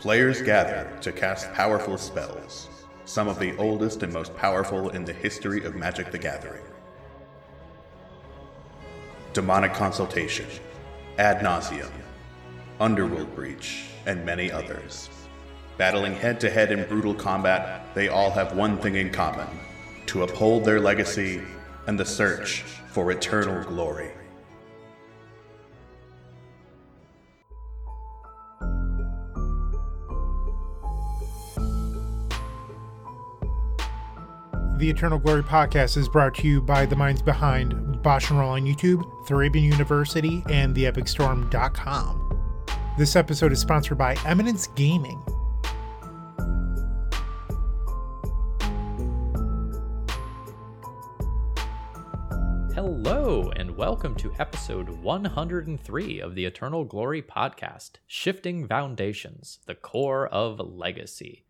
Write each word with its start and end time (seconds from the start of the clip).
Players 0.00 0.40
gather 0.40 0.90
to 1.02 1.12
cast 1.12 1.52
powerful 1.52 1.98
spells, 1.98 2.70
some 3.04 3.28
of 3.28 3.38
the 3.38 3.54
oldest 3.58 4.02
and 4.02 4.10
most 4.10 4.34
powerful 4.34 4.88
in 4.88 5.04
the 5.04 5.12
history 5.12 5.62
of 5.62 5.74
Magic 5.74 6.10
the 6.10 6.16
Gathering. 6.16 6.62
Demonic 9.34 9.74
Consultation, 9.74 10.46
Ad 11.18 11.42
Nauseam, 11.42 11.92
Underworld 12.80 13.34
Breach, 13.34 13.90
and 14.06 14.24
many 14.24 14.50
others. 14.50 15.10
Battling 15.76 16.14
head 16.14 16.40
to 16.40 16.48
head 16.48 16.72
in 16.72 16.88
brutal 16.88 17.12
combat, 17.12 17.94
they 17.94 18.08
all 18.08 18.30
have 18.30 18.56
one 18.56 18.78
thing 18.78 18.94
in 18.94 19.10
common 19.10 19.48
to 20.06 20.22
uphold 20.22 20.64
their 20.64 20.80
legacy 20.80 21.42
and 21.86 22.00
the 22.00 22.06
search 22.06 22.62
for 22.88 23.12
eternal 23.12 23.62
glory. 23.64 24.12
The 34.80 34.88
Eternal 34.88 35.18
Glory 35.18 35.42
podcast 35.42 35.98
is 35.98 36.08
brought 36.08 36.34
to 36.36 36.48
you 36.48 36.62
by 36.62 36.86
the 36.86 36.96
minds 36.96 37.20
behind 37.20 38.00
Bosch 38.02 38.30
and 38.30 38.38
Roll 38.38 38.52
on 38.52 38.62
YouTube, 38.62 39.02
Thraben 39.26 39.60
University, 39.60 40.42
and 40.48 40.74
TheEpicStorm.com. 40.74 42.64
This 42.96 43.14
episode 43.14 43.52
is 43.52 43.60
sponsored 43.60 43.98
by 43.98 44.16
Eminence 44.24 44.68
Gaming. 44.68 45.20
Hello, 52.74 53.52
and 53.54 53.76
welcome 53.76 54.14
to 54.14 54.32
episode 54.38 54.88
103 54.88 56.20
of 56.20 56.34
the 56.34 56.46
Eternal 56.46 56.86
Glory 56.86 57.20
podcast 57.20 57.96
Shifting 58.06 58.66
Foundations, 58.66 59.58
the 59.66 59.74
Core 59.74 60.26
of 60.28 60.58
Legacy. 60.58 61.44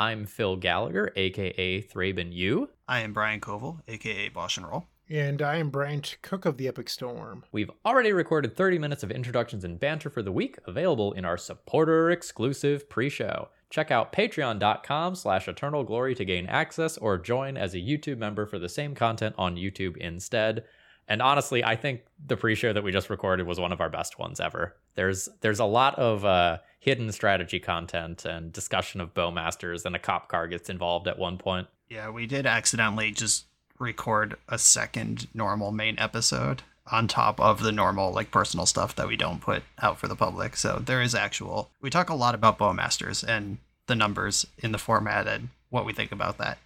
I'm 0.00 0.26
Phil 0.26 0.54
Gallagher, 0.54 1.12
aka 1.16 1.82
Thraben 1.82 2.32
U. 2.32 2.68
I 2.86 3.00
am 3.00 3.12
Brian 3.12 3.40
Coval, 3.40 3.80
aka 3.88 4.28
Bosch 4.28 4.56
and 4.56 4.64
Roll. 4.64 4.86
And 5.10 5.42
I 5.42 5.56
am 5.56 5.70
Bryant 5.70 6.18
Cook 6.22 6.44
of 6.44 6.56
the 6.56 6.68
Epic 6.68 6.88
Storm. 6.88 7.42
We've 7.50 7.70
already 7.84 8.12
recorded 8.12 8.56
30 8.56 8.78
minutes 8.78 9.02
of 9.02 9.10
introductions 9.10 9.64
and 9.64 9.80
banter 9.80 10.08
for 10.08 10.22
the 10.22 10.30
week, 10.30 10.58
available 10.66 11.12
in 11.14 11.24
our 11.24 11.36
supporter 11.36 12.10
exclusive 12.10 12.88
pre-show. 12.88 13.48
Check 13.70 13.90
out 13.90 14.12
patreon.com 14.12 15.16
slash 15.16 15.48
eternal 15.48 15.82
glory 15.82 16.14
to 16.14 16.24
gain 16.24 16.46
access 16.46 16.96
or 16.96 17.18
join 17.18 17.56
as 17.56 17.74
a 17.74 17.78
YouTube 17.78 18.18
member 18.18 18.46
for 18.46 18.58
the 18.60 18.68
same 18.68 18.94
content 18.94 19.34
on 19.36 19.56
YouTube 19.56 19.96
instead. 19.96 20.64
And 21.08 21.22
honestly, 21.22 21.64
I 21.64 21.74
think 21.74 22.02
the 22.24 22.36
pre-show 22.36 22.72
that 22.72 22.84
we 22.84 22.92
just 22.92 23.08
recorded 23.08 23.46
was 23.46 23.58
one 23.58 23.72
of 23.72 23.80
our 23.80 23.88
best 23.88 24.18
ones 24.18 24.40
ever. 24.40 24.76
There's 24.94 25.28
there's 25.40 25.58
a 25.58 25.64
lot 25.64 25.98
of 25.98 26.24
uh, 26.24 26.58
hidden 26.78 27.10
strategy 27.12 27.58
content 27.58 28.24
and 28.24 28.52
discussion 28.52 29.00
of 29.00 29.14
bowmasters, 29.14 29.84
and 29.84 29.96
a 29.96 29.98
cop 29.98 30.28
car 30.28 30.46
gets 30.46 30.68
involved 30.68 31.08
at 31.08 31.18
one 31.18 31.38
point. 31.38 31.66
Yeah, 31.88 32.10
we 32.10 32.26
did 32.26 32.44
accidentally 32.44 33.10
just 33.10 33.46
record 33.78 34.36
a 34.48 34.58
second 34.58 35.28
normal 35.32 35.72
main 35.72 35.98
episode 35.98 36.62
on 36.90 37.06
top 37.06 37.40
of 37.40 37.62
the 37.62 37.72
normal 37.72 38.12
like 38.12 38.30
personal 38.30 38.66
stuff 38.66 38.94
that 38.96 39.08
we 39.08 39.16
don't 39.16 39.40
put 39.40 39.62
out 39.80 39.98
for 39.98 40.08
the 40.08 40.16
public. 40.16 40.56
So 40.56 40.82
there 40.84 41.02
is 41.02 41.14
actual. 41.14 41.70
We 41.80 41.90
talk 41.90 42.10
a 42.10 42.14
lot 42.14 42.34
about 42.34 42.58
bowmasters 42.58 43.26
and 43.26 43.58
the 43.86 43.94
numbers 43.94 44.46
in 44.58 44.72
the 44.72 44.78
format 44.78 45.26
and 45.26 45.48
what 45.70 45.84
we 45.84 45.92
think 45.92 46.12
about 46.12 46.38
that. 46.38 46.58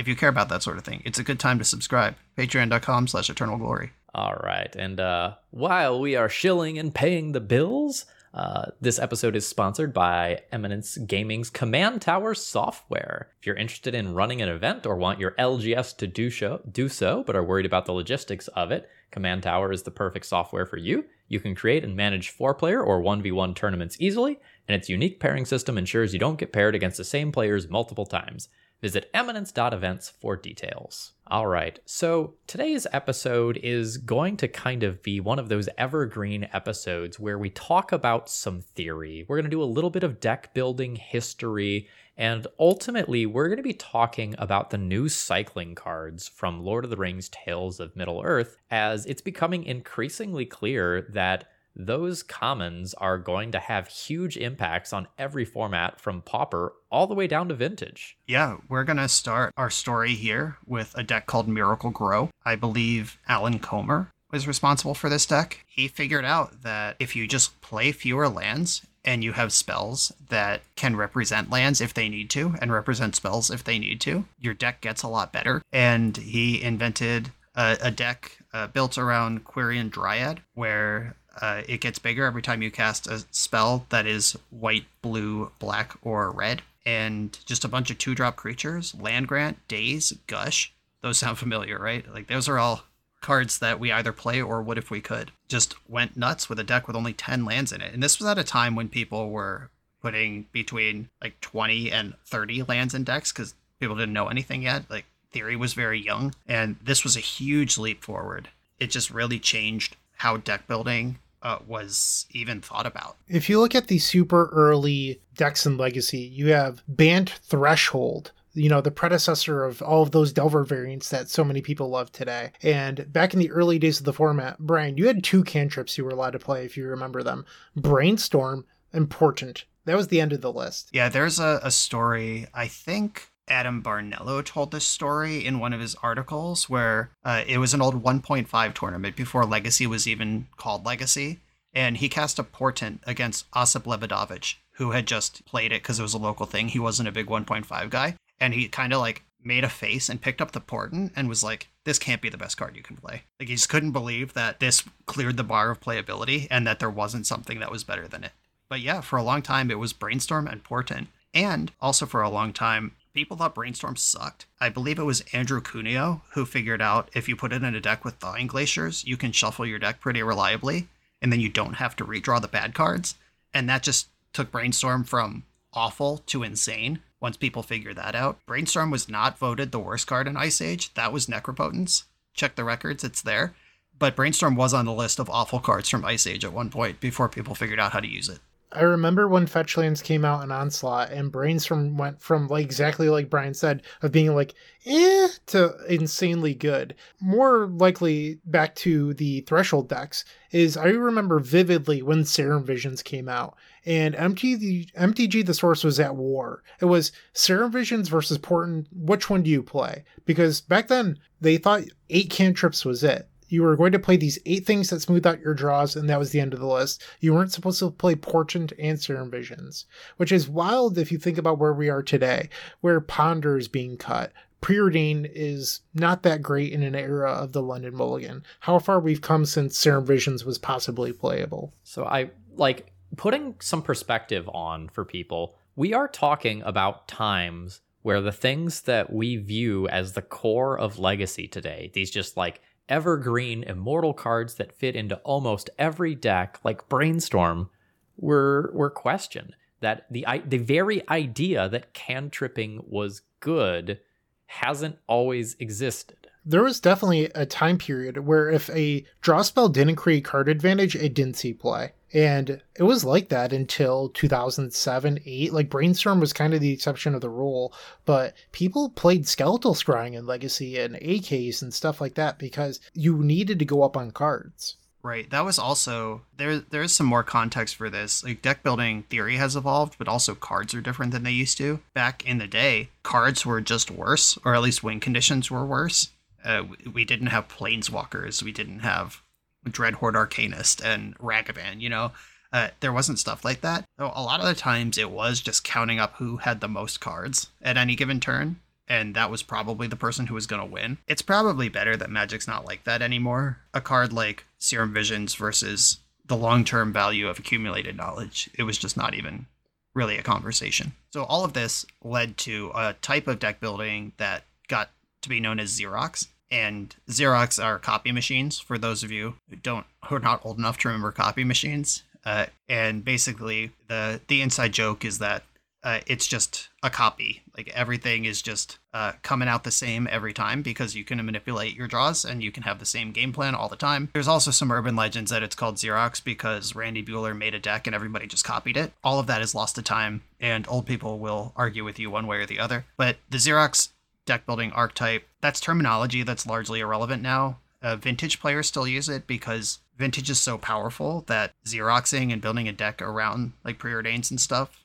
If 0.00 0.08
you 0.08 0.16
care 0.16 0.30
about 0.30 0.48
that 0.48 0.62
sort 0.62 0.78
of 0.78 0.84
thing, 0.84 1.02
it's 1.04 1.18
a 1.18 1.22
good 1.22 1.38
time 1.38 1.58
to 1.58 1.64
subscribe. 1.64 2.14
Patreon.com 2.38 3.06
slash 3.06 3.28
eternal 3.28 3.58
glory. 3.58 3.92
All 4.14 4.34
right. 4.42 4.74
And 4.74 4.98
uh, 4.98 5.34
while 5.50 6.00
we 6.00 6.16
are 6.16 6.30
shilling 6.30 6.78
and 6.78 6.94
paying 6.94 7.32
the 7.32 7.40
bills, 7.40 8.06
uh, 8.32 8.70
this 8.80 8.98
episode 8.98 9.36
is 9.36 9.46
sponsored 9.46 9.92
by 9.92 10.40
Eminence 10.52 10.96
Gaming's 10.96 11.50
Command 11.50 12.00
Tower 12.00 12.34
software. 12.34 13.28
If 13.40 13.46
you're 13.46 13.56
interested 13.56 13.94
in 13.94 14.14
running 14.14 14.40
an 14.40 14.48
event 14.48 14.86
or 14.86 14.96
want 14.96 15.20
your 15.20 15.32
LGS 15.32 15.94
to 15.98 16.06
do, 16.06 16.30
show, 16.30 16.62
do 16.72 16.88
so, 16.88 17.22
but 17.26 17.36
are 17.36 17.44
worried 17.44 17.66
about 17.66 17.84
the 17.84 17.92
logistics 17.92 18.48
of 18.48 18.72
it, 18.72 18.88
Command 19.10 19.42
Tower 19.42 19.70
is 19.70 19.82
the 19.82 19.90
perfect 19.90 20.24
software 20.24 20.64
for 20.64 20.78
you. 20.78 21.04
You 21.28 21.40
can 21.40 21.54
create 21.54 21.84
and 21.84 21.94
manage 21.94 22.30
four 22.30 22.54
player 22.54 22.82
or 22.82 23.02
1v1 23.02 23.54
tournaments 23.54 23.98
easily, 24.00 24.40
and 24.66 24.74
its 24.74 24.88
unique 24.88 25.20
pairing 25.20 25.44
system 25.44 25.76
ensures 25.76 26.14
you 26.14 26.18
don't 26.18 26.38
get 26.38 26.54
paired 26.54 26.74
against 26.74 26.96
the 26.96 27.04
same 27.04 27.32
players 27.32 27.68
multiple 27.68 28.06
times. 28.06 28.48
Visit 28.82 29.10
eminence.events 29.12 30.08
for 30.08 30.36
details. 30.36 31.12
All 31.26 31.46
right, 31.46 31.78
so 31.84 32.34
today's 32.46 32.86
episode 32.92 33.58
is 33.62 33.98
going 33.98 34.38
to 34.38 34.48
kind 34.48 34.82
of 34.82 35.02
be 35.02 35.20
one 35.20 35.38
of 35.38 35.50
those 35.50 35.68
evergreen 35.76 36.48
episodes 36.52 37.20
where 37.20 37.38
we 37.38 37.50
talk 37.50 37.92
about 37.92 38.30
some 38.30 38.62
theory. 38.62 39.26
We're 39.28 39.36
going 39.36 39.44
to 39.44 39.50
do 39.50 39.62
a 39.62 39.64
little 39.64 39.90
bit 39.90 40.02
of 40.02 40.18
deck 40.18 40.54
building 40.54 40.96
history, 40.96 41.88
and 42.16 42.46
ultimately, 42.58 43.26
we're 43.26 43.48
going 43.48 43.58
to 43.58 43.62
be 43.62 43.74
talking 43.74 44.34
about 44.38 44.70
the 44.70 44.78
new 44.78 45.08
cycling 45.08 45.74
cards 45.74 46.26
from 46.26 46.64
Lord 46.64 46.84
of 46.84 46.90
the 46.90 46.96
Rings 46.96 47.28
Tales 47.28 47.80
of 47.80 47.94
Middle 47.94 48.22
Earth, 48.24 48.56
as 48.70 49.04
it's 49.06 49.22
becoming 49.22 49.64
increasingly 49.64 50.46
clear 50.46 51.02
that 51.02 51.50
those 51.74 52.22
commons 52.22 52.94
are 52.94 53.18
going 53.18 53.52
to 53.52 53.58
have 53.58 53.88
huge 53.88 54.36
impacts 54.36 54.92
on 54.92 55.08
every 55.18 55.44
format 55.44 56.00
from 56.00 56.22
Pauper 56.22 56.74
all 56.90 57.06
the 57.06 57.14
way 57.14 57.26
down 57.26 57.48
to 57.48 57.54
Vintage. 57.54 58.16
Yeah, 58.26 58.58
we're 58.68 58.84
going 58.84 58.96
to 58.98 59.08
start 59.08 59.52
our 59.56 59.70
story 59.70 60.14
here 60.14 60.56
with 60.66 60.92
a 60.96 61.02
deck 61.02 61.26
called 61.26 61.48
Miracle 61.48 61.90
Grow. 61.90 62.30
I 62.44 62.56
believe 62.56 63.18
Alan 63.28 63.58
Comer 63.58 64.10
was 64.30 64.46
responsible 64.46 64.94
for 64.94 65.08
this 65.08 65.26
deck. 65.26 65.64
He 65.66 65.88
figured 65.88 66.24
out 66.24 66.62
that 66.62 66.96
if 66.98 67.16
you 67.16 67.26
just 67.26 67.60
play 67.60 67.92
fewer 67.92 68.28
lands 68.28 68.82
and 69.04 69.24
you 69.24 69.32
have 69.32 69.52
spells 69.52 70.12
that 70.28 70.62
can 70.76 70.94
represent 70.94 71.50
lands 71.50 71.80
if 71.80 71.94
they 71.94 72.08
need 72.08 72.30
to 72.30 72.54
and 72.60 72.72
represent 72.72 73.16
spells 73.16 73.50
if 73.50 73.64
they 73.64 73.78
need 73.78 74.00
to, 74.02 74.24
your 74.38 74.54
deck 74.54 74.80
gets 74.80 75.02
a 75.02 75.08
lot 75.08 75.32
better. 75.32 75.62
And 75.72 76.16
he 76.16 76.62
invented 76.62 77.30
a, 77.54 77.78
a 77.80 77.90
deck 77.90 78.38
uh, 78.52 78.66
built 78.68 78.98
around 78.98 79.44
Quirion 79.44 79.90
Dryad, 79.90 80.42
where 80.54 81.16
uh, 81.40 81.62
it 81.68 81.80
gets 81.80 81.98
bigger 81.98 82.24
every 82.24 82.42
time 82.42 82.62
you 82.62 82.70
cast 82.70 83.06
a 83.06 83.24
spell 83.30 83.86
that 83.90 84.06
is 84.06 84.36
white, 84.50 84.86
blue, 85.02 85.50
black, 85.58 85.94
or 86.02 86.30
red. 86.30 86.62
And 86.86 87.38
just 87.44 87.64
a 87.64 87.68
bunch 87.68 87.90
of 87.90 87.98
two 87.98 88.14
drop 88.14 88.36
creatures 88.36 88.94
Land 88.98 89.28
Grant, 89.28 89.58
Daze, 89.68 90.12
Gush. 90.26 90.72
Those 91.02 91.18
sound 91.18 91.38
familiar, 91.38 91.78
right? 91.78 92.10
Like, 92.12 92.26
those 92.26 92.48
are 92.48 92.58
all 92.58 92.84
cards 93.20 93.58
that 93.58 93.78
we 93.78 93.92
either 93.92 94.12
play 94.12 94.40
or 94.40 94.62
would 94.62 94.78
if 94.78 94.90
we 94.90 95.00
could. 95.00 95.30
Just 95.48 95.74
went 95.88 96.16
nuts 96.16 96.48
with 96.48 96.58
a 96.58 96.64
deck 96.64 96.86
with 96.86 96.96
only 96.96 97.12
10 97.12 97.44
lands 97.44 97.72
in 97.72 97.82
it. 97.82 97.92
And 97.92 98.02
this 98.02 98.18
was 98.18 98.26
at 98.28 98.38
a 98.38 98.44
time 98.44 98.74
when 98.74 98.88
people 98.88 99.30
were 99.30 99.70
putting 100.00 100.46
between 100.52 101.10
like 101.22 101.38
20 101.42 101.92
and 101.92 102.14
30 102.24 102.62
lands 102.62 102.94
in 102.94 103.04
decks 103.04 103.30
because 103.30 103.54
people 103.78 103.96
didn't 103.96 104.14
know 104.14 104.28
anything 104.28 104.62
yet. 104.62 104.84
Like, 104.90 105.04
Theory 105.32 105.54
was 105.54 105.74
very 105.74 106.00
young. 106.00 106.34
And 106.48 106.76
this 106.82 107.04
was 107.04 107.16
a 107.16 107.20
huge 107.20 107.78
leap 107.78 108.02
forward. 108.02 108.48
It 108.78 108.90
just 108.90 109.10
really 109.10 109.38
changed 109.38 109.96
how 110.20 110.36
deck 110.36 110.66
building 110.66 111.18
uh, 111.42 111.58
was 111.66 112.26
even 112.32 112.60
thought 112.60 112.84
about. 112.84 113.16
If 113.26 113.48
you 113.48 113.58
look 113.58 113.74
at 113.74 113.86
the 113.86 113.98
super 113.98 114.50
early 114.52 115.22
decks 115.34 115.64
in 115.64 115.78
Legacy, 115.78 116.18
you 116.18 116.48
have 116.48 116.82
Bant 116.86 117.30
Threshold, 117.30 118.30
you 118.52 118.68
know, 118.68 118.82
the 118.82 118.90
predecessor 118.90 119.64
of 119.64 119.80
all 119.80 120.02
of 120.02 120.10
those 120.10 120.34
Delver 120.34 120.62
variants 120.62 121.08
that 121.08 121.30
so 121.30 121.42
many 121.42 121.62
people 121.62 121.88
love 121.88 122.12
today. 122.12 122.52
And 122.62 123.10
back 123.10 123.32
in 123.32 123.40
the 123.40 123.50
early 123.50 123.78
days 123.78 123.98
of 123.98 124.04
the 124.04 124.12
format, 124.12 124.58
Brian, 124.58 124.98
you 124.98 125.06
had 125.06 125.24
two 125.24 125.42
cantrips 125.42 125.96
you 125.96 126.04
were 126.04 126.10
allowed 126.10 126.32
to 126.32 126.38
play 126.38 126.66
if 126.66 126.76
you 126.76 126.86
remember 126.86 127.22
them 127.22 127.46
Brainstorm 127.74 128.66
Portent 128.92 129.64
That 129.86 129.96
was 129.96 130.08
the 130.08 130.20
end 130.20 130.34
of 130.34 130.42
the 130.42 130.52
list. 130.52 130.90
Yeah, 130.92 131.08
there's 131.08 131.38
a, 131.38 131.60
a 131.62 131.70
story, 131.70 132.46
I 132.52 132.68
think 132.68 133.29
Adam 133.50 133.82
Barnello 133.82 134.42
told 134.44 134.70
this 134.70 134.86
story 134.86 135.44
in 135.44 135.58
one 135.58 135.72
of 135.72 135.80
his 135.80 135.96
articles 135.96 136.70
where 136.70 137.10
uh, 137.24 137.42
it 137.46 137.58
was 137.58 137.74
an 137.74 137.82
old 137.82 138.02
1.5 138.02 138.74
tournament 138.74 139.16
before 139.16 139.44
Legacy 139.44 139.86
was 139.86 140.06
even 140.06 140.46
called 140.56 140.86
Legacy. 140.86 141.40
And 141.72 141.98
he 141.98 142.08
cast 142.08 142.38
a 142.38 142.44
portent 142.44 143.00
against 143.06 143.50
Osyp 143.52 143.84
Lebedowicz, 143.84 144.54
who 144.74 144.92
had 144.92 145.06
just 145.06 145.44
played 145.44 145.72
it 145.72 145.82
because 145.82 145.98
it 145.98 146.02
was 146.02 146.14
a 146.14 146.18
local 146.18 146.46
thing. 146.46 146.68
He 146.68 146.78
wasn't 146.78 147.08
a 147.08 147.12
big 147.12 147.26
1.5 147.26 147.90
guy. 147.90 148.16
And 148.40 148.54
he 148.54 148.68
kind 148.68 148.92
of 148.92 149.00
like 149.00 149.24
made 149.42 149.64
a 149.64 149.68
face 149.68 150.08
and 150.08 150.20
picked 150.20 150.40
up 150.40 150.52
the 150.52 150.60
portent 150.60 151.12
and 151.16 151.28
was 151.28 151.42
like, 151.42 151.68
this 151.84 151.98
can't 151.98 152.22
be 152.22 152.28
the 152.28 152.38
best 152.38 152.56
card 152.56 152.76
you 152.76 152.82
can 152.82 152.96
play. 152.96 153.22
Like 153.38 153.48
he 153.48 153.54
just 153.54 153.68
couldn't 153.68 153.92
believe 153.92 154.34
that 154.34 154.60
this 154.60 154.84
cleared 155.06 155.36
the 155.36 155.44
bar 155.44 155.70
of 155.70 155.80
playability 155.80 156.46
and 156.50 156.66
that 156.66 156.78
there 156.78 156.90
wasn't 156.90 157.26
something 157.26 157.58
that 157.60 157.70
was 157.70 157.84
better 157.84 158.06
than 158.06 158.24
it. 158.24 158.32
But 158.68 158.80
yeah, 158.80 159.00
for 159.00 159.16
a 159.16 159.22
long 159.22 159.42
time 159.42 159.70
it 159.70 159.78
was 159.78 159.92
Brainstorm 159.92 160.46
and 160.46 160.62
Portent. 160.62 161.08
And 161.32 161.72
also 161.80 162.06
for 162.06 162.22
a 162.22 162.30
long 162.30 162.52
time, 162.52 162.92
people 163.12 163.36
thought 163.36 163.54
Brainstorm 163.54 163.96
sucked. 163.96 164.46
I 164.60 164.68
believe 164.68 164.98
it 164.98 165.04
was 165.04 165.24
Andrew 165.32 165.60
Cuneo 165.60 166.22
who 166.34 166.44
figured 166.46 166.82
out 166.82 167.10
if 167.14 167.28
you 167.28 167.36
put 167.36 167.52
it 167.52 167.62
in 167.62 167.74
a 167.74 167.80
deck 167.80 168.04
with 168.04 168.14
Thawing 168.14 168.46
Glaciers, 168.46 169.04
you 169.04 169.16
can 169.16 169.32
shuffle 169.32 169.66
your 169.66 169.78
deck 169.78 170.00
pretty 170.00 170.22
reliably, 170.22 170.88
and 171.20 171.32
then 171.32 171.40
you 171.40 171.48
don't 171.48 171.74
have 171.74 171.96
to 171.96 172.04
redraw 172.04 172.40
the 172.40 172.48
bad 172.48 172.74
cards. 172.74 173.16
And 173.52 173.68
that 173.68 173.82
just 173.82 174.08
took 174.32 174.50
Brainstorm 174.50 175.04
from 175.04 175.44
awful 175.72 176.18
to 176.26 176.42
insane 176.42 177.00
once 177.20 177.36
people 177.36 177.62
figured 177.62 177.96
that 177.96 178.14
out. 178.14 178.38
Brainstorm 178.46 178.90
was 178.90 179.08
not 179.08 179.38
voted 179.38 179.72
the 179.72 179.78
worst 179.78 180.06
card 180.06 180.26
in 180.26 180.36
Ice 180.36 180.60
Age. 180.60 180.92
That 180.94 181.12
was 181.12 181.26
Necropotence. 181.26 182.04
Check 182.34 182.54
the 182.54 182.64
records, 182.64 183.04
it's 183.04 183.22
there. 183.22 183.54
But 183.98 184.16
Brainstorm 184.16 184.56
was 184.56 184.72
on 184.72 184.86
the 184.86 184.92
list 184.92 185.18
of 185.18 185.28
awful 185.28 185.60
cards 185.60 185.88
from 185.88 186.04
Ice 186.04 186.26
Age 186.26 186.44
at 186.44 186.52
one 186.52 186.70
point 186.70 187.00
before 187.00 187.28
people 187.28 187.54
figured 187.54 187.78
out 187.78 187.92
how 187.92 188.00
to 188.00 188.08
use 188.08 188.28
it. 188.28 188.38
I 188.72 188.82
remember 188.82 189.26
when 189.26 189.46
Fetchlands 189.46 190.02
came 190.02 190.24
out 190.24 190.44
in 190.44 190.52
Onslaught 190.52 191.10
and 191.10 191.32
Brainstorm 191.32 191.96
went 191.96 192.20
from 192.20 192.46
like 192.46 192.64
exactly 192.64 193.08
like 193.08 193.28
Brian 193.28 193.54
said, 193.54 193.82
of 194.02 194.12
being 194.12 194.34
like 194.34 194.54
eh 194.86 195.28
to 195.46 195.74
insanely 195.88 196.54
good. 196.54 196.94
More 197.20 197.66
likely 197.66 198.38
back 198.44 198.76
to 198.76 199.14
the 199.14 199.40
threshold 199.42 199.88
decks 199.88 200.24
is 200.52 200.76
I 200.76 200.88
remember 200.88 201.40
vividly 201.40 202.02
when 202.02 202.24
Serum 202.24 202.64
Visions 202.64 203.02
came 203.02 203.28
out 203.28 203.56
and 203.84 204.14
MTG, 204.14 204.92
MTG 204.92 205.44
the 205.44 205.54
source 205.54 205.82
was 205.82 205.98
at 205.98 206.14
war. 206.14 206.62
It 206.80 206.84
was 206.84 207.12
Serum 207.32 207.72
Visions 207.72 208.08
versus 208.08 208.38
Portent. 208.38 208.86
Which 208.92 209.28
one 209.28 209.42
do 209.42 209.50
you 209.50 209.62
play? 209.62 210.04
Because 210.26 210.60
back 210.60 210.88
then 210.88 211.18
they 211.40 211.56
thought 211.56 211.84
eight 212.08 212.30
cantrips 212.30 212.84
was 212.84 213.02
it 213.02 213.29
you 213.50 213.62
were 213.62 213.76
going 213.76 213.92
to 213.92 213.98
play 213.98 214.16
these 214.16 214.38
eight 214.46 214.64
things 214.64 214.90
that 214.90 215.00
smooth 215.00 215.26
out 215.26 215.40
your 215.40 215.54
draws, 215.54 215.96
and 215.96 216.08
that 216.08 216.18
was 216.18 216.30
the 216.30 216.40
end 216.40 216.54
of 216.54 216.60
the 216.60 216.66
list. 216.66 217.02
You 217.20 217.34
weren't 217.34 217.52
supposed 217.52 217.78
to 217.80 217.90
play 217.90 218.14
Portent 218.14 218.72
and 218.78 219.00
Serum 219.00 219.30
Visions, 219.30 219.86
which 220.16 220.32
is 220.32 220.48
wild 220.48 220.98
if 220.98 221.10
you 221.10 221.18
think 221.18 221.38
about 221.38 221.58
where 221.58 221.72
we 221.72 221.88
are 221.88 222.02
today, 222.02 222.48
where 222.80 223.00
Ponder 223.00 223.58
is 223.58 223.68
being 223.68 223.96
cut. 223.96 224.32
Preordain 224.62 225.30
is 225.32 225.80
not 225.94 226.22
that 226.22 226.42
great 226.42 226.72
in 226.72 226.82
an 226.82 226.94
era 226.94 227.32
of 227.32 227.52
the 227.52 227.62
London 227.62 227.94
Mulligan. 227.96 228.44
How 228.60 228.78
far 228.78 229.00
we've 229.00 229.22
come 229.22 229.46
since 229.46 229.78
Serum 229.78 230.04
Visions 230.04 230.44
was 230.44 230.58
possibly 230.58 231.12
playable. 231.12 231.72
So 231.82 232.04
I 232.04 232.30
like 232.56 232.92
putting 233.16 233.56
some 233.60 233.82
perspective 233.82 234.48
on 234.52 234.88
for 234.90 235.04
people. 235.04 235.56
We 235.76 235.94
are 235.94 236.08
talking 236.08 236.62
about 236.62 237.08
times 237.08 237.80
where 238.02 238.20
the 238.20 238.32
things 238.32 238.82
that 238.82 239.12
we 239.12 239.36
view 239.36 239.88
as 239.88 240.12
the 240.12 240.22
core 240.22 240.78
of 240.78 240.98
legacy 240.98 241.46
today, 241.46 241.90
these 241.94 242.10
just 242.10 242.36
like 242.36 242.60
evergreen 242.90 243.62
immortal 243.62 244.12
cards 244.12 244.56
that 244.56 244.76
fit 244.76 244.96
into 244.96 245.16
almost 245.18 245.70
every 245.78 246.14
deck, 246.14 246.58
like 246.64 246.88
Brainstorm, 246.88 247.70
were 248.18 248.70
were 248.74 248.90
questioned. 248.90 249.56
That 249.80 250.06
the 250.10 250.26
the 250.44 250.58
very 250.58 251.08
idea 251.08 251.68
that 251.68 251.94
cantripping 251.94 252.84
was 252.86 253.22
good 253.38 254.00
hasn't 254.46 254.98
always 255.06 255.56
existed. 255.58 256.26
There 256.44 256.62
was 256.62 256.80
definitely 256.80 257.26
a 257.34 257.46
time 257.46 257.78
period 257.78 258.18
where 258.18 258.50
if 258.50 258.68
a 258.70 259.06
draw 259.20 259.42
spell 259.42 259.68
didn't 259.68 259.96
create 259.96 260.24
card 260.24 260.48
advantage, 260.48 260.96
it 260.96 261.14
didn't 261.14 261.36
see 261.36 261.52
play. 261.52 261.92
And 262.12 262.60
it 262.76 262.82
was 262.82 263.04
like 263.04 263.28
that 263.28 263.52
until 263.52 264.08
2007, 264.10 265.20
8. 265.24 265.52
Like 265.52 265.70
Brainstorm 265.70 266.20
was 266.20 266.32
kind 266.32 266.54
of 266.54 266.60
the 266.60 266.72
exception 266.72 267.14
of 267.14 267.20
the 267.20 267.28
rule, 267.28 267.72
but 268.04 268.34
people 268.52 268.90
played 268.90 269.28
Skeletal 269.28 269.74
Scrying 269.74 270.14
in 270.14 270.26
Legacy 270.26 270.78
and 270.78 270.96
AKs 270.96 271.62
and 271.62 271.72
stuff 271.72 272.00
like 272.00 272.14
that 272.14 272.38
because 272.38 272.80
you 272.94 273.18
needed 273.18 273.58
to 273.60 273.64
go 273.64 273.82
up 273.82 273.96
on 273.96 274.10
cards. 274.10 274.76
Right. 275.02 275.30
That 275.30 275.46
was 275.46 275.58
also 275.58 276.22
there 276.36 276.58
there's 276.58 276.92
some 276.92 277.06
more 277.06 277.22
context 277.22 277.76
for 277.76 277.88
this. 277.88 278.22
Like 278.22 278.42
deck 278.42 278.62
building 278.62 279.04
theory 279.04 279.36
has 279.36 279.56
evolved, 279.56 279.96
but 279.96 280.08
also 280.08 280.34
cards 280.34 280.74
are 280.74 280.82
different 280.82 281.12
than 281.12 281.22
they 281.22 281.30
used 281.30 281.56
to. 281.58 281.80
Back 281.94 282.26
in 282.26 282.36
the 282.38 282.46
day, 282.46 282.90
cards 283.02 283.46
were 283.46 283.62
just 283.62 283.90
worse, 283.90 284.38
or 284.44 284.54
at 284.54 284.60
least 284.60 284.82
win 284.82 285.00
conditions 285.00 285.50
were 285.50 285.64
worse. 285.64 286.10
Uh, 286.44 286.64
we 286.92 287.04
didn't 287.04 287.28
have 287.28 287.48
planeswalkers, 287.48 288.42
we 288.42 288.52
didn't 288.52 288.80
have 288.80 289.22
Dreadhorde 289.66 290.14
Arcanist 290.14 290.84
and 290.84 291.16
Ragavan, 291.18 291.80
you 291.80 291.88
know? 291.88 292.12
Uh, 292.52 292.68
there 292.80 292.92
wasn't 292.92 293.18
stuff 293.18 293.44
like 293.44 293.60
that. 293.60 293.84
So 293.98 294.10
a 294.14 294.22
lot 294.22 294.40
of 294.40 294.46
the 294.46 294.54
times 294.54 294.98
it 294.98 295.10
was 295.10 295.40
just 295.40 295.62
counting 295.62 296.00
up 296.00 296.14
who 296.16 296.38
had 296.38 296.60
the 296.60 296.68
most 296.68 297.00
cards 297.00 297.48
at 297.62 297.76
any 297.76 297.94
given 297.94 298.18
turn, 298.18 298.58
and 298.88 299.14
that 299.14 299.30
was 299.30 299.42
probably 299.44 299.86
the 299.86 299.94
person 299.94 300.26
who 300.26 300.34
was 300.34 300.48
going 300.48 300.60
to 300.60 300.66
win. 300.66 300.98
It's 301.06 301.22
probably 301.22 301.68
better 301.68 301.96
that 301.96 302.10
Magic's 302.10 302.48
not 302.48 302.64
like 302.64 302.84
that 302.84 303.02
anymore. 303.02 303.58
A 303.72 303.80
card 303.80 304.12
like 304.12 304.46
Serum 304.58 304.92
Visions 304.92 305.34
versus 305.36 305.98
the 306.26 306.36
long 306.36 306.64
term 306.64 306.92
value 306.92 307.28
of 307.28 307.38
accumulated 307.38 307.96
knowledge, 307.96 308.50
it 308.54 308.64
was 308.64 308.78
just 308.78 308.96
not 308.96 309.14
even 309.14 309.46
really 309.94 310.18
a 310.18 310.22
conversation. 310.22 310.92
So 311.12 311.24
all 311.24 311.44
of 311.44 311.52
this 311.52 311.84
led 312.02 312.36
to 312.38 312.72
a 312.74 312.94
type 312.94 313.28
of 313.28 313.38
deck 313.38 313.60
building 313.60 314.12
that 314.16 314.44
got 314.68 314.90
to 315.22 315.28
be 315.28 315.40
known 315.40 315.60
as 315.60 315.78
Xerox 315.78 316.28
and 316.50 316.94
Xerox 317.08 317.62
are 317.62 317.78
copy 317.78 318.12
machines 318.12 318.58
for 318.58 318.78
those 318.78 319.02
of 319.02 319.10
you 319.10 319.34
who 319.48 319.56
don't 319.56 319.86
who 320.06 320.16
are 320.16 320.20
not 320.20 320.44
old 320.44 320.58
enough 320.58 320.78
to 320.78 320.88
remember 320.88 321.12
copy 321.12 321.44
machines. 321.44 322.02
Uh, 322.24 322.46
and 322.68 323.04
basically, 323.04 323.70
the 323.88 324.20
the 324.28 324.42
inside 324.42 324.72
joke 324.72 325.04
is 325.04 325.18
that 325.18 325.44
uh, 325.82 326.00
it's 326.06 326.26
just 326.26 326.68
a 326.82 326.90
copy. 326.90 327.42
Like 327.56 327.68
everything 327.70 328.24
is 328.24 328.42
just 328.42 328.78
uh, 328.92 329.12
coming 329.22 329.48
out 329.48 329.64
the 329.64 329.70
same 329.70 330.06
every 330.10 330.32
time 330.32 330.62
because 330.62 330.94
you 330.94 331.04
can 331.04 331.24
manipulate 331.24 331.74
your 331.74 331.86
draws 331.86 332.24
and 332.24 332.42
you 332.42 332.52
can 332.52 332.64
have 332.64 332.78
the 332.78 332.86
same 332.86 333.12
game 333.12 333.32
plan 333.32 333.54
all 333.54 333.68
the 333.68 333.76
time. 333.76 334.10
There's 334.12 334.28
also 334.28 334.50
some 334.50 334.70
urban 334.70 334.96
legends 334.96 335.30
that 335.30 335.42
it's 335.42 335.56
called 335.56 335.76
Xerox 335.76 336.22
because 336.22 336.74
Randy 336.74 337.02
Buehler 337.02 337.36
made 337.36 337.54
a 337.54 337.58
deck 337.58 337.86
and 337.86 337.94
everybody 337.94 338.26
just 338.26 338.44
copied 338.44 338.76
it. 338.76 338.92
All 339.02 339.18
of 339.18 339.26
that 339.28 339.42
is 339.42 339.54
lost 339.54 339.76
to 339.76 339.82
time, 339.82 340.22
and 340.38 340.66
old 340.68 340.86
people 340.86 341.18
will 341.18 341.52
argue 341.56 341.84
with 341.84 341.98
you 341.98 342.10
one 342.10 342.26
way 342.26 342.38
or 342.38 342.46
the 342.46 342.58
other. 342.58 342.84
But 342.96 343.16
the 343.30 343.38
Xerox 343.38 343.90
deck 344.26 344.46
building 344.46 344.72
archetype. 344.72 345.26
That's 345.40 345.60
terminology 345.60 346.22
that's 346.22 346.46
largely 346.46 346.80
irrelevant 346.80 347.22
now. 347.22 347.58
Uh, 347.82 347.96
vintage 347.96 348.40
players 348.40 348.66
still 348.66 348.86
use 348.86 349.08
it 349.08 349.26
because 349.26 349.78
vintage 349.96 350.28
is 350.28 350.38
so 350.38 350.58
powerful 350.58 351.24
that 351.28 351.54
xeroxing 351.66 352.32
and 352.32 352.42
building 352.42 352.68
a 352.68 352.72
deck 352.72 353.00
around 353.00 353.52
like 353.64 353.78
preordains 353.78 354.30
and 354.30 354.40
stuff 354.40 354.84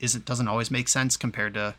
isn't 0.00 0.24
doesn't 0.24 0.48
always 0.48 0.70
make 0.70 0.88
sense 0.88 1.16
compared 1.16 1.54
to 1.54 1.74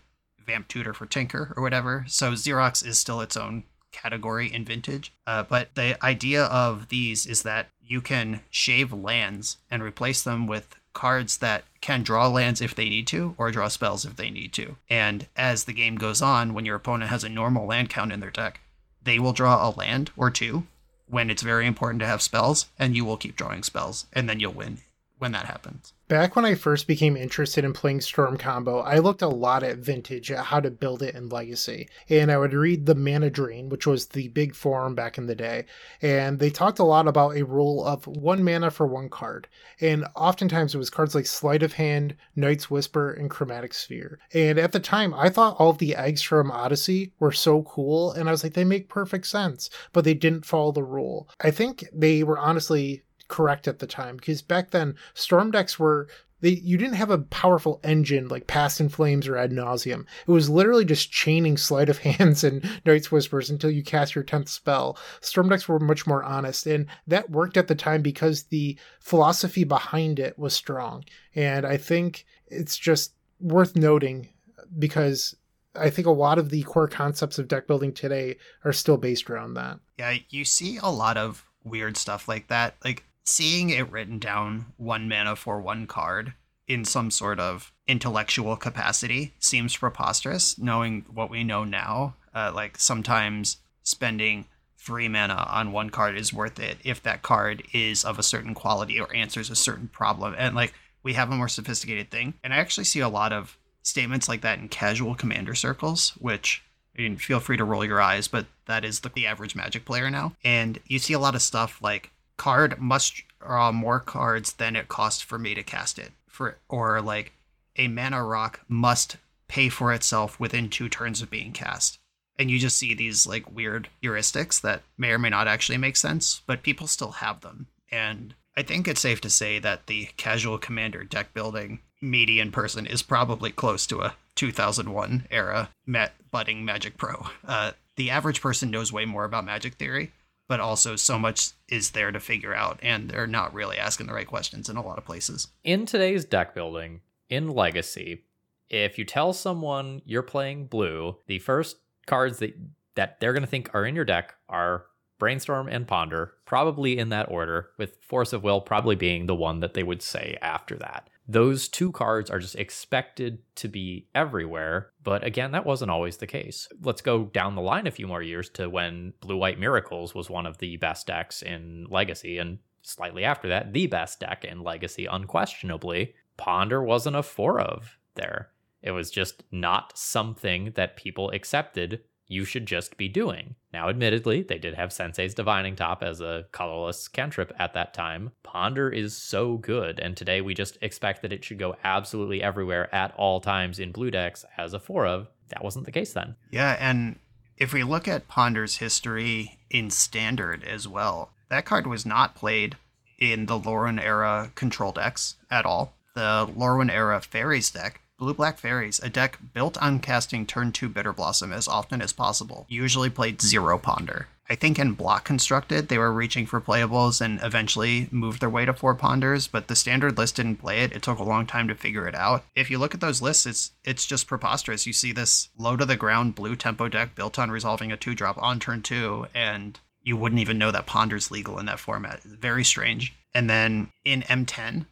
vamp 0.45 0.67
tutor 0.67 0.93
for 0.93 1.05
tinker 1.05 1.53
or 1.55 1.63
whatever. 1.63 2.05
So 2.07 2.31
xerox 2.31 2.85
is 2.85 2.99
still 2.99 3.21
its 3.21 3.37
own 3.37 3.63
category 3.91 4.51
in 4.51 4.65
vintage. 4.65 5.13
Uh, 5.25 5.43
but 5.43 5.75
the 5.75 6.03
idea 6.03 6.45
of 6.45 6.89
these 6.89 7.25
is 7.25 7.43
that 7.43 7.69
you 7.81 8.01
can 8.01 8.41
shave 8.49 8.91
lands 8.91 9.57
and 9.71 9.81
replace 9.81 10.23
them 10.23 10.47
with 10.47 10.76
cards 10.97 11.37
that 11.37 11.63
can 11.79 12.01
draw 12.01 12.27
lands 12.27 12.59
if 12.59 12.73
they 12.73 12.89
need 12.89 13.05
to 13.05 13.35
or 13.37 13.51
draw 13.51 13.67
spells 13.67 14.03
if 14.03 14.15
they 14.15 14.31
need 14.31 14.51
to. 14.51 14.77
And 14.89 15.27
as 15.35 15.65
the 15.65 15.73
game 15.73 15.95
goes 15.95 16.23
on, 16.23 16.55
when 16.55 16.65
your 16.65 16.75
opponent 16.75 17.11
has 17.11 17.23
a 17.23 17.29
normal 17.29 17.67
land 17.67 17.91
count 17.91 18.11
in 18.11 18.19
their 18.19 18.31
deck, 18.31 18.61
they 19.03 19.19
will 19.19 19.31
draw 19.31 19.69
a 19.69 19.69
land 19.69 20.09
or 20.17 20.31
two 20.31 20.65
when 21.05 21.29
it's 21.29 21.43
very 21.43 21.67
important 21.67 21.99
to 21.99 22.07
have 22.07 22.23
spells, 22.23 22.65
and 22.79 22.95
you 22.95 23.05
will 23.05 23.15
keep 23.15 23.35
drawing 23.35 23.61
spells, 23.61 24.07
and 24.11 24.27
then 24.27 24.39
you'll 24.39 24.51
win 24.51 24.79
when 25.19 25.33
that 25.33 25.45
happens. 25.45 25.93
Back 26.07 26.37
when 26.37 26.45
I 26.45 26.55
first 26.55 26.87
became 26.87 27.17
interested 27.17 27.65
in 27.65 27.73
playing 27.73 27.99
Storm 27.99 28.37
Combo, 28.37 28.79
I 28.79 28.99
looked 28.99 29.21
a 29.21 29.27
lot 29.27 29.61
at 29.61 29.79
Vintage, 29.79 30.31
at 30.31 30.45
how 30.45 30.61
to 30.61 30.71
build 30.71 31.03
it 31.03 31.15
in 31.15 31.27
Legacy. 31.27 31.89
And 32.07 32.31
I 32.31 32.37
would 32.37 32.53
read 32.53 32.85
the 32.85 32.95
Mana 32.95 33.29
Drain, 33.29 33.67
which 33.67 33.85
was 33.85 34.05
the 34.05 34.29
big 34.29 34.55
forum 34.55 34.95
back 34.95 35.17
in 35.17 35.25
the 35.25 35.35
day. 35.35 35.65
And 36.01 36.39
they 36.39 36.49
talked 36.49 36.79
a 36.79 36.85
lot 36.85 37.09
about 37.09 37.35
a 37.35 37.43
rule 37.43 37.83
of 37.83 38.07
one 38.07 38.41
mana 38.41 38.71
for 38.71 38.87
one 38.87 39.09
card. 39.09 39.49
And 39.81 40.05
oftentimes 40.15 40.73
it 40.73 40.77
was 40.77 40.89
cards 40.89 41.13
like 41.13 41.25
Sleight 41.25 41.61
of 41.61 41.73
Hand, 41.73 42.15
Night's 42.37 42.71
Whisper, 42.71 43.11
and 43.11 43.29
Chromatic 43.29 43.73
Sphere. 43.73 44.17
And 44.33 44.57
at 44.57 44.71
the 44.71 44.79
time, 44.79 45.13
I 45.13 45.27
thought 45.27 45.57
all 45.59 45.71
of 45.71 45.79
the 45.79 45.93
eggs 45.93 46.21
from 46.21 46.51
Odyssey 46.51 47.11
were 47.19 47.33
so 47.33 47.63
cool. 47.63 48.13
And 48.13 48.29
I 48.29 48.31
was 48.31 48.45
like, 48.45 48.53
they 48.53 48.63
make 48.63 48.87
perfect 48.87 49.27
sense. 49.27 49.69
But 49.91 50.05
they 50.05 50.13
didn't 50.13 50.45
follow 50.45 50.71
the 50.71 50.83
rule. 50.83 51.27
I 51.41 51.51
think 51.51 51.83
they 51.91 52.23
were 52.23 52.39
honestly 52.39 53.03
correct 53.27 53.67
at 53.67 53.79
the 53.79 53.87
time 53.87 54.17
because 54.17 54.41
back 54.41 54.71
then 54.71 54.95
storm 55.13 55.51
decks 55.51 55.77
were 55.77 56.07
they 56.41 56.49
you 56.49 56.77
didn't 56.77 56.95
have 56.95 57.09
a 57.09 57.17
powerful 57.17 57.79
engine 57.83 58.27
like 58.27 58.47
Past 58.47 58.79
in 58.79 58.89
Flames 58.89 59.27
or 59.27 59.37
Ad 59.37 59.51
nauseam 59.51 60.05
It 60.27 60.31
was 60.31 60.49
literally 60.49 60.85
just 60.85 61.11
chaining 61.11 61.57
sleight 61.57 61.89
of 61.89 61.97
hands 61.99 62.43
and 62.43 62.63
Night's 62.85 63.11
Whispers 63.11 63.49
until 63.49 63.71
you 63.71 63.83
cast 63.83 64.15
your 64.15 64.23
tenth 64.23 64.49
spell. 64.49 64.97
Storm 65.21 65.49
decks 65.49 65.67
were 65.67 65.79
much 65.79 66.05
more 66.05 66.23
honest, 66.23 66.67
and 66.67 66.87
that 67.07 67.29
worked 67.29 67.57
at 67.57 67.67
the 67.67 67.75
time 67.75 68.01
because 68.01 68.43
the 68.43 68.77
philosophy 68.99 69.63
behind 69.63 70.19
it 70.19 70.37
was 70.37 70.53
strong. 70.53 71.03
And 71.35 71.65
I 71.65 71.77
think 71.77 72.25
it's 72.47 72.77
just 72.77 73.13
worth 73.39 73.75
noting 73.75 74.29
because 74.77 75.35
I 75.75 75.89
think 75.89 76.07
a 76.07 76.11
lot 76.11 76.39
of 76.39 76.49
the 76.49 76.63
core 76.63 76.87
concepts 76.87 77.39
of 77.39 77.47
deck 77.47 77.67
building 77.67 77.93
today 77.93 78.37
are 78.63 78.73
still 78.73 78.97
based 78.97 79.29
around 79.29 79.55
that. 79.55 79.79
Yeah, 79.97 80.17
you 80.29 80.45
see 80.45 80.77
a 80.77 80.89
lot 80.89 81.17
of 81.17 81.45
weird 81.63 81.97
stuff 81.97 82.27
like 82.27 82.47
that. 82.47 82.75
Like 82.83 83.03
seeing 83.27 83.69
it 83.69 83.91
written 83.91 84.19
down 84.19 84.67
one 84.77 85.09
mana 85.09 85.35
for 85.35 85.59
one 85.59 85.85
card 85.85 86.33
in 86.67 86.85
some 86.85 87.11
sort 87.11 87.39
of 87.39 87.73
intellectual 87.87 88.55
capacity 88.55 89.33
seems 89.39 89.75
preposterous 89.75 90.57
knowing 90.57 91.05
what 91.13 91.29
we 91.29 91.43
know 91.43 91.63
now. 91.63 92.15
Uh, 92.33 92.51
like 92.53 92.77
sometimes 92.77 93.57
spending 93.83 94.45
three 94.77 95.07
mana 95.07 95.45
on 95.49 95.71
one 95.71 95.89
card 95.89 96.17
is 96.17 96.31
worth 96.31 96.59
it 96.59 96.77
if 96.83 97.03
that 97.03 97.21
card 97.21 97.63
is 97.73 98.05
of 98.05 98.17
a 98.17 98.23
certain 98.23 98.53
quality 98.53 98.99
or 98.99 99.13
answers 99.13 99.49
a 99.49 99.55
certain 99.55 99.87
problem. 99.87 100.33
And 100.37 100.55
like 100.55 100.73
we 101.03 101.13
have 101.13 101.29
a 101.29 101.35
more 101.35 101.49
sophisticated 101.49 102.09
thing. 102.09 102.33
And 102.43 102.53
i 102.53 102.57
actually 102.57 102.85
see 102.85 103.01
a 103.01 103.09
lot 103.09 103.33
of 103.33 103.57
statements 103.83 104.29
like 104.29 104.41
that 104.41 104.59
in 104.59 104.69
casual 104.69 105.15
commander 105.15 105.55
circles 105.55 106.13
which 106.19 106.63
I 106.97 107.01
mean, 107.01 107.17
feel 107.17 107.39
free 107.39 107.57
to 107.57 107.63
roll 107.63 107.85
your 107.85 108.01
eyes, 108.01 108.27
but 108.27 108.47
that 108.65 108.83
is 108.83 109.01
the, 109.01 109.09
the 109.09 109.27
average 109.27 109.55
Magic 109.55 109.85
player 109.85 110.09
now. 110.09 110.33
And 110.43 110.79
you 110.87 110.97
see 110.97 111.13
a 111.13 111.19
lot 111.19 111.35
of 111.35 111.43
stuff 111.43 111.79
like 111.79 112.09
card 112.37 112.79
must 112.79 113.23
draw 113.39 113.71
more 113.71 113.99
cards 113.99 114.53
than 114.53 114.75
it 114.75 114.87
costs 114.87 115.21
for 115.21 115.37
me 115.37 115.53
to 115.55 115.63
cast 115.63 115.99
it. 115.99 116.11
For 116.27 116.57
or 116.69 117.01
like 117.01 117.33
a 117.75 117.87
mana 117.87 118.23
rock 118.23 118.61
must 118.67 119.17
pay 119.47 119.69
for 119.69 119.93
itself 119.93 120.39
within 120.39 120.69
two 120.69 120.89
turns 120.89 121.21
of 121.21 121.29
being 121.29 121.51
cast. 121.51 121.99
And 122.39 122.51
you 122.51 122.59
just 122.59 122.77
see 122.77 122.93
these 122.93 123.25
like 123.25 123.51
weird 123.51 123.89
heuristics 124.03 124.61
that 124.61 124.83
may 124.97 125.11
or 125.11 125.17
may 125.17 125.29
not 125.29 125.47
actually 125.47 125.77
make 125.77 125.97
sense, 125.97 126.41
but 126.45 126.63
people 126.63 126.85
still 126.85 127.11
have 127.11 127.41
them. 127.41 127.67
And 127.91 128.35
I 128.55 128.63
think 128.63 128.87
it's 128.87 129.01
safe 129.01 129.21
to 129.21 129.29
say 129.29 129.59
that 129.59 129.87
the 129.87 130.09
casual 130.17 130.57
commander 130.57 131.03
deck 131.03 131.33
building 131.33 131.79
median 132.01 132.51
person 132.51 132.85
is 132.85 133.01
probably 133.01 133.51
close 133.51 133.87
to 133.87 134.01
a 134.01 134.15
2001 134.35 135.27
era 135.31 135.69
met 135.85 136.13
budding 136.31 136.63
Magic 136.63 136.97
Pro. 136.97 137.27
Uh, 137.47 137.71
the 137.95 138.11
average 138.11 138.41
person 138.41 138.69
knows 138.69 138.93
way 138.93 139.05
more 139.05 139.23
about 139.25 139.45
Magic 139.45 139.75
theory, 139.75 140.11
but 140.47 140.59
also 140.59 140.95
so 140.95 141.19
much 141.19 141.51
is 141.67 141.91
there 141.91 142.11
to 142.11 142.19
figure 142.19 142.53
out, 142.53 142.79
and 142.81 143.09
they're 143.09 143.27
not 143.27 143.53
really 143.53 143.77
asking 143.77 144.07
the 144.07 144.13
right 144.13 144.27
questions 144.27 144.69
in 144.69 144.77
a 144.77 144.83
lot 144.83 144.97
of 144.97 145.05
places. 145.05 145.49
In 145.63 145.85
today's 145.85 146.25
deck 146.25 146.55
building, 146.55 147.01
in 147.29 147.49
Legacy, 147.49 148.23
if 148.69 148.97
you 148.97 149.05
tell 149.05 149.33
someone 149.33 150.01
you're 150.05 150.21
playing 150.21 150.67
blue, 150.67 151.17
the 151.27 151.39
first 151.39 151.77
cards 152.05 152.39
that 152.39 152.57
that 152.95 153.19
they're 153.19 153.33
going 153.33 153.43
to 153.43 153.49
think 153.49 153.69
are 153.75 153.85
in 153.85 153.95
your 153.95 154.05
deck 154.05 154.35
are 154.49 154.85
Brainstorm 155.19 155.67
and 155.67 155.87
Ponder, 155.87 156.33
probably 156.45 156.97
in 156.97 157.09
that 157.09 157.29
order, 157.29 157.69
with 157.77 157.97
Force 158.01 158.33
of 158.33 158.43
Will 158.43 158.59
probably 158.59 158.95
being 158.95 159.25
the 159.25 159.35
one 159.35 159.59
that 159.59 159.73
they 159.73 159.83
would 159.83 160.01
say 160.01 160.37
after 160.41 160.75
that. 160.77 161.09
Those 161.27 161.67
two 161.67 161.91
cards 161.91 162.29
are 162.29 162.39
just 162.39 162.55
expected 162.55 163.39
to 163.55 163.67
be 163.67 164.07
everywhere, 164.15 164.91
but 165.03 165.25
again, 165.25 165.51
that 165.51 165.65
wasn't 165.65 165.91
always 165.91 166.17
the 166.17 166.27
case. 166.27 166.69
Let's 166.81 167.01
go 167.01 167.25
down 167.25 167.55
the 167.55 167.61
line 167.61 167.85
a 167.85 167.91
few 167.91 168.07
more 168.07 168.21
years 168.21 168.49
to 168.51 168.69
when 168.69 169.13
Blue 169.19 169.35
White 169.35 169.59
Miracles 169.59 170.15
was 170.15 170.29
one 170.29 170.45
of 170.45 170.59
the 170.59 170.77
best 170.77 171.07
decks 171.07 171.41
in 171.41 171.85
Legacy, 171.89 172.37
and 172.37 172.59
slightly 172.81 173.25
after 173.25 173.49
that, 173.49 173.73
the 173.73 173.87
best 173.87 174.21
deck 174.21 174.45
in 174.45 174.63
Legacy, 174.63 175.05
unquestionably. 175.05 176.15
Ponder 176.37 176.81
wasn't 176.81 177.15
a 177.15 177.23
four 177.23 177.59
of 177.59 177.97
there. 178.15 178.49
It 178.81 178.91
was 178.91 179.11
just 179.11 179.43
not 179.51 179.97
something 179.97 180.71
that 180.75 180.95
people 180.95 181.31
accepted 181.31 182.03
you 182.27 182.45
should 182.45 182.65
just 182.65 182.97
be 182.97 183.07
doing. 183.07 183.55
Now, 183.73 183.89
admittedly, 183.89 184.43
they 184.43 184.57
did 184.57 184.75
have 184.75 184.91
Sensei's 184.91 185.33
Divining 185.33 185.75
Top 185.75 186.03
as 186.03 186.21
a 186.21 186.45
colorless 186.51 187.07
cantrip 187.07 187.53
at 187.57 187.73
that 187.73 187.93
time. 187.93 188.31
Ponder 188.43 188.89
is 188.89 189.15
so 189.15 189.57
good, 189.57 189.99
and 189.99 190.15
today 190.15 190.41
we 190.41 190.53
just 190.53 190.77
expect 190.81 191.21
that 191.21 191.33
it 191.33 191.43
should 191.43 191.59
go 191.59 191.75
absolutely 191.83 192.43
everywhere 192.43 192.93
at 192.93 193.13
all 193.15 193.39
times 193.39 193.79
in 193.79 193.91
blue 193.91 194.11
decks 194.11 194.45
as 194.57 194.73
a 194.73 194.79
four 194.79 195.05
of. 195.05 195.27
That 195.49 195.63
wasn't 195.63 195.85
the 195.85 195.91
case 195.91 196.13
then. 196.13 196.35
Yeah, 196.51 196.75
and 196.79 197.19
if 197.57 197.73
we 197.73 197.83
look 197.83 198.07
at 198.07 198.27
Ponder's 198.27 198.77
history 198.77 199.59
in 199.69 199.89
Standard 199.89 200.63
as 200.63 200.87
well, 200.87 201.31
that 201.49 201.65
card 201.65 201.87
was 201.87 202.05
not 202.05 202.35
played 202.35 202.75
in 203.19 203.45
the 203.45 203.59
Lorwyn 203.59 204.01
era 204.01 204.51
control 204.55 204.91
decks 204.91 205.35
at 205.49 205.65
all. 205.65 205.93
The 206.13 206.49
Lorwyn 206.55 206.91
era 206.91 207.21
Fairies 207.21 207.71
deck 207.71 208.01
Blue 208.17 208.33
Black 208.33 208.57
Fairies, 208.57 208.99
a 209.03 209.09
deck 209.09 209.37
built 209.53 209.77
on 209.77 209.99
casting 209.99 210.47
turn 210.47 210.71
2 210.71 210.89
Bitter 210.89 211.13
Blossom 211.13 211.53
as 211.53 211.67
often 211.67 212.01
as 212.01 212.13
possible, 212.13 212.65
usually 212.67 213.11
played 213.11 213.41
zero 213.41 213.77
Ponder. 213.77 214.27
I 214.49 214.55
think 214.55 214.79
in 214.79 214.93
Block 214.93 215.23
Constructed, 215.23 215.87
they 215.87 215.99
were 215.99 216.11
reaching 216.11 216.47
for 216.47 216.59
playables 216.59 217.21
and 217.21 217.39
eventually 217.43 218.07
moved 218.09 218.39
their 218.39 218.49
way 218.49 218.65
to 218.65 218.73
four 218.73 218.95
Ponders, 218.95 219.45
but 219.45 219.67
the 219.67 219.75
standard 219.75 220.17
list 220.17 220.37
didn't 220.37 220.55
play 220.55 220.79
it. 220.83 220.93
It 220.93 221.03
took 221.03 221.19
a 221.19 221.23
long 221.23 221.45
time 221.45 221.67
to 221.67 221.75
figure 221.75 222.07
it 222.07 222.15
out. 222.15 222.43
If 222.55 222.71
you 222.71 222.79
look 222.79 222.95
at 222.95 223.01
those 223.01 223.21
lists, 223.21 223.45
it's 223.45 223.71
it's 223.83 224.05
just 224.05 224.25
preposterous. 224.25 224.87
You 224.87 224.93
see 224.93 225.11
this 225.11 225.49
low 225.57 225.75
to 225.75 225.85
the 225.85 225.97
ground 225.97 226.33
blue 226.33 226.55
tempo 226.55 226.87
deck 226.87 227.13
built 227.13 227.37
on 227.37 227.51
resolving 227.51 227.91
a 227.91 227.97
two 227.97 228.15
drop 228.15 228.41
on 228.41 228.59
turn 228.59 228.81
two, 228.81 229.27
and 229.35 229.79
you 230.01 230.15
wouldn't 230.15 230.41
even 230.41 230.57
know 230.57 230.71
that 230.71 230.85
Ponder's 230.87 231.29
legal 231.29 231.59
in 231.59 231.65
that 231.65 231.79
format. 231.79 232.23
Very 232.23 232.63
strange. 232.63 233.13
And 233.35 233.49
then 233.49 233.91
in 234.05 234.21
M10, 234.23 234.85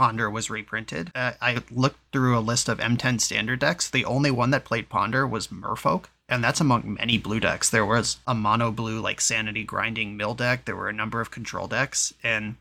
Ponder 0.00 0.30
was 0.30 0.48
reprinted. 0.48 1.12
Uh, 1.14 1.32
I 1.42 1.62
looked 1.70 1.98
through 2.10 2.38
a 2.38 2.40
list 2.40 2.70
of 2.70 2.78
M10 2.78 3.20
standard 3.20 3.58
decks. 3.58 3.90
The 3.90 4.06
only 4.06 4.30
one 4.30 4.48
that 4.48 4.64
played 4.64 4.88
Ponder 4.88 5.26
was 5.26 5.48
Merfolk, 5.48 6.06
and 6.26 6.42
that's 6.42 6.58
among 6.58 6.94
many 6.94 7.18
blue 7.18 7.38
decks. 7.38 7.68
There 7.68 7.84
was 7.84 8.16
a 8.26 8.34
mono 8.34 8.70
blue, 8.70 8.98
like 8.98 9.20
Sanity 9.20 9.62
Grinding 9.62 10.16
Mill 10.16 10.32
deck. 10.32 10.64
There 10.64 10.74
were 10.74 10.88
a 10.88 10.94
number 10.94 11.20
of 11.20 11.30
control 11.30 11.66
decks, 11.66 12.14
and 12.22 12.56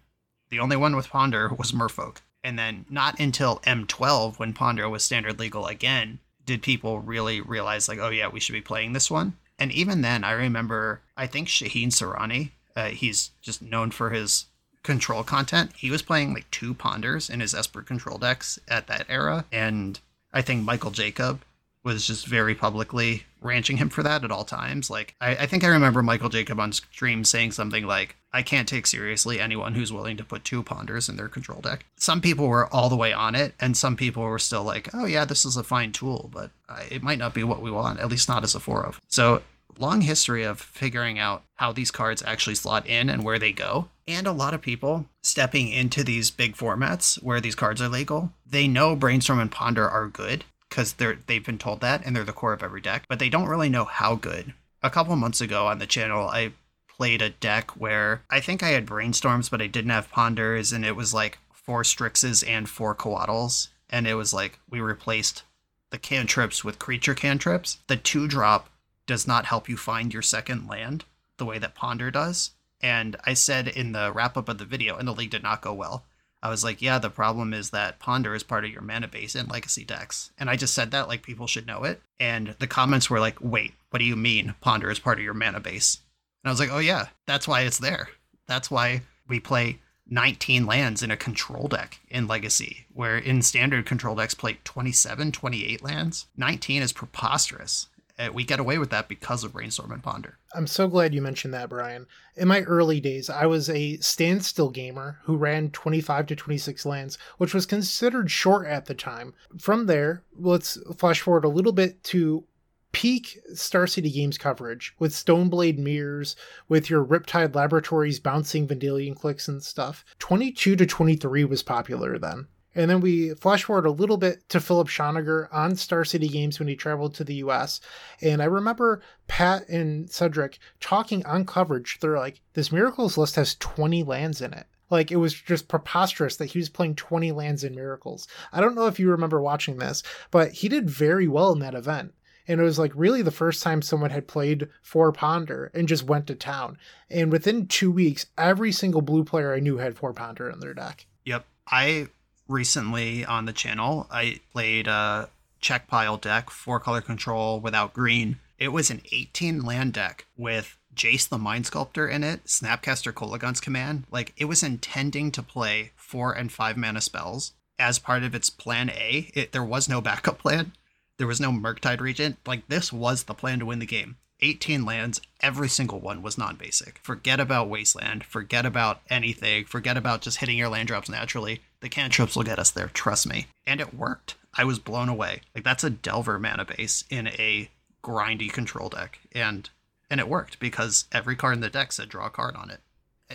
the 0.50 0.60
only 0.60 0.76
one 0.76 0.98
with 0.98 1.08
Ponder 1.08 1.48
was 1.58 1.72
Merfolk. 1.72 2.18
And 2.44 2.60
then 2.60 2.84
not 2.90 3.22
until 3.22 3.60
M12, 3.60 4.38
when 4.38 4.52
Ponder 4.52 4.90
was 4.90 5.06
standard 5.06 5.40
legal 5.40 5.66
again, 5.66 6.20
did 6.46 6.62
people 6.62 7.00
really 7.00 7.40
realize, 7.40 7.88
like, 7.88 8.00
oh 8.00 8.10
yeah, 8.10 8.28
we 8.28 8.42
should 8.42 8.52
be 8.52 8.60
playing 8.60 8.92
this 8.92 9.10
one. 9.10 9.38
And 9.58 9.72
even 9.72 10.02
then, 10.02 10.26
I 10.26 10.32
remember, 10.32 11.00
I 11.16 11.26
think 11.26 11.48
Shaheen 11.48 11.88
Soorani, 11.88 12.52
uh, 12.76 12.90
he's 12.90 13.32
just 13.42 13.62
known 13.62 13.92
for 13.92 14.10
his 14.10 14.48
control 14.90 15.24
content. 15.24 15.72
He 15.78 15.92
was 15.92 16.02
playing 16.02 16.34
like 16.34 16.50
two 16.50 16.74
ponders 16.74 17.30
in 17.30 17.42
his 17.42 17.54
Esper 17.54 17.84
control 17.84 18.18
decks 18.18 18.58
at 18.68 18.88
that 18.88 19.06
era. 19.08 19.46
And 19.52 20.00
I 20.34 20.42
think 20.42 20.64
Michael 20.64 20.90
Jacob 20.90 21.42
was 21.84 22.08
just 22.08 22.26
very 22.26 22.56
publicly 22.56 23.24
ranching 23.40 23.78
him 23.78 23.90
for 23.90 24.02
that 24.02 24.24
at 24.24 24.32
all 24.32 24.44
times. 24.44 24.90
Like, 24.90 25.14
I, 25.22 25.36
I, 25.36 25.46
think 25.46 25.64
I 25.64 25.68
remember 25.68 26.02
Michael 26.02 26.30
Jacob 26.30 26.60
on 26.60 26.72
stream 26.72 27.24
saying 27.24 27.52
something 27.52 27.86
like, 27.86 28.16
I 28.34 28.42
can't 28.42 28.68
take 28.68 28.88
seriously 28.88 29.40
anyone 29.40 29.76
who's 29.76 29.94
willing 29.94 30.18
to 30.18 30.24
put 30.24 30.44
two 30.44 30.64
ponders 30.64 31.08
in 31.08 31.18
their 31.18 31.28
control 31.28 31.62
deck. 31.62 31.86
Some 31.96 32.20
people 32.20 32.48
were 32.48 32.68
all 32.74 32.90
the 32.90 32.96
way 32.96 33.14
on 33.14 33.36
it, 33.36 33.54
and 33.60 33.78
some 33.78 33.96
people 33.96 34.24
were 34.24 34.40
still 34.40 34.64
like, 34.64 34.90
oh, 34.94 35.06
yeah, 35.06 35.24
this 35.24 35.46
is 35.46 35.56
a 35.56 35.64
fine 35.64 35.92
tool, 35.92 36.32
but 36.34 36.50
it 36.90 37.04
might 37.04 37.20
not 37.20 37.36
be 37.36 37.44
what 37.44 37.62
we 37.62 37.70
want, 37.70 38.00
at 38.00 38.10
least 38.10 38.28
not 38.28 38.44
as 38.44 38.56
a 38.56 38.60
four 38.60 38.86
of. 38.86 39.00
So 39.08 39.44
long 39.80 40.02
history 40.02 40.44
of 40.44 40.60
figuring 40.60 41.18
out 41.18 41.44
how 41.56 41.72
these 41.72 41.92
cards 41.92 42.24
actually 42.26 42.56
slot 42.56 42.86
in 42.86 43.10
and 43.10 43.24
where 43.24 43.40
they 43.40 43.52
go. 43.52 43.88
And 44.10 44.26
a 44.26 44.32
lot 44.32 44.56
of 44.56 44.62
people 44.64 45.06
stepping 45.22 45.70
into 45.70 46.04
these 46.04 46.32
big 46.32 46.56
formats 46.56 47.22
where 47.22 47.40
these 47.40 47.54
cards 47.54 47.80
are 47.80 47.88
legal, 47.88 48.34
they 48.44 48.68
know 48.68 48.96
Brainstorm 48.96 49.40
and 49.40 49.52
Ponder 49.52 49.88
are 49.88 50.08
good 50.08 50.46
because 50.68 50.94
they're 50.94 51.20
they've 51.28 51.46
been 51.46 51.60
told 51.60 51.82
that 51.82 52.04
and 52.04 52.16
they're 52.16 52.24
the 52.24 52.34
core 52.34 52.54
of 52.54 52.64
every 52.64 52.82
deck, 52.82 53.06
but 53.08 53.20
they 53.20 53.30
don't 53.30 53.48
really 53.48 53.70
know 53.70 53.86
how 53.86 54.16
good. 54.16 54.56
A 54.82 54.90
couple 54.90 55.16
months 55.16 55.42
ago 55.42 55.68
on 55.68 55.78
the 55.78 55.86
channel, 55.86 56.28
I 56.28 56.54
played 56.88 57.22
a 57.22 57.30
deck 57.30 57.72
where 57.78 58.24
I 58.32 58.40
think 58.40 58.64
I 58.64 58.70
had 58.70 58.88
brainstorms, 58.88 59.52
but 59.52 59.62
I 59.62 59.68
didn't 59.68 59.92
have 59.92 60.10
ponders, 60.10 60.74
and 60.74 60.84
it 60.84 60.96
was 60.96 61.14
like 61.14 61.38
four 61.54 61.84
Strixes 61.84 62.44
and 62.48 62.68
four 62.68 62.96
Coatls. 62.96 63.68
And 63.92 64.08
it 64.08 64.16
was 64.16 64.34
like 64.34 64.58
we 64.68 64.82
replaced 64.82 65.44
the 65.92 66.00
cantrips 66.00 66.64
with 66.64 66.80
creature 66.80 67.14
cantrips. 67.14 67.78
The 67.86 67.96
two 67.96 68.28
drop 68.28 68.70
does 69.06 69.28
not 69.28 69.46
help 69.46 69.70
you 69.70 69.78
find 69.78 70.12
your 70.12 70.24
second 70.24 70.68
land 70.68 71.06
the 71.38 71.46
way 71.46 71.60
that 71.60 71.76
Ponder 71.76 72.10
does. 72.10 72.52
And 72.82 73.16
I 73.26 73.34
said 73.34 73.68
in 73.68 73.92
the 73.92 74.12
wrap 74.14 74.38
up 74.38 74.50
of 74.50 74.58
the 74.58 74.66
video, 74.66 74.98
and 74.98 75.08
the 75.08 75.14
league 75.14 75.32
did 75.32 75.44
not 75.44 75.62
go 75.62 75.74
well. 75.74 76.06
I 76.42 76.50
was 76.50 76.64
like, 76.64 76.82
yeah, 76.82 77.00
the 77.00 77.10
problem 77.10 77.54
is 77.54 77.72
that 77.72 78.00
Ponder 78.00 78.34
is 78.34 78.44
part 78.44 78.64
of 78.64 78.72
your 78.72 78.82
mana 78.82 79.10
base 79.10 79.36
in 79.36 79.48
Legacy 79.48 79.84
decks. 79.84 80.32
And 80.38 80.50
I 80.50 80.56
just 80.56 80.74
said 80.74 80.92
that 80.92 81.10
like 81.10 81.22
people 81.22 81.48
should 81.48 81.68
know 81.68 81.84
it. 81.84 82.02
And 82.20 82.56
the 82.60 82.68
comments 82.68 83.10
were 83.10 83.20
like, 83.20 83.38
wait, 83.42 83.74
what 83.90 84.00
do 84.00 84.06
you 84.06 84.16
mean 84.16 84.56
Ponder 84.62 84.90
is 84.90 85.00
part 85.00 85.18
of 85.18 85.24
your 85.24 85.34
mana 85.34 85.60
base? 85.60 86.00
And 86.44 86.50
I 86.50 86.54
was 86.54 86.60
like, 86.60 86.72
oh, 86.72 86.80
yeah, 86.80 87.08
that's 87.28 87.48
why 87.48 87.62
it's 87.62 87.80
there. 87.80 88.10
That's 88.48 88.72
why 88.72 89.02
we 89.28 89.42
play 89.42 89.80
19 90.08 90.66
lands 90.66 91.04
in 91.04 91.12
a 91.12 91.18
control 91.18 91.68
deck 91.68 92.00
in 92.08 92.28
Legacy, 92.28 92.86
where 92.94 93.18
in 93.18 93.42
standard 93.42 93.86
control 93.86 94.16
decks 94.16 94.34
play 94.34 94.58
27, 94.64 95.34
28 95.34 95.84
lands. 95.84 96.28
19 96.38 96.82
is 96.82 96.94
preposterous. 96.94 97.88
Uh, 98.20 98.30
we 98.34 98.44
get 98.44 98.60
away 98.60 98.78
with 98.78 98.90
that 98.90 99.08
because 99.08 99.44
of 99.44 99.54
brainstorm 99.54 99.92
and 99.92 100.04
ponder 100.04 100.38
i'm 100.54 100.68
so 100.68 100.88
glad 100.88 101.14
you 101.14 101.22
mentioned 101.22 101.54
that 101.54 101.70
brian 101.70 102.06
in 102.36 102.48
my 102.48 102.62
early 102.62 103.00
days 103.00 103.30
i 103.30 103.46
was 103.46 103.70
a 103.70 103.96
standstill 103.98 104.70
gamer 104.70 105.20
who 105.24 105.38
ran 105.38 105.70
25 105.72 106.28
to 106.28 106.36
26 106.36 106.86
lands 106.86 107.18
which 107.38 107.54
was 107.54 107.66
considered 107.66 108.30
short 108.30 108.68
at 108.68 108.86
the 108.86 108.94
time 108.94 109.34
from 109.58 109.86
there 109.86 110.24
let's 110.38 110.78
flash 110.98 111.22
forward 111.22 111.46
a 111.46 111.50
little 111.50 111.72
bit 111.72 112.04
to 112.04 112.44
peak 112.92 113.40
Star 113.54 113.88
City 113.88 114.12
Games 114.12 114.38
coverage 114.38 114.96
with 115.00 115.14
Stoneblade 115.14 115.78
mirrors, 115.78 116.36
with 116.68 116.90
your 116.90 117.06
Riptide 117.06 117.56
Laboratories 117.56 118.20
bouncing 118.20 118.68
Vendilion 118.68 119.16
Cliques 119.16 119.48
and 119.48 119.62
stuff. 119.62 120.04
22 120.20 120.76
to 120.76 120.86
23 120.86 121.46
was 121.46 121.64
popular 121.64 122.18
then. 122.18 122.48
And 122.80 122.90
then 122.90 123.02
we 123.02 123.34
flash 123.34 123.66
forward 123.66 123.86
a 123.86 123.92
little 123.92 124.16
bit 124.16 124.48
to 124.48 124.62
Philipp 124.62 124.88
Schönegger 124.88 125.50
on 125.52 125.76
Star 125.76 126.06
City 126.06 126.30
Games 126.30 126.60
when 126.60 126.70
he 126.70 126.78
traveled 126.78 127.14
to 127.16 127.26
the 127.26 127.36
US. 127.36 127.82
And 128.22 128.42
I 128.42 128.46
remember 128.46 129.02
Pat 129.28 129.68
and 129.68 130.10
Cedric 130.10 130.60
talking 130.80 131.26
on 131.26 131.44
coverage. 131.44 131.98
They're 132.00 132.18
like, 132.18 132.40
this 132.54 132.72
Miracles 132.72 133.18
list 133.18 133.36
has 133.36 133.56
20 133.56 134.04
lands 134.04 134.40
in 134.40 134.54
it. 134.54 134.66
Like, 134.90 135.12
it 135.12 135.18
was 135.18 135.34
just 135.34 135.68
preposterous 135.68 136.38
that 136.38 136.46
he 136.46 136.58
was 136.58 136.70
playing 136.70 136.96
20 136.96 137.34
lands 137.34 137.66
in 137.66 137.76
Miracles. 137.76 138.30
I 138.54 138.62
don't 138.62 138.76
know 138.76 138.88
if 138.88 138.98
you 138.98 139.12
remember 139.12 139.42
watching 139.42 139.78
this, 139.78 140.02
but 140.32 140.54
he 140.54 140.70
did 140.70 140.90
very 140.90 141.28
well 141.28 141.52
in 141.52 141.60
that 141.60 141.76
event. 141.76 142.14
And 142.48 142.62
it 142.62 142.64
was 142.64 142.80
like 142.80 142.94
really 142.96 143.22
the 143.22 143.30
first 143.30 143.62
time 143.62 143.82
someone 143.82 144.12
had 144.12 144.26
played 144.26 144.70
four 144.82 145.12
Ponder 145.12 145.70
and 145.74 145.90
just 145.90 146.06
went 146.06 146.28
to 146.28 146.34
town. 146.34 146.78
And 147.10 147.30
within 147.30 147.68
two 147.68 147.92
weeks, 147.92 148.28
every 148.38 148.72
single 148.72 149.02
blue 149.02 149.26
player 149.26 149.54
I 149.54 149.60
knew 149.60 149.80
had 149.80 149.98
four 149.98 150.14
Ponder 150.14 150.50
in 150.50 150.62
their 150.62 150.74
deck. 150.74 151.08
Yep. 151.26 151.46
I 151.68 152.08
recently 152.50 153.24
on 153.24 153.46
the 153.46 153.54
channel. 153.54 154.08
I 154.12 154.42
played 154.52 154.88
a 154.88 155.30
Czech 155.62 155.88
pile 155.88 156.18
deck, 156.18 156.50
four 156.50 156.80
color 156.80 157.02
control 157.02 157.60
without 157.60 157.94
green. 157.94 158.40
It 158.58 158.70
was 158.70 158.90
an 158.90 159.02
18 159.12 159.64
land 159.64 159.94
deck 159.94 160.26
with 160.38 160.78
Jace 160.94 161.30
the 161.30 161.38
Mind 161.38 161.66
Sculptor 161.66 162.08
in 162.08 162.24
it, 162.24 162.46
Snapcaster 162.46 163.14
Kolaghan's 163.14 163.62
command. 163.62 164.04
Like 164.12 164.34
it 164.36 164.46
was 164.46 164.64
intending 164.64 165.32
to 165.32 165.44
play 165.44 165.92
four 165.96 166.34
and 166.34 166.52
five 166.52 166.76
mana 166.76 167.02
spells 167.02 167.54
as 167.78 168.00
part 168.00 168.24
of 168.24 168.36
its 168.36 168.50
plan 168.50 168.90
A. 168.90 169.32
It, 169.34 169.52
there 169.52 169.64
was 169.64 169.88
no 169.88 170.02
backup 170.02 170.40
plan. 170.40 170.74
There 171.18 171.28
was 171.28 171.40
no 171.40 171.52
Murktide 171.52 172.02
Regent. 172.02 172.38
Like 172.46 172.68
this 172.68 172.92
was 172.92 173.24
the 173.24 173.34
plan 173.34 173.60
to 173.60 173.66
win 173.66 173.80
the 173.80 173.86
game. 173.86 174.18
18 174.42 174.86
lands, 174.86 175.22
every 175.42 175.70
single 175.70 176.00
one 176.00 176.22
was 176.22 176.38
non 176.38 176.56
basic. 176.56 177.00
Forget 177.04 177.40
about 177.40 177.70
Wasteland, 177.70 178.24
forget 178.24 178.66
about 178.66 179.02
anything, 179.10 179.66
forget 179.66 179.98
about 179.98 180.22
just 180.22 180.38
hitting 180.38 180.58
your 180.58 180.70
land 180.70 180.88
drops 180.88 181.10
naturally. 181.10 181.62
The 181.82 181.90
cantrips 181.90 182.36
will 182.36 182.44
get 182.44 182.60
us 182.60 182.72
there, 182.72 182.90
trust 182.90 183.28
me. 183.28 183.48
And 183.66 183.80
it 183.80 183.94
worked. 183.94 184.36
I 184.54 184.64
was 184.64 184.80
blown 184.80 185.10
away. 185.10 185.42
Like 185.54 185.64
that's 185.64 185.84
a 185.84 185.90
Delver 185.90 186.40
mana 186.40 186.66
base 186.66 187.04
in 187.10 187.28
a 187.28 187.70
grindy 188.04 188.52
control 188.52 188.90
deck. 188.90 189.20
And 189.32 189.70
and 190.10 190.20
it 190.20 190.28
worked 190.28 190.60
because 190.60 191.06
every 191.12 191.36
card 191.36 191.56
in 191.56 191.62
the 191.62 191.70
deck 191.70 191.92
said 191.92 192.10
draw 192.10 192.28
a 192.28 192.32
card 192.32 192.56
on 192.56 192.72
it 192.72 192.82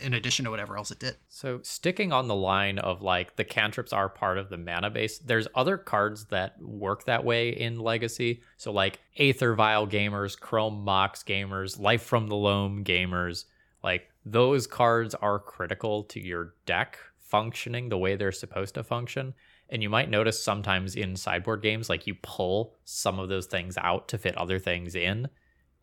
in 0.03 0.15
addition 0.15 0.45
to 0.45 0.51
whatever 0.51 0.77
else 0.77 0.91
it 0.91 0.99
did. 0.99 1.17
So, 1.29 1.61
sticking 1.63 2.13
on 2.13 2.29
the 2.29 2.35
line 2.35 2.79
of 2.79 3.03
like 3.03 3.37
the 3.37 3.45
cantrips 3.45 3.93
are 3.93 4.09
part 4.09 4.39
of 4.39 4.51
the 4.51 4.57
mana 4.57 4.91
base, 4.91 5.19
there's 5.19 5.49
other 5.55 5.77
cards 5.77 6.27
that 6.27 6.61
work 6.61 7.05
that 7.05 7.25
way 7.25 7.51
in 7.51 7.79
Legacy. 7.79 8.43
So, 8.57 8.73
like 8.73 9.01
Aether 9.19 9.55
Vial 9.55 9.87
gamers, 9.87 10.39
Chrome 10.39 10.85
Mox 10.85 11.23
gamers, 11.23 11.79
Life 11.79 12.03
from 12.03 12.29
the 12.29 12.37
Loam 12.37 12.85
gamers, 12.85 13.45
like 13.83 14.11
those 14.25 14.67
cards 14.67 15.15
are 15.15 15.39
critical 15.39 16.05
to 16.05 16.21
your 16.21 16.55
deck 16.67 16.99
functioning 17.19 17.89
the 17.89 17.99
way 17.99 18.17
they're 18.17 18.33
supposed 18.33 18.75
to 18.75 18.85
function. 18.85 19.35
And 19.69 19.83
you 19.83 19.89
might 19.89 20.11
notice 20.11 20.43
sometimes 20.43 20.95
in 20.95 21.17
sideboard 21.17 21.63
games, 21.63 21.89
like 21.89 22.07
you 22.07 22.15
pull 22.23 22.75
some 22.85 23.19
of 23.19 23.29
those 23.29 23.47
things 23.47 23.79
out 23.79 24.09
to 24.09 24.19
fit 24.19 24.37
other 24.37 24.59
things 24.59 24.95
in 24.95 25.29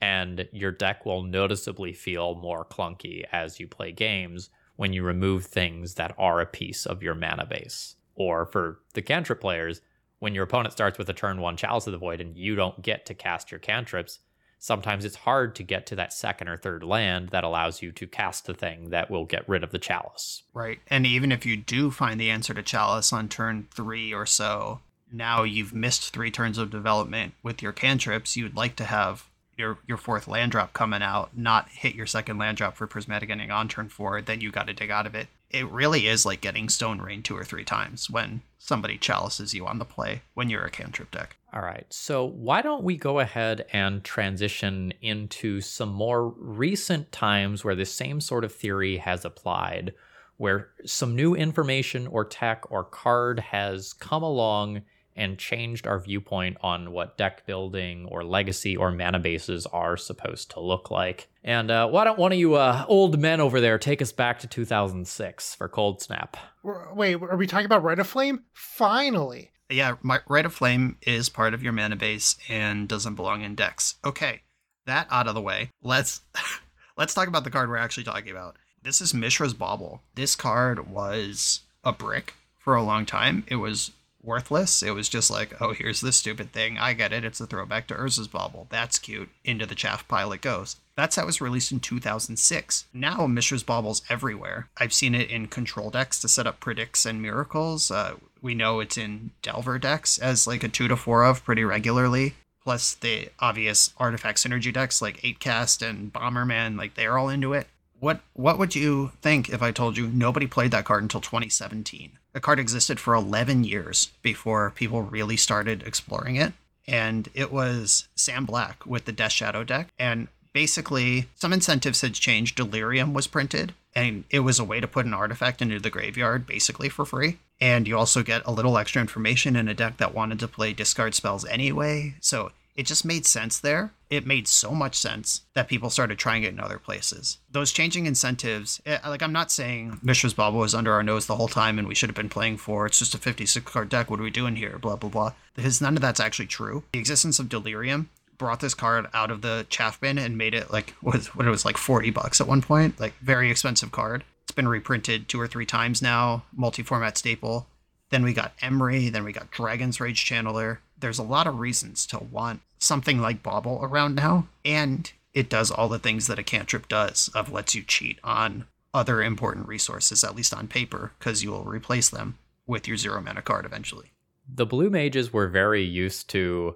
and 0.01 0.47
your 0.51 0.71
deck 0.71 1.05
will 1.05 1.23
noticeably 1.23 1.93
feel 1.93 2.35
more 2.35 2.65
clunky 2.65 3.23
as 3.31 3.59
you 3.59 3.67
play 3.67 3.91
games 3.91 4.49
when 4.75 4.93
you 4.93 5.03
remove 5.03 5.45
things 5.45 5.93
that 5.93 6.15
are 6.17 6.41
a 6.41 6.45
piece 6.45 6.85
of 6.85 7.03
your 7.03 7.13
mana 7.13 7.45
base. 7.45 7.95
Or 8.15 8.47
for 8.47 8.79
the 8.93 9.01
cantrip 9.01 9.39
players, 9.39 9.81
when 10.19 10.33
your 10.33 10.43
opponent 10.43 10.73
starts 10.73 10.97
with 10.97 11.09
a 11.09 11.13
turn 11.13 11.39
one 11.39 11.55
Chalice 11.55 11.87
of 11.87 11.91
the 11.91 11.99
Void 11.99 12.19
and 12.19 12.35
you 12.35 12.55
don't 12.55 12.81
get 12.81 13.05
to 13.05 13.13
cast 13.13 13.51
your 13.51 13.59
cantrips, 13.59 14.19
sometimes 14.57 15.05
it's 15.05 15.15
hard 15.15 15.55
to 15.55 15.63
get 15.63 15.85
to 15.87 15.95
that 15.95 16.13
second 16.13 16.47
or 16.47 16.57
third 16.57 16.83
land 16.83 17.29
that 17.29 17.43
allows 17.43 17.81
you 17.81 17.91
to 17.91 18.07
cast 18.07 18.45
the 18.45 18.53
thing 18.53 18.89
that 18.89 19.09
will 19.09 19.25
get 19.25 19.47
rid 19.47 19.63
of 19.63 19.71
the 19.71 19.79
Chalice. 19.79 20.43
Right. 20.53 20.79
And 20.87 21.05
even 21.05 21.31
if 21.31 21.45
you 21.45 21.57
do 21.57 21.91
find 21.91 22.19
the 22.19 22.29
answer 22.29 22.53
to 22.53 22.63
Chalice 22.63 23.13
on 23.13 23.29
turn 23.29 23.67
three 23.71 24.13
or 24.13 24.25
so, 24.25 24.79
now 25.11 25.43
you've 25.43 25.73
missed 25.73 26.13
three 26.13 26.31
turns 26.31 26.57
of 26.57 26.69
development 26.69 27.33
with 27.43 27.61
your 27.61 27.71
cantrips. 27.71 28.37
You 28.37 28.45
would 28.45 28.55
like 28.55 28.75
to 28.77 28.85
have 28.85 29.27
your 29.61 29.77
your 29.87 29.97
fourth 29.97 30.27
land 30.27 30.51
drop 30.51 30.73
coming 30.73 31.01
out, 31.01 31.37
not 31.37 31.69
hit 31.69 31.95
your 31.95 32.05
second 32.05 32.37
land 32.37 32.57
drop 32.57 32.75
for 32.75 32.87
prismatic 32.87 33.29
ending 33.29 33.51
on 33.51 33.69
turn 33.69 33.87
four, 33.87 34.21
then 34.21 34.41
you 34.41 34.51
got 34.51 34.67
to 34.67 34.73
dig 34.73 34.91
out 34.91 35.07
of 35.07 35.15
it. 35.15 35.27
It 35.49 35.69
really 35.69 36.07
is 36.07 36.25
like 36.25 36.41
getting 36.41 36.67
stone 36.67 36.99
rain 36.99 37.23
two 37.23 37.37
or 37.37 37.43
three 37.43 37.63
times 37.63 38.09
when 38.09 38.41
somebody 38.57 38.97
chalices 38.97 39.53
you 39.53 39.65
on 39.65 39.79
the 39.79 39.85
play 39.85 40.21
when 40.33 40.49
you're 40.49 40.65
a 40.65 40.71
cantrip 40.71 41.11
deck. 41.11 41.37
All 41.53 41.61
right, 41.61 41.85
so 41.89 42.25
why 42.25 42.61
don't 42.61 42.83
we 42.83 42.95
go 42.95 43.19
ahead 43.19 43.65
and 43.73 44.03
transition 44.03 44.93
into 45.01 45.61
some 45.61 45.89
more 45.89 46.29
recent 46.29 47.11
times 47.11 47.63
where 47.63 47.75
the 47.75 47.85
same 47.85 48.21
sort 48.21 48.45
of 48.45 48.53
theory 48.53 48.97
has 48.97 49.25
applied, 49.25 49.93
where 50.37 50.69
some 50.85 51.15
new 51.15 51.35
information 51.35 52.07
or 52.07 52.23
tech 52.23 52.63
or 52.69 52.83
card 52.85 53.39
has 53.39 53.93
come 53.93 54.23
along 54.23 54.83
and 55.15 55.37
changed 55.37 55.87
our 55.87 55.99
viewpoint 55.99 56.57
on 56.61 56.91
what 56.91 57.17
deck 57.17 57.45
building 57.45 58.05
or 58.05 58.23
legacy 58.23 58.75
or 58.75 58.91
mana 58.91 59.19
bases 59.19 59.65
are 59.67 59.97
supposed 59.97 60.51
to 60.51 60.59
look 60.59 60.91
like. 60.91 61.27
And 61.43 61.71
uh, 61.71 61.87
why 61.87 62.03
don't 62.03 62.19
one 62.19 62.31
of 62.31 62.37
you 62.37 62.55
uh, 62.55 62.85
old 62.87 63.19
men 63.19 63.39
over 63.39 63.59
there 63.59 63.77
take 63.77 64.01
us 64.01 64.11
back 64.11 64.39
to 64.39 64.47
2006 64.47 65.55
for 65.55 65.67
Coldsnap? 65.67 66.35
Wait, 66.63 67.15
are 67.21 67.37
we 67.37 67.47
talking 67.47 67.65
about 67.65 67.83
Rite 67.83 67.99
of 67.99 68.07
Flame? 68.07 68.43
Finally. 68.53 69.51
Yeah, 69.69 69.95
my 70.01 70.19
Rite 70.27 70.45
of 70.45 70.53
Flame 70.53 70.97
is 71.01 71.29
part 71.29 71.53
of 71.53 71.63
your 71.63 71.73
mana 71.73 71.95
base 71.95 72.35
and 72.49 72.87
doesn't 72.87 73.15
belong 73.15 73.41
in 73.41 73.55
decks. 73.55 73.95
Okay, 74.03 74.41
that 74.85 75.07
out 75.09 75.27
of 75.27 75.35
the 75.35 75.41
way. 75.41 75.69
Let's 75.81 76.21
let's 76.97 77.13
talk 77.13 77.27
about 77.27 77.43
the 77.43 77.51
card 77.51 77.69
we're 77.69 77.77
actually 77.77 78.03
talking 78.03 78.31
about. 78.31 78.57
This 78.83 78.99
is 78.99 79.13
Mishra's 79.13 79.53
Bauble. 79.53 80.01
This 80.15 80.35
card 80.35 80.89
was 80.89 81.61
a 81.83 81.93
brick 81.93 82.33
for 82.57 82.75
a 82.75 82.83
long 82.83 83.05
time. 83.05 83.43
It 83.47 83.57
was 83.57 83.91
worthless. 84.23 84.83
It 84.83 84.91
was 84.91 85.09
just 85.09 85.31
like, 85.31 85.59
oh, 85.61 85.73
here's 85.73 86.01
this 86.01 86.17
stupid 86.17 86.51
thing. 86.51 86.77
I 86.77 86.93
get 86.93 87.13
it. 87.13 87.23
It's 87.23 87.41
a 87.41 87.47
throwback 87.47 87.87
to 87.87 87.95
Urza's 87.95 88.27
Bauble. 88.27 88.67
That's 88.69 88.99
cute. 88.99 89.29
Into 89.43 89.65
the 89.65 89.75
chaff 89.75 90.07
pile 90.07 90.31
it 90.31 90.41
goes. 90.41 90.77
That's 90.95 91.15
how 91.15 91.23
it 91.23 91.25
was 91.25 91.41
released 91.41 91.71
in 91.71 91.79
2006. 91.79 92.85
Now 92.93 93.27
Mishra's 93.27 93.63
Bauble's 93.63 94.03
everywhere. 94.09 94.69
I've 94.77 94.93
seen 94.93 95.15
it 95.15 95.29
in 95.29 95.47
control 95.47 95.89
decks 95.89 96.19
to 96.21 96.27
set 96.27 96.47
up 96.47 96.59
predicts 96.59 97.05
and 97.05 97.21
miracles. 97.21 97.89
Uh, 97.89 98.15
we 98.41 98.53
know 98.53 98.79
it's 98.79 98.97
in 98.97 99.31
Delver 99.41 99.79
decks 99.79 100.17
as 100.17 100.47
like 100.47 100.63
a 100.63 100.69
two 100.69 100.87
to 100.87 100.95
four 100.95 101.23
of 101.23 101.43
pretty 101.43 101.63
regularly. 101.63 102.35
Plus 102.63 102.93
the 102.93 103.29
obvious 103.39 103.91
artifact 103.97 104.37
synergy 104.37 104.71
decks 104.71 105.01
like 105.01 105.21
8cast 105.21 105.87
and 105.87 106.13
Bomberman, 106.13 106.77
like 106.77 106.93
they're 106.93 107.17
all 107.17 107.29
into 107.29 107.53
it. 107.53 107.67
What 107.99 108.21
what 108.33 108.57
would 108.57 108.75
you 108.75 109.11
think 109.21 109.49
if 109.49 109.61
I 109.61 109.71
told 109.71 109.97
you 109.97 110.07
nobody 110.07 110.47
played 110.47 110.71
that 110.71 110.85
card 110.85 111.03
until 111.03 111.21
2017? 111.21 112.17
The 112.33 112.39
card 112.39 112.59
existed 112.59 112.99
for 112.99 113.13
11 113.13 113.63
years 113.63 114.11
before 114.21 114.71
people 114.71 115.01
really 115.01 115.37
started 115.37 115.83
exploring 115.83 116.37
it. 116.37 116.53
And 116.87 117.29
it 117.33 117.51
was 117.51 118.07
Sam 118.15 118.45
Black 118.45 118.85
with 118.85 119.05
the 119.05 119.11
Death 119.11 119.31
Shadow 119.31 119.63
deck. 119.63 119.89
And 119.99 120.27
basically, 120.53 121.27
some 121.35 121.53
incentives 121.53 122.01
had 122.01 122.13
changed. 122.13 122.55
Delirium 122.55 123.13
was 123.13 123.27
printed, 123.27 123.73
and 123.95 124.23
it 124.29 124.39
was 124.39 124.59
a 124.59 124.63
way 124.63 124.79
to 124.79 124.87
put 124.87 125.05
an 125.05 125.13
artifact 125.13 125.61
into 125.61 125.79
the 125.79 125.89
graveyard 125.89 126.45
basically 126.45 126.89
for 126.89 127.05
free. 127.05 127.37
And 127.59 127.87
you 127.87 127.97
also 127.97 128.23
get 128.23 128.41
a 128.45 128.51
little 128.51 128.77
extra 128.77 129.01
information 129.01 129.55
in 129.55 129.67
a 129.67 129.73
deck 129.73 129.97
that 129.97 130.15
wanted 130.15 130.39
to 130.39 130.47
play 130.47 130.73
discard 130.73 131.13
spells 131.13 131.45
anyway. 131.45 132.15
So 132.19 132.51
it 132.75 132.85
just 132.85 133.05
made 133.05 133.25
sense 133.25 133.59
there. 133.59 133.91
It 134.11 134.27
made 134.27 134.47
so 134.47 134.71
much 134.71 134.95
sense 134.95 135.41
that 135.53 135.69
people 135.69 135.89
started 135.89 136.19
trying 136.19 136.43
it 136.43 136.51
in 136.51 136.59
other 136.59 136.77
places. 136.77 137.37
Those 137.49 137.71
changing 137.71 138.05
incentives, 138.05 138.81
eh, 138.85 138.99
like 139.07 139.23
I'm 139.23 139.31
not 139.31 139.51
saying 139.51 140.01
Mishra's 140.03 140.33
Bauble 140.33 140.59
was 140.59 140.75
under 140.75 140.91
our 140.91 141.01
nose 141.01 141.25
the 141.25 141.37
whole 141.37 141.47
time 141.47 141.79
and 141.79 141.87
we 141.87 141.95
should 141.95 142.09
have 142.09 142.15
been 142.15 142.27
playing 142.27 142.57
for 142.57 142.85
it's 142.85 142.99
just 142.99 143.15
a 143.15 143.17
56 143.17 143.71
card 143.71 143.87
deck. 143.87 144.11
What 144.11 144.19
are 144.19 144.23
we 144.23 144.29
doing 144.29 144.57
here? 144.57 144.77
Blah, 144.77 144.97
blah, 144.97 145.09
blah. 145.09 145.33
Because 145.55 145.79
none 145.79 145.95
of 145.95 146.01
that's 146.01 146.19
actually 146.19 146.47
true. 146.47 146.83
The 146.91 146.99
existence 146.99 147.39
of 147.39 147.47
Delirium 147.47 148.09
brought 148.37 148.59
this 148.59 148.73
card 148.73 149.07
out 149.13 149.31
of 149.31 149.41
the 149.41 149.65
chaff 149.69 150.01
bin 150.01 150.17
and 150.17 150.37
made 150.37 150.53
it 150.53 150.71
like 150.71 150.93
was 151.01 151.27
what 151.35 151.47
it 151.47 151.51
was 151.51 151.63
like 151.63 151.77
40 151.77 152.09
bucks 152.09 152.41
at 152.41 152.47
one 152.47 152.61
point, 152.61 152.99
like 152.99 153.13
very 153.21 153.49
expensive 153.49 153.91
card. 153.91 154.25
It's 154.43 154.51
been 154.51 154.67
reprinted 154.67 155.29
two 155.29 155.39
or 155.39 155.47
three 155.47 155.65
times 155.65 156.01
now, 156.01 156.43
multi-format 156.53 157.17
staple. 157.17 157.67
Then 158.09 158.23
we 158.23 158.33
got 158.33 158.57
Emry, 158.57 159.09
then 159.09 159.23
we 159.23 159.31
got 159.31 159.51
Dragon's 159.51 160.01
Rage 160.01 160.25
Channeler. 160.25 160.79
There's 160.99 161.19
a 161.19 161.23
lot 161.23 161.47
of 161.47 161.59
reasons 161.59 162.05
to 162.07 162.19
want 162.19 162.61
something 162.81 163.19
like 163.21 163.43
Bauble 163.43 163.79
around 163.81 164.15
now, 164.15 164.47
and 164.65 165.11
it 165.33 165.49
does 165.49 165.71
all 165.71 165.87
the 165.87 165.99
things 165.99 166.27
that 166.27 166.39
a 166.39 166.43
cantrip 166.43 166.89
does 166.89 167.29
of 167.33 167.51
lets 167.51 167.75
you 167.75 167.83
cheat 167.83 168.19
on 168.23 168.65
other 168.93 169.21
important 169.23 169.67
resources, 169.67 170.23
at 170.23 170.35
least 170.35 170.53
on 170.53 170.67
paper, 170.67 171.13
because 171.17 171.43
you 171.43 171.51
will 171.51 171.63
replace 171.63 172.09
them 172.09 172.37
with 172.67 172.87
your 172.87 172.97
zero 172.97 173.21
mana 173.21 173.41
card 173.41 173.65
eventually. 173.65 174.11
The 174.53 174.65
blue 174.65 174.89
mages 174.89 175.31
were 175.31 175.47
very 175.47 175.83
used 175.83 176.29
to 176.31 176.75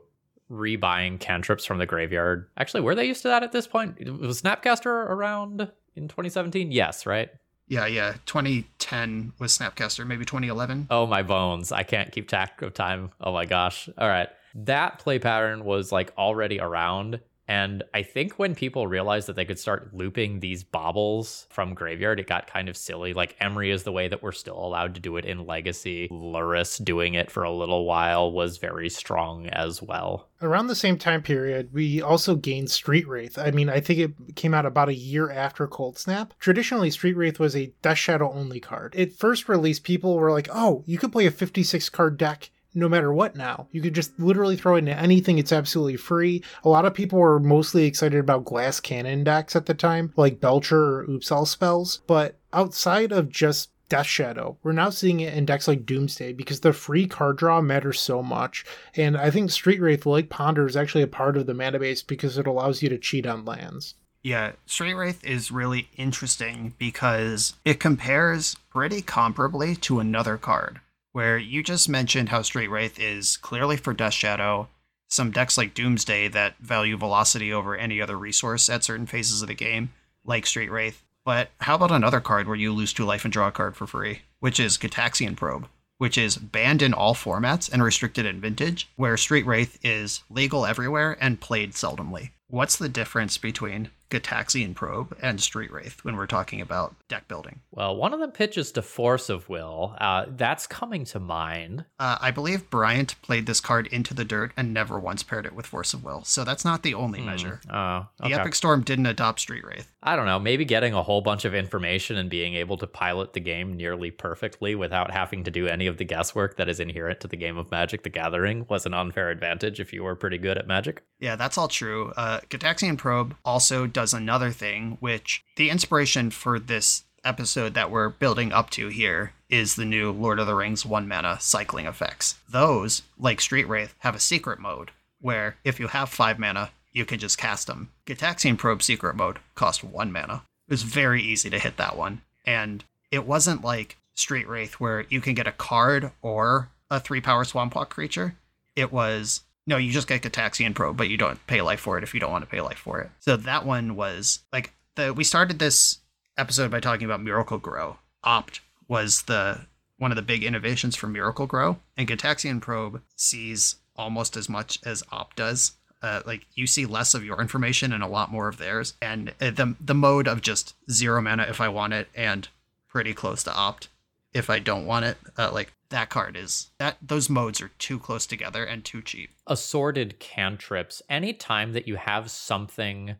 rebuying 0.49 1.19
cantrips 1.19 1.65
from 1.65 1.79
the 1.79 1.85
graveyard. 1.85 2.47
Actually, 2.55 2.81
were 2.81 2.95
they 2.95 3.05
used 3.05 3.23
to 3.23 3.27
that 3.29 3.43
at 3.43 3.51
this 3.51 3.67
point? 3.67 3.99
Was 4.19 4.41
Snapcaster 4.41 4.85
around 4.85 5.69
in 5.95 6.07
2017? 6.07 6.71
Yes, 6.71 7.05
right? 7.05 7.29
Yeah, 7.67 7.87
yeah. 7.87 8.13
2010 8.27 9.33
was 9.39 9.57
Snapcaster, 9.57 10.05
maybe 10.05 10.23
2011. 10.23 10.87
Oh, 10.91 11.07
my 11.07 11.23
bones. 11.23 11.71
I 11.71 11.83
can't 11.83 12.11
keep 12.11 12.29
track 12.29 12.61
of 12.61 12.75
time. 12.75 13.11
Oh 13.19 13.33
my 13.33 13.45
gosh. 13.45 13.89
All 13.97 14.07
right. 14.07 14.29
That 14.55 14.99
play 14.99 15.19
pattern 15.19 15.65
was 15.65 15.91
like 15.91 16.13
already 16.17 16.59
around. 16.59 17.19
And 17.47 17.83
I 17.93 18.01
think 18.01 18.39
when 18.39 18.55
people 18.55 18.87
realized 18.87 19.27
that 19.27 19.35
they 19.35 19.45
could 19.45 19.59
start 19.59 19.93
looping 19.93 20.39
these 20.39 20.63
baubles 20.63 21.45
from 21.51 21.75
graveyard, 21.75 22.19
it 22.19 22.25
got 22.25 22.47
kind 22.47 22.67
of 22.69 22.75
silly. 22.75 23.13
Like 23.13 23.37
Emry 23.39 23.71
is 23.71 23.83
the 23.83 23.91
way 23.91 24.07
that 24.07 24.23
we're 24.23 24.31
still 24.31 24.57
allowed 24.57 24.95
to 24.95 25.01
do 25.01 25.17
it 25.17 25.25
in 25.25 25.45
Legacy. 25.45 26.07
Lurrus 26.09 26.83
doing 26.83 27.13
it 27.13 27.29
for 27.29 27.43
a 27.43 27.51
little 27.51 27.85
while 27.85 28.31
was 28.31 28.57
very 28.57 28.89
strong 28.89 29.47
as 29.49 29.79
well. 29.79 30.29
Around 30.41 30.67
the 30.67 30.75
same 30.75 30.97
time 30.97 31.21
period, 31.21 31.71
we 31.71 32.01
also 32.01 32.35
gained 32.35 32.71
Street 32.71 33.07
Wraith. 33.07 33.37
I 33.37 33.51
mean, 33.51 33.69
I 33.69 33.79
think 33.79 33.99
it 33.99 34.35
came 34.35 34.55
out 34.55 34.65
about 34.65 34.89
a 34.89 34.95
year 34.95 35.29
after 35.29 35.67
Coldsnap. 35.67 36.31
Traditionally, 36.39 36.89
Street 36.89 37.15
Wraith 37.15 37.39
was 37.39 37.55
a 37.55 37.71
Death 37.83 37.99
Shadow 37.99 38.33
only 38.33 38.59
card. 38.59 38.93
It 38.97 39.13
first 39.13 39.47
released, 39.47 39.83
people 39.83 40.17
were 40.17 40.31
like, 40.31 40.49
oh, 40.51 40.83
you 40.87 40.97
could 40.97 41.11
play 41.11 41.27
a 41.27 41.31
56 41.31 41.89
card 41.89 42.17
deck 42.17 42.49
no 42.75 42.89
matter 42.89 43.11
what 43.13 43.35
now. 43.35 43.67
You 43.71 43.81
could 43.81 43.95
just 43.95 44.19
literally 44.19 44.57
throw 44.57 44.75
it 44.75 44.79
into 44.79 44.97
anything, 44.99 45.37
it's 45.37 45.53
absolutely 45.53 45.97
free. 45.97 46.43
A 46.63 46.69
lot 46.69 46.85
of 46.85 46.93
people 46.93 47.19
were 47.19 47.39
mostly 47.39 47.85
excited 47.85 48.19
about 48.19 48.45
glass 48.45 48.79
cannon 48.79 49.23
decks 49.23 49.55
at 49.55 49.65
the 49.65 49.73
time, 49.73 50.13
like 50.17 50.41
Belcher 50.41 50.99
or 50.99 51.09
Oops 51.09 51.31
All 51.31 51.45
spells, 51.45 52.01
but 52.07 52.37
outside 52.53 53.11
of 53.11 53.29
just 53.29 53.69
Death 53.87 54.07
Shadow. 54.07 54.57
We're 54.63 54.71
now 54.71 54.89
seeing 54.89 55.19
it 55.19 55.33
in 55.33 55.45
decks 55.45 55.67
like 55.67 55.85
Doomsday 55.85 56.33
because 56.33 56.61
the 56.61 56.73
free 56.73 57.07
card 57.07 57.37
draw 57.37 57.61
matters 57.61 57.99
so 57.99 58.23
much. 58.23 58.65
And 58.95 59.15
I 59.15 59.29
think 59.29 59.51
Street 59.51 59.79
Wraith, 59.79 60.05
like 60.05 60.29
Ponder, 60.29 60.65
is 60.65 60.75
actually 60.75 61.03
a 61.03 61.07
part 61.07 61.37
of 61.37 61.45
the 61.45 61.53
mana 61.53 61.79
base 61.79 62.01
because 62.01 62.37
it 62.37 62.47
allows 62.47 62.81
you 62.81 62.89
to 62.89 62.97
cheat 62.97 63.27
on 63.27 63.45
lands. 63.45 63.93
Yeah, 64.23 64.53
Street 64.65 64.95
Wraith 64.95 65.23
is 65.23 65.51
really 65.51 65.87
interesting 65.97 66.73
because 66.79 67.53
it 67.63 67.79
compares 67.79 68.55
pretty 68.71 69.03
comparably 69.03 69.79
to 69.81 69.99
another 69.99 70.37
card 70.37 70.79
where 71.15 71.37
you 71.37 71.63
just 71.63 71.87
mentioned 71.87 72.27
how 72.27 72.41
Street 72.41 72.67
Wraith 72.67 72.99
is 72.99 73.37
clearly 73.37 73.77
for 73.77 73.93
Death 73.93 74.11
Shadow. 74.11 74.67
some 75.07 75.31
decks 75.31 75.57
like 75.57 75.73
Doomsday 75.73 76.27
that 76.27 76.57
value 76.57 76.97
velocity 76.97 77.53
over 77.53 77.73
any 77.73 78.01
other 78.01 78.17
resource 78.17 78.67
at 78.67 78.83
certain 78.83 79.05
phases 79.05 79.41
of 79.41 79.47
the 79.47 79.53
game, 79.53 79.93
like 80.25 80.45
Street 80.45 80.69
Wraith. 80.69 81.03
But 81.23 81.51
how 81.61 81.75
about 81.75 81.91
another 81.91 82.19
card 82.19 82.47
where 82.47 82.57
you 82.57 82.73
lose 82.73 82.91
two 82.91 83.05
life 83.05 83.23
and 83.23 83.31
draw 83.31 83.47
a 83.47 83.51
card 83.53 83.77
for 83.77 83.87
free, 83.87 84.23
which 84.41 84.59
is 84.59 84.77
Gitaxian 84.77 85.37
Probe, 85.37 85.69
which 85.99 86.17
is 86.17 86.35
banned 86.35 86.81
in 86.81 86.93
all 86.93 87.15
formats 87.15 87.71
and 87.71 87.81
restricted 87.81 88.25
in 88.25 88.41
Vintage, 88.41 88.89
where 88.97 89.15
Street 89.15 89.45
Wraith 89.45 89.79
is 89.85 90.21
legal 90.29 90.65
everywhere 90.65 91.17
and 91.21 91.39
played 91.39 91.71
seldomly. 91.71 92.31
What's 92.49 92.75
the 92.75 92.89
difference 92.89 93.37
between 93.37 93.89
Gitaxian 94.19 94.73
Probe 94.75 95.15
and 95.21 95.41
Street 95.41 95.71
Wraith 95.71 95.99
when 96.03 96.15
we're 96.15 96.25
talking 96.25 96.61
about 96.61 96.95
deck 97.07 97.27
building? 97.27 97.59
Well, 97.71 97.95
one 97.95 98.13
of 98.13 98.19
them 98.19 98.31
pitches 98.31 98.71
to 98.73 98.81
Force 98.81 99.29
of 99.29 99.49
Will. 99.49 99.95
Uh, 99.99 100.25
that's 100.29 100.67
coming 100.67 101.03
to 101.05 101.19
mind. 101.19 101.85
Uh, 101.99 102.17
I 102.21 102.31
believe 102.31 102.69
Bryant 102.69 103.21
played 103.21 103.45
this 103.45 103.59
card 103.59 103.87
into 103.87 104.13
the 104.13 104.23
dirt 104.25 104.51
and 104.55 104.73
never 104.73 104.99
once 104.99 105.23
paired 105.23 105.45
it 105.45 105.53
with 105.53 105.65
Force 105.65 105.93
of 105.93 106.03
Will, 106.03 106.23
so 106.23 106.43
that's 106.43 106.63
not 106.63 106.83
the 106.83 106.93
only 106.93 107.21
measure. 107.21 107.59
Oh, 107.69 108.07
The. 108.19 108.33
Epic 108.33 108.55
Storm 108.55 108.81
didn't 108.83 109.05
adopt 109.05 109.39
Street 109.39 109.65
Wraith. 109.65 109.91
I 110.03 110.15
don't 110.15 110.25
know. 110.27 110.39
Maybe 110.39 110.65
getting 110.65 110.93
a 110.93 111.01
whole 111.03 111.21
bunch 111.21 111.45
of 111.45 111.55
information 111.55 112.17
and 112.17 112.29
being 112.29 112.53
able 112.55 112.77
to 112.77 112.87
pilot 112.87 113.33
the 113.33 113.39
game 113.39 113.75
nearly 113.75 114.11
perfectly 114.11 114.75
without 114.75 115.11
having 115.11 115.43
to 115.45 115.51
do 115.51 115.67
any 115.67 115.87
of 115.87 115.97
the 115.97 116.03
guesswork 116.05 116.57
that 116.57 116.69
is 116.69 116.79
inherent 116.79 117.19
to 117.21 117.27
the 117.27 117.37
game 117.37 117.57
of 117.57 117.71
Magic 117.71 118.03
the 118.03 118.09
Gathering 118.09 118.65
was 118.69 118.85
an 118.85 118.93
unfair 118.93 119.29
advantage 119.29 119.79
if 119.79 119.91
you 119.91 120.03
were 120.03 120.15
pretty 120.15 120.37
good 120.37 120.57
at 120.57 120.67
Magic. 120.67 121.03
Yeah, 121.19 121.35
that's 121.35 121.57
all 121.57 121.67
true. 121.67 122.13
Uh, 122.15 122.39
Gitaxian 122.49 122.97
Probe 122.97 123.35
also 123.43 123.87
does 123.87 124.04
another 124.13 124.51
thing, 124.51 124.97
which 124.99 125.43
the 125.55 125.69
inspiration 125.69 126.29
for 126.31 126.59
this 126.59 127.03
episode 127.23 127.73
that 127.73 127.89
we're 127.89 128.09
building 128.09 128.51
up 128.51 128.69
to 128.69 128.87
here 128.89 129.33
is 129.49 129.75
the 129.75 129.85
new 129.85 130.11
Lord 130.11 130.39
of 130.39 130.47
the 130.47 130.55
Rings 130.55 130.85
one 130.85 131.07
mana 131.07 131.37
cycling 131.39 131.87
effects. 131.87 132.35
Those, 132.47 133.01
like 133.17 133.41
Street 133.41 133.67
Wraith, 133.67 133.95
have 133.99 134.15
a 134.15 134.19
secret 134.19 134.59
mode 134.59 134.91
where 135.19 135.57
if 135.63 135.79
you 135.79 135.87
have 135.87 136.09
five 136.09 136.37
mana, 136.39 136.69
you 136.91 137.05
can 137.05 137.19
just 137.19 137.37
cast 137.37 137.67
them. 137.67 137.89
Gitaxian 138.05 138.57
Probe 138.57 138.81
secret 138.81 139.15
mode 139.15 139.39
cost 139.55 139.83
one 139.83 140.11
mana. 140.11 140.43
It 140.67 140.71
was 140.71 140.83
very 140.83 141.21
easy 141.21 141.49
to 141.49 141.59
hit 141.59 141.77
that 141.77 141.97
one. 141.97 142.21
And 142.45 142.83
it 143.11 143.25
wasn't 143.25 143.63
like 143.63 143.97
Street 144.13 144.47
Wraith 144.47 144.75
where 144.75 145.05
you 145.09 145.19
can 145.19 145.33
get 145.33 145.47
a 145.47 145.51
card 145.51 146.11
or 146.21 146.69
a 146.89 146.99
three 146.99 147.21
power 147.21 147.43
Swamp 147.43 147.75
Walk 147.75 147.89
creature. 147.89 148.35
It 148.75 148.91
was 148.91 149.41
no, 149.67 149.77
you 149.77 149.91
just 149.91 150.07
get 150.07 150.21
Gitaxian 150.21 150.75
Probe, 150.75 150.97
but 150.97 151.09
you 151.09 151.17
don't 151.17 151.45
pay 151.47 151.61
life 151.61 151.79
for 151.79 151.97
it 151.97 152.03
if 152.03 152.13
you 152.13 152.19
don't 152.19 152.31
want 152.31 152.43
to 152.43 152.49
pay 152.49 152.61
life 152.61 152.77
for 152.77 153.01
it. 153.01 153.09
So 153.19 153.35
that 153.37 153.65
one 153.65 153.95
was 153.95 154.39
like 154.53 154.73
the 154.95 155.13
we 155.13 155.23
started 155.23 155.59
this 155.59 155.99
episode 156.37 156.71
by 156.71 156.79
talking 156.79 157.05
about 157.05 157.21
Miracle 157.21 157.57
Grow. 157.57 157.97
Opt 158.23 158.61
was 158.87 159.23
the 159.23 159.65
one 159.97 160.11
of 160.11 160.15
the 160.15 160.21
big 160.21 160.43
innovations 160.43 160.95
for 160.95 161.07
Miracle 161.07 161.47
Grow, 161.47 161.79
and 161.97 162.07
Gitaxian 162.07 162.61
Probe 162.61 163.01
sees 163.15 163.77
almost 163.95 164.35
as 164.35 164.49
much 164.49 164.79
as 164.85 165.03
Opt 165.11 165.37
does. 165.37 165.73
Uh, 166.01 166.21
like 166.25 166.45
you 166.53 166.67
see 166.67 166.85
less 166.85 167.13
of 167.15 167.25
your 167.25 167.41
information 167.41 167.91
and 167.91 168.03
a 168.03 168.07
lot 168.07 168.31
more 168.31 168.47
of 168.47 168.57
theirs, 168.57 168.93
and 169.01 169.29
uh, 169.41 169.49
the 169.49 169.75
the 169.79 169.95
mode 169.95 170.27
of 170.27 170.41
just 170.41 170.75
zero 170.91 171.21
mana 171.21 171.43
if 171.43 171.59
I 171.59 171.69
want 171.69 171.93
it, 171.93 172.07
and 172.13 172.47
pretty 172.87 173.13
close 173.13 173.43
to 173.43 173.55
Opt 173.55 173.87
if 174.33 174.49
I 174.49 174.59
don't 174.59 174.85
want 174.85 175.05
it. 175.05 175.17
Uh, 175.37 175.49
like 175.51 175.73
that 175.89 176.09
card 176.09 176.35
is 176.35 176.71
that 176.77 176.97
those 177.01 177.29
modes 177.29 177.61
are 177.61 177.71
too 177.79 177.99
close 177.99 178.25
together 178.25 178.63
and 178.63 178.83
too 178.83 179.01
cheap. 179.01 179.31
Assorted 179.47 180.19
cantrips, 180.19 181.01
anytime 181.09 181.73
that 181.73 181.87
you 181.87 181.95
have 181.95 182.31
something 182.31 183.15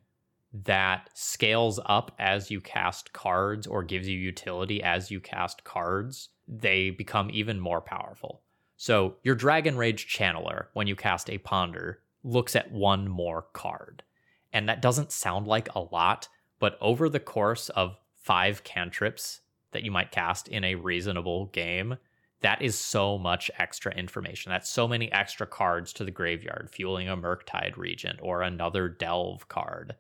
that 0.64 1.10
scales 1.14 1.80
up 1.86 2.14
as 2.18 2.50
you 2.50 2.62
cast 2.62 3.12
cards 3.14 3.68
or 3.68 3.84
gives 3.84 4.08
you 4.08 4.18
utility 4.18 4.82
as 4.82 5.12
you 5.12 5.20
cast 5.20 5.64
cards, 5.64 6.30
they 6.48 6.90
become 6.90 7.30
even 7.32 7.60
more 7.60 7.82
powerful. 7.82 8.42
So, 8.78 9.16
your 9.24 9.36
Dragon 9.36 9.78
Rage 9.78 10.08
Channeler, 10.08 10.68
when 10.74 10.88
you 10.88 10.96
cast 10.96 11.30
a 11.30 11.38
Ponder, 11.38 12.02
looks 12.24 12.56
at 12.56 12.72
one 12.72 13.08
more 13.08 13.46
card. 13.54 14.04
And 14.52 14.68
that 14.70 14.82
doesn't 14.82 15.12
sound 15.12 15.48
like 15.48 15.74
a 15.76 15.80
lot, 15.80 16.28
but 16.60 16.78
over 16.82 17.10
the 17.10 17.20
course 17.20 17.70
of 17.70 17.98
five 18.16 18.64
cantrips 18.64 19.42
that 19.72 19.84
you 19.84 19.92
might 19.92 20.12
cast 20.12 20.48
in 20.48 20.64
a 20.64 20.76
reasonable 20.76 21.48
game, 21.48 21.98
that 22.42 22.62
is 22.62 22.78
so 22.78 23.18
much 23.18 23.50
extra 23.58 23.94
information. 23.94 24.52
That's 24.52 24.70
so 24.70 24.88
many 24.88 25.12
extra 25.12 25.48
cards 25.48 25.94
to 25.94 26.04
the 26.04 26.12
graveyard, 26.12 26.70
fueling 26.72 27.10
a 27.10 27.18
Murktide 27.18 27.78
Regent 27.78 28.20
or 28.22 28.42
another 28.42 28.90
Delve 28.90 29.48
card. 29.48 29.96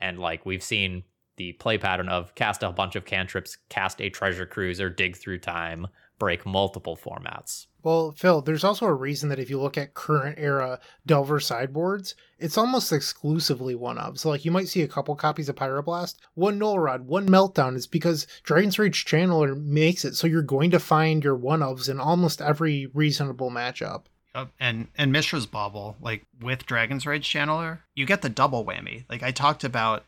And 0.00 0.18
like 0.18 0.46
we've 0.46 0.62
seen 0.62 1.04
the 1.36 1.52
play 1.54 1.78
pattern 1.78 2.08
of 2.08 2.34
cast 2.34 2.62
a 2.62 2.70
bunch 2.70 2.96
of 2.96 3.04
cantrips, 3.04 3.58
cast 3.68 4.00
a 4.00 4.10
treasure 4.10 4.46
cruiser, 4.46 4.88
dig 4.88 5.16
through 5.16 5.38
time, 5.38 5.86
break 6.20 6.46
multiple 6.46 6.96
formats. 6.96 7.66
Well, 7.82 8.12
Phil, 8.12 8.42
there's 8.42 8.62
also 8.62 8.86
a 8.86 8.94
reason 8.94 9.30
that 9.30 9.38
if 9.38 9.50
you 9.50 9.60
look 9.60 9.78
at 9.78 9.94
current 9.94 10.38
era 10.38 10.78
Delver 11.06 11.40
sideboards, 11.40 12.14
it's 12.38 12.58
almost 12.58 12.92
exclusively 12.92 13.74
one 13.74 13.98
of. 13.98 14.20
So, 14.20 14.28
like, 14.28 14.44
you 14.44 14.50
might 14.50 14.68
see 14.68 14.82
a 14.82 14.88
couple 14.88 15.16
copies 15.16 15.48
of 15.48 15.56
Pyroblast, 15.56 16.16
one 16.34 16.58
Null 16.58 16.78
Rod, 16.78 17.06
one 17.06 17.26
Meltdown. 17.26 17.74
It's 17.74 17.86
because 17.86 18.26
Dragon's 18.44 18.78
Rage 18.78 19.04
Channeler 19.04 19.60
makes 19.60 20.04
it 20.04 20.14
so 20.14 20.26
you're 20.26 20.42
going 20.42 20.70
to 20.70 20.78
find 20.78 21.24
your 21.24 21.34
one 21.34 21.60
ofs 21.60 21.88
in 21.88 21.98
almost 21.98 22.42
every 22.42 22.86
reasonable 22.94 23.50
matchup. 23.50 24.04
Yep. 24.34 24.50
And 24.60 24.88
and 24.96 25.10
Mishra's 25.10 25.46
Bauble, 25.46 25.96
like 26.00 26.24
with 26.40 26.66
Dragon's 26.66 27.06
Rage 27.06 27.28
Channeler, 27.28 27.80
you 27.94 28.06
get 28.06 28.22
the 28.22 28.28
double 28.28 28.64
whammy. 28.64 29.04
Like 29.08 29.22
I 29.22 29.32
talked 29.32 29.64
about 29.64 30.04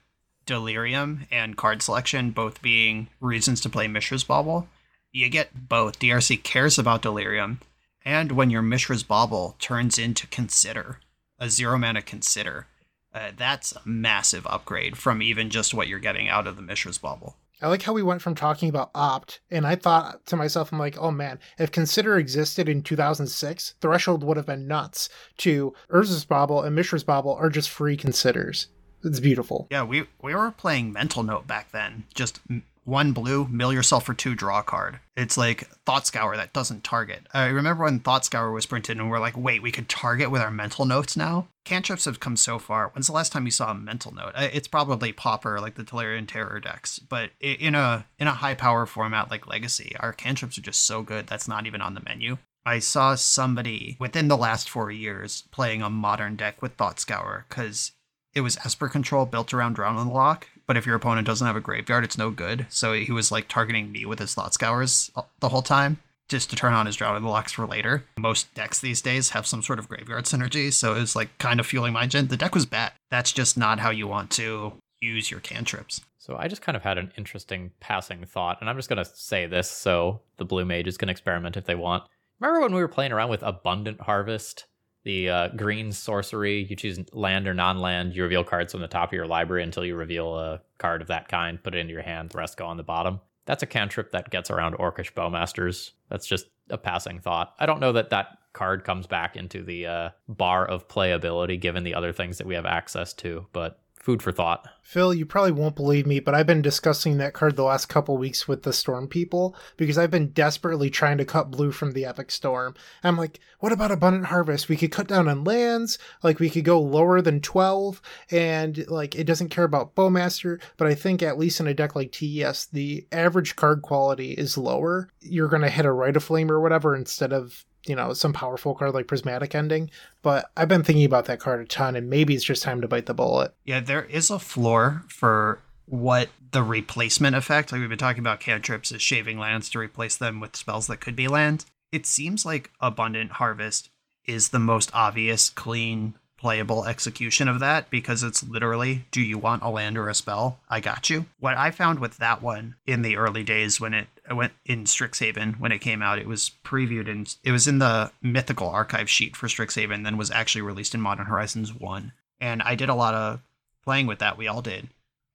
Delirium 0.46 1.26
and 1.30 1.56
card 1.56 1.82
selection 1.82 2.30
both 2.30 2.62
being 2.62 3.08
reasons 3.20 3.60
to 3.62 3.68
play 3.68 3.88
Mishra's 3.88 4.24
Bauble. 4.24 4.68
You 5.12 5.28
get 5.28 5.68
both. 5.68 5.98
DRC 5.98 6.42
cares 6.42 6.78
about 6.78 7.02
Delirium, 7.02 7.60
and 8.02 8.32
when 8.32 8.48
your 8.48 8.62
Mishra's 8.62 9.02
Bauble 9.02 9.56
turns 9.58 9.98
into 9.98 10.26
Consider, 10.26 11.00
a 11.38 11.50
zero 11.50 11.76
mana 11.76 12.00
Consider, 12.00 12.66
uh, 13.14 13.32
that's 13.36 13.72
a 13.72 13.82
massive 13.84 14.46
upgrade 14.46 14.96
from 14.96 15.20
even 15.20 15.50
just 15.50 15.74
what 15.74 15.86
you're 15.86 15.98
getting 15.98 16.28
out 16.28 16.46
of 16.46 16.56
the 16.56 16.62
Mishra's 16.62 16.96
Bauble. 16.96 17.36
I 17.60 17.68
like 17.68 17.82
how 17.82 17.92
we 17.92 18.02
went 18.02 18.22
from 18.22 18.34
talking 18.34 18.70
about 18.70 18.90
opt, 18.94 19.40
and 19.50 19.66
I 19.66 19.76
thought 19.76 20.24
to 20.26 20.36
myself, 20.36 20.72
I'm 20.72 20.78
like, 20.78 20.96
oh 20.98 21.10
man, 21.10 21.38
if 21.58 21.70
Consider 21.70 22.16
existed 22.16 22.68
in 22.68 22.82
2006, 22.82 23.74
Threshold 23.82 24.24
would 24.24 24.38
have 24.38 24.46
been 24.46 24.66
nuts. 24.66 25.10
To 25.38 25.74
Urza's 25.90 26.24
Bauble 26.24 26.62
and 26.62 26.74
Mishra's 26.74 27.04
Bauble 27.04 27.34
are 27.34 27.50
just 27.50 27.68
free 27.68 27.98
Considers. 27.98 28.68
It's 29.04 29.20
beautiful. 29.20 29.68
Yeah, 29.70 29.84
we 29.84 30.06
we 30.22 30.34
were 30.34 30.50
playing 30.50 30.92
Mental 30.92 31.22
Note 31.22 31.46
back 31.46 31.70
then. 31.72 32.04
Just 32.14 32.40
one 32.84 33.12
blue, 33.12 33.46
mill 33.48 33.72
yourself 33.72 34.04
for 34.04 34.14
two, 34.14 34.34
draw 34.34 34.60
a 34.60 34.62
card. 34.62 34.98
It's 35.16 35.36
like 35.36 35.68
Thought 35.86 36.06
Scour 36.06 36.36
that 36.36 36.52
doesn't 36.52 36.84
target. 36.84 37.26
I 37.32 37.46
remember 37.46 37.84
when 37.84 38.00
Thought 38.00 38.24
Scour 38.24 38.50
was 38.50 38.66
printed 38.66 38.98
and 38.98 39.10
we're 39.10 39.20
like, 39.20 39.36
wait, 39.36 39.62
we 39.62 39.70
could 39.70 39.88
target 39.88 40.30
with 40.30 40.42
our 40.42 40.50
mental 40.50 40.84
notes 40.84 41.16
now? 41.16 41.48
Cantrips 41.64 42.06
have 42.06 42.18
come 42.18 42.36
so 42.36 42.58
far. 42.58 42.88
When's 42.88 43.06
the 43.06 43.12
last 43.12 43.30
time 43.30 43.44
you 43.44 43.52
saw 43.52 43.70
a 43.70 43.74
mental 43.74 44.12
note? 44.12 44.32
It's 44.36 44.68
probably 44.68 45.12
Pauper, 45.12 45.60
like 45.60 45.76
the 45.76 45.84
Tolarian 45.84 46.26
Terror 46.26 46.60
decks. 46.60 46.98
But 46.98 47.30
in 47.40 47.74
a 47.74 48.06
in 48.18 48.26
a 48.26 48.32
high 48.32 48.54
power 48.54 48.86
format 48.86 49.30
like 49.30 49.46
Legacy, 49.46 49.94
our 50.00 50.12
cantrips 50.12 50.58
are 50.58 50.62
just 50.62 50.84
so 50.84 51.02
good 51.02 51.26
that's 51.26 51.48
not 51.48 51.66
even 51.66 51.80
on 51.80 51.94
the 51.94 52.02
menu. 52.04 52.38
I 52.64 52.78
saw 52.78 53.14
somebody 53.16 53.96
within 53.98 54.28
the 54.28 54.36
last 54.36 54.70
four 54.70 54.90
years 54.90 55.44
playing 55.50 55.82
a 55.82 55.90
modern 55.90 56.36
deck 56.36 56.62
with 56.62 56.74
Thought 56.74 57.00
Scour 57.00 57.46
because 57.48 57.92
it 58.34 58.40
was 58.40 58.56
Esper 58.58 58.88
control 58.88 59.26
built 59.26 59.52
around 59.52 59.74
Drown 59.74 59.98
in 59.98 60.06
the 60.06 60.12
Loch, 60.12 60.46
but 60.72 60.78
if 60.78 60.86
your 60.86 60.96
opponent 60.96 61.26
doesn't 61.26 61.46
have 61.46 61.54
a 61.54 61.60
graveyard, 61.60 62.02
it's 62.02 62.16
no 62.16 62.30
good. 62.30 62.64
So 62.70 62.94
he 62.94 63.12
was 63.12 63.30
like 63.30 63.46
targeting 63.46 63.92
me 63.92 64.06
with 64.06 64.18
his 64.18 64.32
Thought 64.32 64.54
Scours 64.54 65.10
the 65.40 65.50
whole 65.50 65.60
time, 65.60 65.98
just 66.30 66.48
to 66.48 66.56
turn 66.56 66.72
on 66.72 66.86
his 66.86 66.96
Drown 66.96 67.14
in 67.14 67.22
the 67.22 67.28
Lochs 67.28 67.52
for 67.52 67.66
later. 67.66 68.04
Most 68.16 68.54
decks 68.54 68.80
these 68.80 69.02
days 69.02 69.28
have 69.30 69.46
some 69.46 69.62
sort 69.62 69.78
of 69.78 69.86
graveyard 69.86 70.24
synergy, 70.24 70.72
so 70.72 70.94
it 70.94 71.00
was 71.00 71.14
like 71.14 71.36
kind 71.36 71.60
of 71.60 71.66
fueling 71.66 71.92
my 71.92 72.06
gen. 72.06 72.28
The 72.28 72.38
deck 72.38 72.54
was 72.54 72.64
bad. 72.64 72.92
That's 73.10 73.32
just 73.32 73.58
not 73.58 73.80
how 73.80 73.90
you 73.90 74.08
want 74.08 74.30
to 74.30 74.72
use 75.02 75.30
your 75.30 75.40
cantrips. 75.40 76.00
So 76.16 76.38
I 76.38 76.48
just 76.48 76.62
kind 76.62 76.74
of 76.74 76.82
had 76.82 76.96
an 76.96 77.12
interesting 77.18 77.72
passing 77.80 78.24
thought, 78.24 78.56
and 78.62 78.70
I'm 78.70 78.76
just 78.76 78.88
going 78.88 79.04
to 79.04 79.10
say 79.12 79.44
this 79.44 79.70
so 79.70 80.22
the 80.38 80.46
Blue 80.46 80.64
Mages 80.64 80.96
can 80.96 81.10
experiment 81.10 81.58
if 81.58 81.66
they 81.66 81.74
want. 81.74 82.04
Remember 82.40 82.62
when 82.62 82.74
we 82.74 82.80
were 82.80 82.88
playing 82.88 83.12
around 83.12 83.28
with 83.28 83.42
Abundant 83.42 84.00
Harvest? 84.00 84.64
The 85.04 85.28
uh, 85.28 85.48
green 85.48 85.90
sorcery, 85.92 86.64
you 86.64 86.76
choose 86.76 87.00
land 87.12 87.48
or 87.48 87.54
non 87.54 87.80
land, 87.80 88.14
you 88.14 88.22
reveal 88.22 88.44
cards 88.44 88.72
from 88.72 88.82
the 88.82 88.88
top 88.88 89.08
of 89.08 89.14
your 89.14 89.26
library 89.26 89.62
until 89.62 89.84
you 89.84 89.96
reveal 89.96 90.38
a 90.38 90.60
card 90.78 91.02
of 91.02 91.08
that 91.08 91.28
kind, 91.28 91.62
put 91.62 91.74
it 91.74 91.78
into 91.78 91.92
your 91.92 92.02
hand, 92.02 92.30
the 92.30 92.38
rest 92.38 92.56
go 92.56 92.66
on 92.66 92.76
the 92.76 92.82
bottom. 92.82 93.20
That's 93.44 93.64
a 93.64 93.66
cantrip 93.66 94.12
that 94.12 94.30
gets 94.30 94.50
around 94.50 94.76
Orcish 94.76 95.12
Bowmasters. 95.12 95.90
That's 96.08 96.26
just 96.26 96.46
a 96.70 96.78
passing 96.78 97.18
thought. 97.18 97.54
I 97.58 97.66
don't 97.66 97.80
know 97.80 97.92
that 97.92 98.10
that 98.10 98.38
card 98.52 98.84
comes 98.84 99.06
back 99.06 99.36
into 99.36 99.62
the 99.64 99.86
uh, 99.86 100.10
bar 100.28 100.66
of 100.66 100.86
playability 100.86 101.60
given 101.60 101.82
the 101.82 101.94
other 101.94 102.12
things 102.12 102.38
that 102.38 102.46
we 102.46 102.54
have 102.54 102.66
access 102.66 103.12
to, 103.14 103.46
but 103.52 103.81
food 104.02 104.20
for 104.20 104.32
thought. 104.32 104.68
Phil, 104.82 105.14
you 105.14 105.24
probably 105.24 105.52
won't 105.52 105.76
believe 105.76 106.06
me, 106.06 106.18
but 106.18 106.34
I've 106.34 106.46
been 106.46 106.60
discussing 106.60 107.16
that 107.16 107.34
card 107.34 107.54
the 107.54 107.62
last 107.62 107.86
couple 107.86 108.18
weeks 108.18 108.48
with 108.48 108.64
the 108.64 108.72
Storm 108.72 109.06
people 109.06 109.56
because 109.76 109.96
I've 109.96 110.10
been 110.10 110.32
desperately 110.32 110.90
trying 110.90 111.18
to 111.18 111.24
cut 111.24 111.52
blue 111.52 111.70
from 111.70 111.92
the 111.92 112.04
Epic 112.04 112.32
Storm. 112.32 112.74
I'm 113.04 113.16
like, 113.16 113.38
what 113.60 113.70
about 113.70 113.92
Abundant 113.92 114.26
Harvest? 114.26 114.68
We 114.68 114.76
could 114.76 114.90
cut 114.90 115.06
down 115.06 115.28
on 115.28 115.44
lands, 115.44 115.98
like 116.24 116.40
we 116.40 116.50
could 116.50 116.64
go 116.64 116.80
lower 116.80 117.22
than 117.22 117.40
12, 117.40 118.02
and 118.32 118.84
like 118.88 119.14
it 119.14 119.24
doesn't 119.24 119.50
care 119.50 119.64
about 119.64 119.94
Bowmaster, 119.94 120.60
but 120.76 120.88
I 120.88 120.96
think 120.96 121.22
at 121.22 121.38
least 121.38 121.60
in 121.60 121.68
a 121.68 121.74
deck 121.74 121.94
like 121.94 122.10
TES, 122.10 122.66
the 122.66 123.06
average 123.12 123.54
card 123.54 123.82
quality 123.82 124.32
is 124.32 124.58
lower. 124.58 125.10
You're 125.20 125.48
going 125.48 125.62
to 125.62 125.70
hit 125.70 125.86
a 125.86 125.92
Rite 125.92 126.16
of 126.16 126.24
Flame 126.24 126.50
or 126.50 126.60
whatever 126.60 126.96
instead 126.96 127.32
of 127.32 127.64
you 127.86 127.96
know, 127.96 128.12
some 128.12 128.32
powerful 128.32 128.74
card 128.74 128.94
like 128.94 129.06
Prismatic 129.06 129.54
Ending. 129.54 129.90
But 130.22 130.50
I've 130.56 130.68
been 130.68 130.84
thinking 130.84 131.04
about 131.04 131.26
that 131.26 131.40
card 131.40 131.60
a 131.60 131.64
ton, 131.64 131.96
and 131.96 132.08
maybe 132.08 132.34
it's 132.34 132.44
just 132.44 132.62
time 132.62 132.80
to 132.80 132.88
bite 132.88 133.06
the 133.06 133.14
bullet. 133.14 133.54
Yeah, 133.64 133.80
there 133.80 134.04
is 134.04 134.30
a 134.30 134.38
floor 134.38 135.04
for 135.08 135.60
what 135.86 136.28
the 136.52 136.62
replacement 136.62 137.34
effect, 137.34 137.72
like 137.72 137.80
we've 137.80 137.88
been 137.88 137.98
talking 137.98 138.20
about 138.20 138.40
cantrips 138.40 138.92
as 138.92 139.02
shaving 139.02 139.38
lands 139.38 139.68
to 139.70 139.78
replace 139.78 140.16
them 140.16 140.38
with 140.38 140.54
spells 140.54 140.86
that 140.86 141.00
could 141.00 141.16
be 141.16 141.28
land. 141.28 141.64
It 141.90 142.06
seems 142.06 142.46
like 142.46 142.70
Abundant 142.80 143.32
Harvest 143.32 143.90
is 144.26 144.50
the 144.50 144.58
most 144.58 144.90
obvious, 144.94 145.50
clean, 145.50 146.14
playable 146.42 146.84
execution 146.86 147.46
of 147.46 147.60
that 147.60 147.88
because 147.88 148.24
it's 148.24 148.42
literally 148.42 149.04
do 149.12 149.22
you 149.22 149.38
want 149.38 149.62
a 149.62 149.70
land 149.70 149.96
or 149.96 150.08
a 150.08 150.14
spell? 150.14 150.58
I 150.68 150.80
got 150.80 151.08
you. 151.08 151.26
What 151.38 151.56
I 151.56 151.70
found 151.70 152.00
with 152.00 152.16
that 152.16 152.42
one 152.42 152.74
in 152.84 153.02
the 153.02 153.16
early 153.16 153.44
days 153.44 153.80
when 153.80 153.94
it 153.94 154.08
went 154.28 154.52
in 154.64 154.82
Strixhaven 154.82 155.60
when 155.60 155.70
it 155.70 155.78
came 155.78 156.02
out, 156.02 156.18
it 156.18 156.26
was 156.26 156.50
previewed 156.64 157.08
and 157.08 157.32
it 157.44 157.52
was 157.52 157.68
in 157.68 157.78
the 157.78 158.10
Mystical 158.20 158.68
Archive 158.68 159.08
sheet 159.08 159.36
for 159.36 159.46
Strixhaven, 159.46 160.02
then 160.02 160.16
was 160.16 160.32
actually 160.32 160.62
released 160.62 160.96
in 160.96 161.00
Modern 161.00 161.26
Horizons 161.26 161.72
1. 161.72 162.12
And 162.40 162.60
I 162.62 162.74
did 162.74 162.88
a 162.88 162.96
lot 162.96 163.14
of 163.14 163.40
playing 163.84 164.08
with 164.08 164.18
that. 164.18 164.36
We 164.36 164.48
all 164.48 164.62
did. 164.62 164.88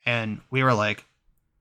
And 0.05 0.41
we 0.51 0.61
were 0.61 0.73
like, 0.73 1.05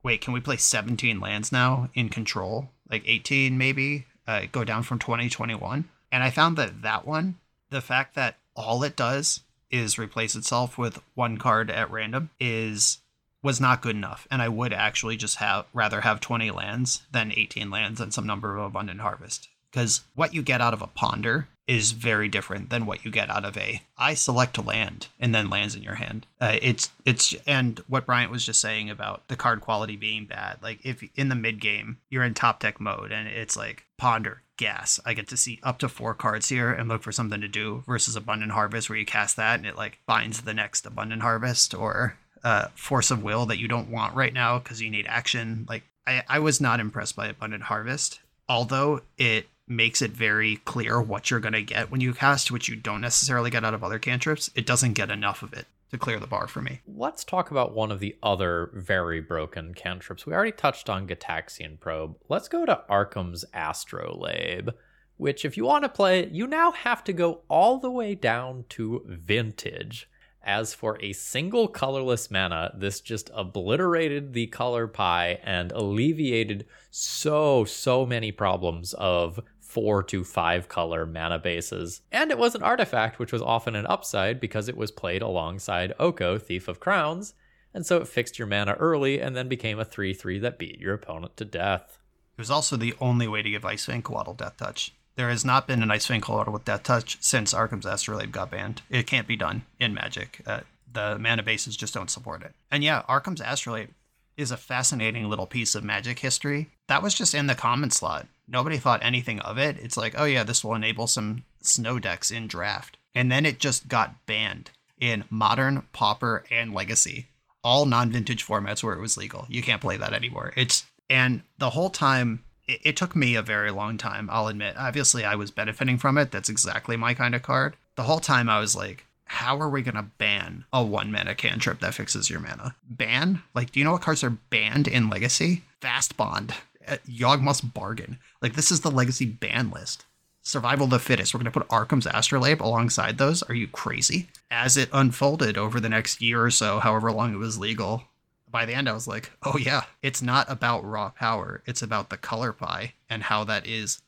wait, 0.03 0.23
can 0.23 0.33
we 0.33 0.41
play 0.41 0.57
17 0.57 1.21
lands 1.21 1.53
now 1.53 1.89
in 1.95 2.09
control? 2.09 2.71
Like 2.91 3.05
18 3.07 3.57
maybe? 3.57 4.07
Uh, 4.27 4.47
go 4.51 4.65
down 4.65 4.83
from 4.83 4.99
2021. 4.99 5.89
And 6.11 6.25
I 6.25 6.31
found 6.31 6.57
that 6.57 6.83
that 6.83 7.07
one, 7.07 7.37
the 7.71 7.81
fact 7.81 8.17
that 8.17 8.39
all 8.57 8.83
it 8.83 8.97
does 8.97 9.41
is 9.71 9.99
replace 9.99 10.35
itself 10.35 10.79
with 10.79 11.01
one 11.15 11.37
card 11.39 11.71
at 11.71 11.91
random 11.91 12.31
is 12.41 12.99
was 13.43 13.61
not 13.61 13.83
good 13.83 13.95
enough 13.95 14.27
and 14.31 14.43
i 14.43 14.49
would 14.49 14.73
actually 14.73 15.17
just 15.17 15.37
have 15.37 15.67
rather 15.73 16.01
have 16.01 16.21
20 16.21 16.51
lands 16.51 17.03
than 17.13 17.33
18 17.33 17.71
lands 17.71 18.01
and 18.01 18.13
some 18.13 18.27
number 18.27 18.57
of 18.57 18.65
abundant 18.65 19.01
harvest 19.01 19.49
because 19.71 20.03
what 20.15 20.35
you 20.35 20.43
get 20.43 20.61
out 20.61 20.73
of 20.73 20.83
a 20.83 20.87
ponder 20.87 21.49
is 21.67 21.93
very 21.93 22.29
different 22.29 22.71
than 22.71 22.87
what 22.87 23.05
you 23.05 23.11
get 23.11 23.29
out 23.29 23.45
of 23.45 23.57
a 23.57 23.83
I 23.99 24.15
select 24.15 24.65
land 24.65 25.09
and 25.19 25.35
then 25.35 25.51
lands 25.51 25.75
in 25.75 25.83
your 25.83 25.97
hand. 25.97 26.27
Uh, 26.41 26.57
it's 26.63 26.91
it's 27.05 27.35
and 27.47 27.83
what 27.89 28.07
Bryant 28.07 28.31
was 28.31 28.47
just 28.47 28.61
saying 28.61 28.89
about 28.89 29.27
the 29.29 29.37
card 29.37 29.61
quality 29.61 29.97
being 29.97 30.27
bad. 30.27 30.59
Like 30.63 30.85
if 30.85 31.03
in 31.17 31.29
the 31.29 31.35
mid 31.35 31.61
game 31.61 31.99
you're 32.09 32.25
in 32.25 32.35
top 32.35 32.61
deck 32.61 32.81
mode 32.81 33.11
and 33.13 33.27
it's 33.29 33.57
like 33.57 33.85
ponder 33.97 34.43
gas. 34.57 35.01
I 35.05 35.15
get 35.15 35.29
to 35.29 35.37
see 35.37 35.61
up 35.63 35.79
to 35.79 35.89
four 35.89 36.15
cards 36.15 36.49
here 36.49 36.73
and 36.73 36.89
look 36.89 37.03
for 37.03 37.13
something 37.13 37.41
to 37.41 37.49
do 37.49 37.83
versus 37.87 38.17
abundant 38.17 38.53
harvest 38.53 38.89
where 38.89 38.99
you 38.99 39.07
cast 39.07 39.37
that 39.37 39.59
and 39.59 39.67
it 39.67 39.77
like 39.77 39.99
binds 40.07 40.43
the 40.43 40.55
next 40.55 40.87
abundant 40.87 41.23
harvest 41.23 41.75
or 41.75 42.17
uh, 42.45 42.69
force 42.75 43.11
of 43.11 43.23
will 43.23 43.47
that 43.47 43.59
you 43.59 43.69
don't 43.69 43.91
want 43.91 44.15
right 44.15 44.33
now 44.33 44.59
because 44.59 44.81
you 44.81 44.91
need 44.91 45.07
action. 45.09 45.67
Like 45.69 45.85
I, 46.07 46.23
I 46.29 46.39
was 46.39 46.61
not 46.61 46.81
impressed 46.81 47.17
by 47.17 47.27
abundant 47.29 47.65
harvest, 47.65 48.21
although 48.49 49.03
it 49.19 49.49
makes 49.69 50.01
it 50.01 50.13
very 50.13 50.57
clear 50.65 51.01
what 51.01 51.31
you're 51.31 51.41
going 51.41 51.53
to 51.53 51.63
get 51.63 51.91
when 51.91 52.01
you 52.01 52.15
cast, 52.15 52.51
which 52.51 52.69
you 52.69 52.77
don't 52.77 53.01
necessarily 53.01 53.51
get 53.51 53.65
out 53.65 53.75
of 53.75 53.83
other 53.83 53.99
cantrips. 53.99 54.51
It 54.55 54.67
doesn't 54.67 54.93
get 54.93 55.11
enough 55.11 55.43
of 55.43 55.53
it 55.53 55.67
to 55.91 55.99
clear 55.99 56.19
the 56.19 56.27
bar 56.27 56.47
for 56.47 56.61
me. 56.61 56.81
Let's 56.87 57.25
talk 57.25 57.51
about 57.51 57.75
one 57.75 57.93
of 57.93 58.01
the 58.01 58.17
other 58.23 58.71
very 58.75 59.21
broken 59.21 59.75
cantrips. 59.75 60.27
We 60.27 60.33
already 60.33 60.53
touched 60.53 60.91
on 60.91 61.07
Gitaxian 61.07 61.79
Probe. 61.79 62.17
Let's 62.29 62.49
go 62.49 62.67
to 62.67 62.83
Arcum's 62.89 63.45
Astrolabe, 63.55 64.71
which, 65.17 65.45
if 65.45 65.57
you 65.57 65.65
want 65.65 65.85
to 65.85 65.89
play, 65.89 66.29
you 66.29 66.47
now 66.47 66.73
have 66.73 67.05
to 67.05 67.13
go 67.13 67.43
all 67.49 67.79
the 67.79 67.91
way 67.91 68.15
down 68.15 68.65
to 68.71 69.05
Vintage. 69.07 70.09
As 70.43 70.75
for 70.75 70.97
a 71.03 71.13
single 71.13 71.67
colorless 71.67 72.31
mana, 72.31 72.73
this 72.77 73.01
just 73.01 73.31
obliterated 73.35 74.33
the 74.33 74.47
color 74.47 74.87
pie 74.87 75.41
and 75.43 75.73
alleviated 75.73 76.67
so, 76.91 77.65
so 77.65 78.07
many 78.07 78.31
problems 78.31 78.93
of 78.95 79.41
four 79.77 80.03
to 80.03 80.25
five 80.25 80.71
color 80.71 81.05
mana 81.05 81.39
bases. 81.39 82.01
And 82.11 82.31
it 82.31 82.39
was 82.39 82.55
an 82.55 82.63
artifact, 82.63 83.19
which 83.19 83.31
was 83.31 83.43
often 83.43 83.77
an 83.77 83.87
upside 83.87 84.41
because 84.41 84.71
it 84.71 84.77
was 84.77 84.91
played 84.91 85.21
alongside 85.21 85.93
Oko, 85.99 86.39
Thief 86.39 86.67
of 86.67 86.81
Crowns, 86.81 87.35
and 87.75 87.85
so 87.85 87.99
it 87.99 88.09
fixed 88.09 88.39
your 88.39 88.49
mana 88.49 88.73
early 88.81 89.21
and 89.21 89.37
then 89.37 89.51
became 89.51 89.79
a 89.79 89.85
3 89.85 90.15
3 90.15 90.39
that 90.39 90.59
beat 90.59 90.81
your 90.81 90.95
opponent 90.95 91.37
to 91.37 91.45
death. 91.45 91.99
It 92.39 92.41
was 92.41 92.51
also 92.51 92.79
the 92.79 92.95
only 93.03 93.29
way 93.29 93.43
to 93.43 93.51
give 93.51 93.67
Ice-Fang 93.67 94.01
Coatl 94.01 94.33
Death 94.33 94.57
Touch. 94.57 94.95
There 95.17 95.29
has 95.29 95.45
not 95.45 95.67
been 95.67 95.83
an 95.83 95.91
Ice-Fang 95.91 96.23
Coatl 96.23 96.53
with 96.53 96.65
Death 96.65 96.83
Touch 96.83 97.19
since 97.21 97.53
Arcum's 97.53 97.85
Astrolabe 97.85 98.33
got 98.33 98.51
banned. 98.51 98.81
It 98.89 99.07
can't 99.07 99.29
be 99.29 99.37
done 99.37 99.67
in 99.79 99.93
Magic. 99.93 100.41
Uh, 100.47 100.61
the 100.91 101.19
mana 101.19 101.43
bases 101.43 101.77
just 101.77 101.93
don't 101.93 102.11
support 102.11 102.43
it. 102.43 102.55
And 102.71 102.83
yeah, 102.83 103.03
Arcum's 103.09 103.43
Astrolabe 103.43 103.91
is 104.39 104.51
a 104.51 104.57
fascinating 104.57 105.29
little 105.29 105.47
piece 105.47 105.75
of 105.75 105.85
Magic 105.85 106.21
history. 106.21 106.71
That 106.89 107.03
was 107.03 107.13
just 107.13 107.35
in 107.35 107.47
the 107.47 107.55
common 107.55 107.91
slot 107.91 108.27
nobody 108.49 108.79
thought 108.79 109.03
anything 109.03 109.41
of 109.41 109.59
it. 109.59 109.79
It's 109.79 109.97
like, 109.97 110.15
oh 110.17 110.25
yeah, 110.25 110.45
this 110.45 110.65
will 110.65 110.75
enable 110.75 111.07
some 111.07 111.45
snow 111.61 111.99
decks 111.99 112.31
in 112.31 112.47
draft. 112.47 112.97
And 113.15 113.31
then 113.31 113.47
it 113.47 113.59
just 113.59 113.89
got 113.89 114.27
banned 114.27 114.71
in 115.01 115.25
modern, 115.31 115.83
pauper, 115.93 116.45
and 116.51 116.75
legacy. 116.75 117.29
All 117.65 117.87
non-vintage 117.87 118.47
formats 118.47 118.83
where 118.83 118.95
it 118.95 119.01
was 119.01 119.17
legal. 119.17 119.47
You 119.49 119.63
can't 119.63 119.81
play 119.81 119.97
that 119.97 120.13
anymore. 120.13 120.53
It's 120.57 120.87
and 121.11 121.43
the 121.59 121.71
whole 121.71 121.91
time 121.91 122.45
it, 122.69 122.81
it 122.85 122.97
took 122.97 123.17
me 123.17 123.35
a 123.35 123.43
very 123.43 123.71
long 123.71 123.99
time, 123.99 124.29
I'll 124.31 124.49
admit. 124.49 124.77
Obviously 124.79 125.25
I 125.25 125.35
was 125.35 125.51
benefiting 125.51 125.99
from 125.99 126.19
it. 126.19 126.31
That's 126.31 126.49
exactly 126.49 126.97
my 126.97 127.15
kind 127.15 127.35
of 127.35 127.43
card. 127.43 127.77
The 127.97 128.05
whole 128.05 128.21
time 128.21 128.49
I 128.49 128.61
was 128.61 128.77
like, 128.77 129.05
how 129.25 129.61
are 129.61 129.69
we 129.69 129.83
gonna 129.83 130.11
ban 130.19 130.65
a 130.73 130.85
one 130.85 131.11
mana 131.11 131.35
cantrip 131.35 131.81
that 131.81 131.95
fixes 131.95 132.31
your 132.31 132.41
mana? 132.41 132.77
Ban? 132.89 133.43
Like, 133.55 133.73
do 133.73 133.81
you 133.81 133.85
know 133.85 133.93
what 133.93 134.03
cards 134.03 134.23
are 134.23 134.31
banned 134.31 134.87
in 134.87 135.11
Legacy? 135.11 135.63
Fastbond. 135.81 136.53
Uh, 136.87 136.97
Yawgmoth's 137.09 137.61
Bargain. 137.61 138.19
Like 138.41 138.55
this 138.55 138.71
is 138.71 138.81
the 138.81 138.91
legacy 138.91 139.27
ban 139.27 139.71
list. 139.71 140.05
Survival 140.43 140.85
of 140.85 140.91
the 140.91 140.99
fittest. 141.01 141.35
We're 141.35 141.39
going 141.39 141.53
to 141.53 141.59
put 141.59 141.67
Arcum's 141.71 142.07
Astrolabe 142.07 142.63
alongside 142.63 143.19
those. 143.19 143.43
Are 143.43 143.55
you 143.55 143.67
crazy? 143.67 144.29
As 144.49 144.77
it 144.77 144.89
unfolded 144.93 145.59
over 145.59 145.81
the 145.81 145.89
next 145.89 146.23
year 146.23 146.45
or 146.45 146.53
so, 146.53 146.79
however 146.79 147.11
long 147.11 147.35
it 147.35 147.39
was 147.39 147.59
legal, 147.59 148.05
by 148.49 148.65
the 148.65 148.75
end 148.75 148.89
I 148.89 148.93
was 148.93 149.09
like, 149.09 149.33
oh 149.43 149.59
yeah, 149.59 149.83
it's 150.03 150.23
not 150.23 150.51
about 150.51 150.85
raw 150.85 151.11
power. 151.11 151.63
It's 151.67 151.83
about 151.83 152.11
the 152.11 152.17
color 152.17 152.53
pie 152.53 152.95
and 153.11 153.25
how 153.25 153.43
that 153.45 153.67
is 153.67 154.03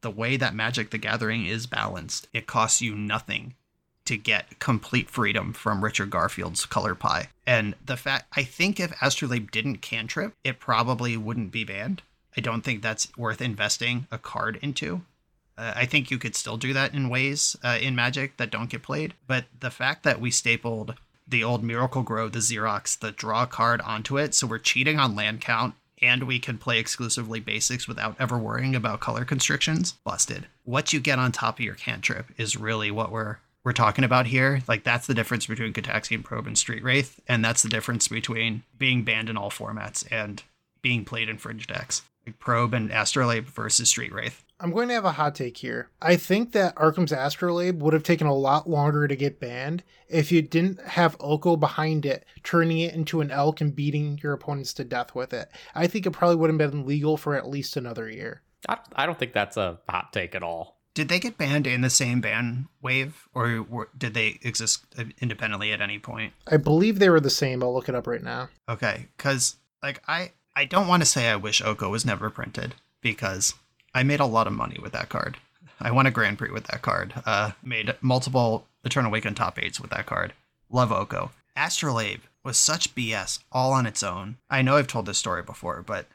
the 0.00 0.10
way 0.10 0.36
that 0.36 0.54
Magic 0.54 0.90
the 0.90 0.98
Gathering 0.98 1.46
is 1.46 1.66
balanced. 1.66 2.28
It 2.32 2.46
costs 2.46 2.82
you 2.82 2.94
nothing 2.96 3.54
to 4.04 4.16
get 4.16 4.58
complete 4.58 5.08
freedom 5.08 5.52
from 5.52 5.82
Richard 5.82 6.10
Garfield's 6.10 6.66
color 6.66 6.94
pie. 6.94 7.28
And 7.46 7.74
the 7.86 7.96
fact, 7.96 8.26
I 8.36 8.42
think 8.42 8.78
if 8.78 8.92
Astrolabe 9.00 9.50
didn't 9.50 9.78
cantrip, 9.78 10.34
it 10.44 10.58
probably 10.58 11.16
wouldn't 11.16 11.52
be 11.52 11.64
banned 11.64 12.02
I 12.36 12.40
don't 12.40 12.62
think 12.62 12.82
that's 12.82 13.16
worth 13.16 13.40
investing 13.40 14.06
a 14.10 14.18
card 14.18 14.58
into. 14.62 15.02
Uh, 15.56 15.72
I 15.76 15.86
think 15.86 16.10
you 16.10 16.18
could 16.18 16.34
still 16.34 16.56
do 16.56 16.72
that 16.72 16.94
in 16.94 17.08
ways 17.08 17.56
uh, 17.62 17.78
in 17.80 17.94
Magic 17.94 18.36
that 18.38 18.50
don't 18.50 18.70
get 18.70 18.82
played. 18.82 19.14
But 19.26 19.44
the 19.58 19.70
fact 19.70 20.02
that 20.02 20.20
we 20.20 20.30
stapled 20.30 20.94
the 21.26 21.44
old 21.44 21.62
Miracle 21.62 22.02
Grow, 22.02 22.28
the 22.28 22.40
Xerox, 22.40 22.98
the 22.98 23.12
draw 23.12 23.46
card 23.46 23.80
onto 23.82 24.18
it, 24.18 24.34
so 24.34 24.46
we're 24.46 24.58
cheating 24.58 24.98
on 24.98 25.14
land 25.14 25.40
count 25.40 25.74
and 26.02 26.24
we 26.24 26.38
can 26.38 26.58
play 26.58 26.78
exclusively 26.78 27.40
basics 27.40 27.88
without 27.88 28.16
ever 28.18 28.36
worrying 28.36 28.74
about 28.74 29.00
color 29.00 29.24
constrictions, 29.24 29.92
busted. 30.04 30.46
What 30.64 30.92
you 30.92 31.00
get 31.00 31.18
on 31.18 31.32
top 31.32 31.58
of 31.58 31.64
your 31.64 31.76
cantrip 31.76 32.26
is 32.36 32.56
really 32.56 32.90
what 32.90 33.10
we're 33.12 33.38
we're 33.62 33.72
talking 33.72 34.04
about 34.04 34.26
here. 34.26 34.60
Like 34.68 34.84
that's 34.84 35.06
the 35.06 35.14
difference 35.14 35.46
between 35.46 35.72
Gitaxian 35.72 36.22
Probe 36.22 36.46
and 36.46 36.58
Street 36.58 36.82
Wraith, 36.82 37.20
and 37.26 37.42
that's 37.42 37.62
the 37.62 37.70
difference 37.70 38.08
between 38.08 38.62
being 38.76 39.04
banned 39.04 39.30
in 39.30 39.38
all 39.38 39.50
formats 39.50 40.06
and 40.10 40.42
being 40.82 41.06
played 41.06 41.30
in 41.30 41.38
fringe 41.38 41.66
decks 41.66 42.02
like 42.26 42.38
Probe 42.38 42.74
and 42.74 42.90
Astrolabe 42.90 43.46
versus 43.46 43.88
Street 43.88 44.12
Wraith. 44.12 44.44
I'm 44.60 44.70
going 44.70 44.88
to 44.88 44.94
have 44.94 45.04
a 45.04 45.12
hot 45.12 45.34
take 45.34 45.56
here. 45.56 45.90
I 46.00 46.16
think 46.16 46.52
that 46.52 46.74
Arcum's 46.76 47.12
Astrolabe 47.12 47.82
would 47.82 47.92
have 47.92 48.04
taken 48.04 48.26
a 48.26 48.34
lot 48.34 48.68
longer 48.68 49.08
to 49.08 49.16
get 49.16 49.40
banned 49.40 49.82
if 50.08 50.30
you 50.30 50.42
didn't 50.42 50.80
have 50.80 51.16
Oko 51.20 51.56
behind 51.56 52.06
it, 52.06 52.24
turning 52.44 52.78
it 52.78 52.94
into 52.94 53.20
an 53.20 53.30
elk 53.30 53.60
and 53.60 53.74
beating 53.74 54.18
your 54.22 54.32
opponents 54.32 54.72
to 54.74 54.84
death 54.84 55.14
with 55.14 55.32
it. 55.32 55.50
I 55.74 55.86
think 55.86 56.06
it 56.06 56.12
probably 56.12 56.36
would 56.36 56.50
have 56.50 56.58
been 56.58 56.86
legal 56.86 57.16
for 57.16 57.34
at 57.34 57.48
least 57.48 57.76
another 57.76 58.08
year. 58.08 58.42
I, 58.68 59.06
don't 59.06 59.18
think 59.18 59.32
that's 59.32 59.56
a 59.56 59.80
hot 59.88 60.12
take 60.12 60.34
at 60.34 60.42
all. 60.42 60.78
Did 60.94 61.08
they 61.08 61.18
get 61.18 61.36
banned 61.36 61.66
in 61.66 61.80
the 61.80 61.90
same 61.90 62.20
ban 62.20 62.68
wave, 62.80 63.28
or 63.34 63.62
were, 63.68 63.88
did 63.98 64.14
they 64.14 64.38
exist 64.42 64.86
independently 65.20 65.72
at 65.72 65.80
any 65.80 65.98
point? 65.98 66.32
I 66.46 66.56
believe 66.56 67.00
they 67.00 67.10
were 67.10 67.20
the 67.20 67.30
same. 67.30 67.62
I'll 67.62 67.74
look 67.74 67.88
it 67.88 67.96
up 67.96 68.06
right 68.06 68.22
now. 68.22 68.48
Okay, 68.68 69.08
because 69.16 69.56
like 69.82 70.00
I 70.06 70.30
I 70.56 70.64
don't 70.64 70.86
want 70.86 71.02
to 71.02 71.08
say 71.08 71.28
I 71.28 71.36
wish 71.36 71.60
Oko 71.60 71.90
was 71.90 72.04
never 72.04 72.30
printed 72.30 72.74
because 73.00 73.54
I 73.94 74.02
made 74.02 74.20
a 74.20 74.26
lot 74.26 74.46
of 74.46 74.52
money 74.52 74.78
with 74.80 74.92
that 74.92 75.08
card. 75.08 75.36
I 75.80 75.90
won 75.90 76.06
a 76.06 76.10
Grand 76.10 76.38
Prix 76.38 76.50
with 76.50 76.64
that 76.68 76.82
card. 76.82 77.14
Uh, 77.26 77.52
made 77.62 77.94
multiple 78.00 78.66
Eternal 78.84 79.10
Weekend 79.10 79.36
top 79.36 79.58
eights 79.58 79.80
with 79.80 79.90
that 79.90 80.06
card. 80.06 80.32
Love 80.70 80.92
Oko. 80.92 81.30
Astrolabe 81.56 82.20
was 82.44 82.56
such 82.56 82.94
BS 82.94 83.40
all 83.50 83.72
on 83.72 83.86
its 83.86 84.02
own. 84.02 84.36
I 84.48 84.62
know 84.62 84.76
I've 84.76 84.86
told 84.86 85.06
this 85.06 85.18
story 85.18 85.42
before, 85.42 85.82
but 85.82 86.06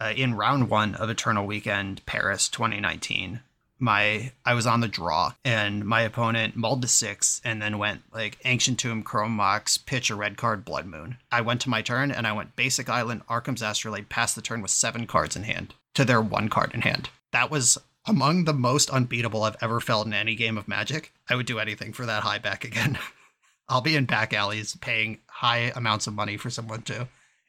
uh, 0.00 0.12
in 0.16 0.34
round 0.34 0.68
one 0.70 0.94
of 0.94 1.08
Eternal 1.08 1.46
Weekend 1.46 2.04
Paris 2.06 2.48
2019, 2.48 3.40
my 3.78 4.32
I 4.44 4.54
was 4.54 4.66
on 4.66 4.80
the 4.80 4.88
draw 4.88 5.34
and 5.44 5.84
my 5.84 6.02
opponent 6.02 6.56
mulled 6.56 6.82
to 6.82 6.88
six 6.88 7.40
and 7.44 7.62
then 7.62 7.78
went 7.78 8.02
like 8.12 8.38
Ancient 8.44 8.78
Tomb, 8.78 9.02
Chrome 9.02 9.32
Mox, 9.32 9.78
pitch 9.78 10.10
a 10.10 10.14
red 10.14 10.36
card, 10.36 10.64
Blood 10.64 10.86
Moon. 10.86 11.18
I 11.30 11.40
went 11.40 11.60
to 11.62 11.70
my 11.70 11.82
turn 11.82 12.10
and 12.10 12.26
I 12.26 12.32
went 12.32 12.56
Basic 12.56 12.88
Island, 12.88 13.22
Arcum's 13.28 13.62
Astrolabe, 13.62 14.08
passed 14.08 14.34
the 14.34 14.42
turn 14.42 14.62
with 14.62 14.70
seven 14.70 15.06
cards 15.06 15.36
in 15.36 15.44
hand 15.44 15.74
to 15.94 16.04
their 16.04 16.20
one 16.20 16.48
card 16.48 16.72
in 16.74 16.82
hand. 16.82 17.10
That 17.32 17.50
was 17.50 17.78
among 18.06 18.44
the 18.44 18.54
most 18.54 18.90
unbeatable 18.90 19.42
I've 19.42 19.56
ever 19.60 19.80
felt 19.80 20.06
in 20.06 20.12
any 20.14 20.34
game 20.34 20.58
of 20.58 20.66
Magic. 20.66 21.12
I 21.28 21.34
would 21.34 21.46
do 21.46 21.58
anything 21.58 21.92
for 21.92 22.06
that 22.06 22.22
high 22.22 22.38
back 22.38 22.64
again. 22.64 22.98
I'll 23.68 23.82
be 23.82 23.96
in 23.96 24.06
back 24.06 24.32
alleys 24.32 24.74
paying 24.76 25.18
high 25.26 25.72
amounts 25.76 26.06
of 26.06 26.14
money 26.14 26.38
for 26.38 26.48
someone 26.48 26.82
to 26.82 27.06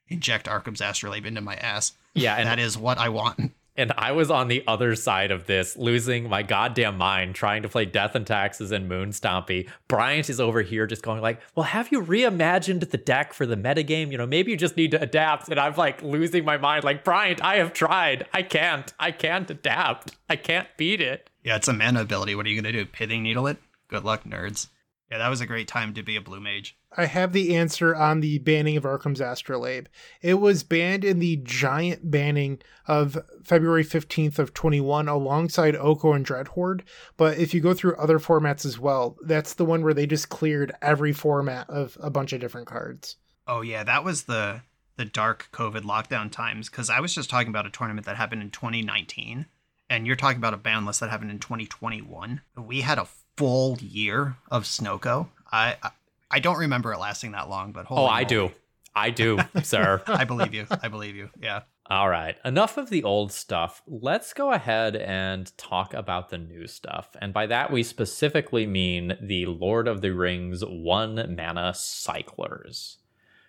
inject 0.10 0.50
Arcum's 0.50 0.82
Astrolabe 0.82 1.26
into 1.26 1.39
my 1.39 1.56
ass. 1.56 1.94
Yeah, 2.13 2.36
and 2.36 2.48
that 2.48 2.60
is 2.60 2.78
what 2.78 2.98
I 2.98 3.10
want. 3.10 3.54
And 3.80 3.94
I 3.98 4.12
was 4.12 4.30
on 4.30 4.50
the 4.50 4.62
other 4.68 4.94
side 4.94 5.32
of 5.32 5.46
this, 5.46 5.78
losing 5.78 6.28
my 6.28 6.44
goddamn 6.44 6.98
mind 6.98 7.34
trying 7.34 7.62
to 7.62 7.70
play 7.70 7.86
Death 7.86 8.13
and 8.13 8.28
Taxes 8.28 8.74
and 8.74 8.89
Moon 8.89 9.12
Stompy. 9.12 9.70
Bryant 9.88 10.30
is 10.30 10.42
over 10.42 10.62
here 10.63 10.86
just 10.86 11.02
going 11.02 11.22
like, 11.22 11.39
"Well, 11.56 11.63
have 11.63 11.89
you 11.89 12.02
reimagined 12.02 12.89
the 12.89 12.98
deck 12.98 13.32
for 13.32 13.46
the 13.46 13.56
metagame? 13.56 14.12
You 14.12 14.18
know, 14.18 14.28
maybe 14.28 14.52
you 14.52 14.58
just 14.58 14.76
need 14.76 14.92
to 14.92 15.02
adapt." 15.02 15.48
And 15.48 15.58
I'm 15.58 15.76
like 15.76 16.04
losing 16.04 16.44
my 16.44 16.58
mind 16.58 16.84
like, 16.84 17.06
"Bryant, 17.06 17.42
I 17.42 17.56
have 17.56 17.72
tried. 17.72 18.28
I 18.34 18.42
can't. 18.42 18.92
I 19.00 19.12
can't 19.12 19.50
adapt. 19.50 20.18
I 20.30 20.36
can't 20.36 20.68
beat 20.76 21.00
it." 21.00 21.30
Yeah, 21.46 21.56
it's 21.56 21.70
a 21.70 21.74
mana 21.74 22.02
ability. 22.02 22.36
What 22.36 22.48
are 22.48 22.50
you 22.50 22.62
to 22.62 22.72
do? 22.74 22.86
Pithing 22.86 23.24
Needle 23.24 23.48
it? 23.48 23.60
Good 23.88 24.04
luck, 24.04 24.26
nerds. 24.26 24.68
Yeah, 25.12 25.17
that 25.17 25.30
was 25.30 25.41
a 25.41 25.48
great 25.48 25.67
time 25.67 25.95
to 25.95 26.04
be 26.04 26.15
a 26.15 26.22
blue 26.22 26.39
mage. 26.39 26.78
I 26.95 27.06
have 27.06 27.34
the 27.34 27.56
answer 27.56 27.95
on 27.95 28.19
the 28.19 28.38
banning 28.39 28.78
of 28.78 28.86
Arcum's 28.86 29.19
Astrolabe. 29.19 29.88
It 30.22 30.36
was 30.36 30.62
banned 30.62 31.04
in 31.04 31.17
the 31.17 31.38
giant 31.38 32.12
banning 32.12 32.62
of 32.88 33.17
February 33.43 33.84
15th 33.84 34.38
of 34.38 34.54
21 34.54 35.08
alongside 35.08 35.76
Oko 35.76 36.13
and 36.13 36.26
Dreadhorde. 36.26 36.82
But 37.17 37.39
if 37.39 37.56
you 37.56 37.62
go 37.62 37.74
through 37.74 37.95
other 37.95 38.19
formats 38.19 38.65
as 38.65 38.78
well, 38.78 39.17
that's 39.24 39.56
the 39.56 39.65
one 39.65 39.84
where 39.84 39.95
they 39.95 40.06
just 40.06 40.30
cleared 40.30 40.74
every 40.82 41.13
format 41.13 41.67
of 41.69 41.98
a 42.00 42.12
bunch 42.12 42.32
of 42.32 42.39
different 42.39 42.67
cards. 42.67 43.15
Oh 43.48 43.62
yeah, 43.62 43.84
that 43.84 44.04
was 44.04 44.24
the 44.24 44.62
the 44.98 45.06
dark 45.06 45.48
COVID 45.54 45.84
lockdown 45.84 46.30
times 46.30 46.69
because 46.69 46.89
I 46.89 47.00
was 47.00 47.15
just 47.15 47.30
talking 47.30 47.48
about 47.48 47.65
a 47.65 47.72
tournament 47.72 48.06
that 48.06 48.17
happened 48.17 48.41
in 48.41 48.52
2019 48.52 49.45
and 49.89 50.06
you're 50.06 50.15
talking 50.15 50.38
about 50.38 50.54
a 50.54 50.58
ban 50.58 50.86
list 50.86 51.00
that 51.00 51.10
happened 51.10 51.32
in 51.32 51.39
2021. 51.39 52.41
We 52.58 52.82
had 52.82 53.00
a 53.00 53.08
full 53.39 53.78
year 53.80 54.36
of 54.52 54.65
Snoko. 54.65 55.30
I, 55.49 55.78
I 55.82 55.91
I 56.30 56.39
don't 56.39 56.58
remember 56.60 56.91
it 56.93 56.99
lasting 56.99 57.32
that 57.32 57.49
long, 57.49 57.71
but 57.71 57.86
hold 57.86 58.02
on. 58.02 58.06
oh, 58.06 58.10
I 58.10 58.23
do, 58.25 58.52
I 58.93 59.10
do, 59.12 59.39
sir. 59.63 60.04
I 60.06 60.25
believe 60.25 60.54
you. 60.54 60.67
I 60.69 60.89
believe 60.89 61.15
you. 61.15 61.30
Yeah. 61.41 61.62
All 61.89 62.10
right. 62.10 62.36
Enough 62.45 62.78
of 62.78 62.89
the 62.89 63.04
old 63.04 63.32
stuff. 63.32 63.82
Let's 63.88 64.34
go 64.34 64.52
ahead 64.52 64.95
and 64.95 65.58
talk 65.58 65.93
about 65.95 66.30
the 66.30 66.38
new 66.38 66.67
stuff. 66.67 67.15
And 67.19 67.34
by 67.34 67.47
that, 67.47 67.71
we 67.71 67.82
specifically 67.82 68.67
mean 68.67 69.17
the 69.21 69.47
Lord 69.47 69.88
of 69.88 70.02
the 70.02 70.12
Rings 70.12 70.62
one 70.63 71.36
mana 71.36 71.73
cyclers. 71.73 72.97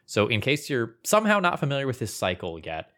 So, 0.06 0.28
in 0.28 0.40
case 0.40 0.70
you're 0.70 0.94
somehow 1.02 1.40
not 1.40 1.60
familiar 1.60 1.86
with 1.86 1.98
this 1.98 2.14
cycle 2.14 2.60
yet, 2.60 2.90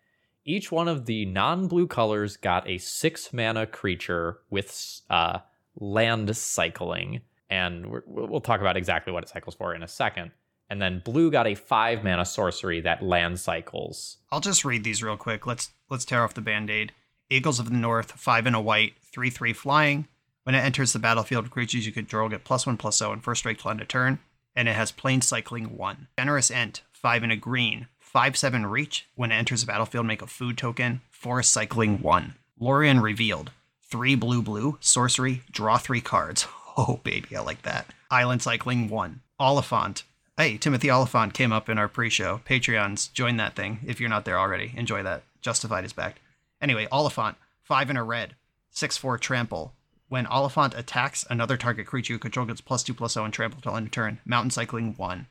each 0.44 0.70
one 0.70 0.88
of 0.88 1.06
the 1.06 1.24
non 1.24 1.68
blue 1.68 1.86
colors 1.86 2.36
got 2.36 2.68
a 2.68 2.78
six 2.78 3.32
mana 3.32 3.66
creature 3.66 4.38
with 4.50 5.00
uh, 5.10 5.38
land 5.78 6.36
cycling. 6.36 7.20
And 7.50 7.86
we'll 8.06 8.40
talk 8.40 8.60
about 8.60 8.76
exactly 8.76 9.12
what 9.12 9.24
it 9.24 9.28
cycles 9.28 9.54
for 9.54 9.74
in 9.74 9.82
a 9.82 9.88
second. 9.88 10.30
And 10.70 10.80
then 10.80 11.02
blue 11.04 11.30
got 11.30 11.46
a 11.46 11.54
five 11.54 12.02
mana 12.02 12.24
sorcery 12.24 12.80
that 12.80 13.02
land 13.02 13.38
cycles. 13.38 14.16
I'll 14.30 14.40
just 14.40 14.64
read 14.64 14.84
these 14.84 15.02
real 15.02 15.18
quick. 15.18 15.46
Let's 15.46 15.70
let's 15.90 16.06
tear 16.06 16.24
off 16.24 16.32
the 16.32 16.40
band-aid. 16.40 16.92
Eagles 17.28 17.58
of 17.58 17.68
the 17.68 17.76
North, 17.76 18.12
five 18.12 18.46
and 18.46 18.56
a 18.56 18.60
white, 18.60 18.94
three 19.02 19.28
three 19.28 19.52
flying. 19.52 20.08
When 20.44 20.54
it 20.54 20.60
enters 20.60 20.92
the 20.92 20.98
battlefield, 20.98 21.50
creatures 21.50 21.86
you 21.86 21.92
control 21.92 22.28
get 22.28 22.44
plus 22.44 22.66
one 22.66 22.78
plus 22.78 22.98
zero 22.98 23.12
and 23.12 23.22
first 23.22 23.40
strike 23.40 23.58
to 23.58 23.68
end 23.68 23.80
a 23.82 23.84
turn, 23.84 24.18
and 24.56 24.66
it 24.66 24.74
has 24.74 24.90
plane 24.90 25.20
cycling 25.20 25.76
one. 25.76 26.08
Generous 26.18 26.50
Ent, 26.50 26.82
five 26.90 27.22
and 27.22 27.30
a 27.32 27.36
green, 27.36 27.88
five 27.98 28.36
seven 28.36 28.64
reach. 28.64 29.06
When 29.14 29.30
it 29.30 29.36
enters 29.36 29.60
the 29.60 29.66
battlefield, 29.66 30.06
make 30.06 30.22
a 30.22 30.26
food 30.26 30.56
token. 30.56 31.02
Forest 31.10 31.52
cycling 31.52 32.00
one. 32.00 32.36
Lorien 32.58 33.00
revealed, 33.00 33.50
three 33.92 34.14
blue 34.14 34.40
blue, 34.40 34.78
sorcery, 34.80 35.42
draw 35.52 35.76
three 35.76 36.00
cards. 36.00 36.48
Oh, 36.74 37.00
baby, 37.04 37.36
I 37.36 37.40
like 37.40 37.60
that. 37.64 37.84
Island 38.10 38.40
Cycling 38.40 38.88
1. 38.88 39.20
Oliphant. 39.38 40.04
Hey, 40.38 40.56
Timothy 40.56 40.90
Olyphant 40.90 41.34
came 41.34 41.52
up 41.52 41.68
in 41.68 41.76
our 41.76 41.86
pre 41.86 42.08
show. 42.08 42.40
Patreons, 42.48 43.12
join 43.12 43.36
that 43.36 43.54
thing 43.54 43.80
if 43.86 44.00
you're 44.00 44.08
not 44.08 44.24
there 44.24 44.38
already. 44.38 44.72
Enjoy 44.74 45.02
that. 45.02 45.22
Justified 45.42 45.84
is 45.84 45.92
back. 45.92 46.22
Anyway, 46.62 46.88
Oliphant. 46.90 47.36
5 47.64 47.90
in 47.90 47.98
a 47.98 48.02
red. 48.02 48.36
6 48.70 48.96
4 48.96 49.18
trample. 49.18 49.74
When 50.08 50.24
Oliphant 50.24 50.72
attacks 50.74 51.26
another 51.28 51.58
target 51.58 51.86
creature 51.86 52.14
you 52.14 52.18
control 52.18 52.46
gets 52.46 52.62
plus 52.62 52.82
2 52.82 52.94
plus 52.94 53.12
0 53.12 53.26
and 53.26 53.34
trample 53.34 53.60
till 53.60 53.76
end 53.76 53.88
of 53.88 53.92
turn. 53.92 54.20
Mountain 54.24 54.52
Cycling 54.52 54.94
1. 54.96 55.26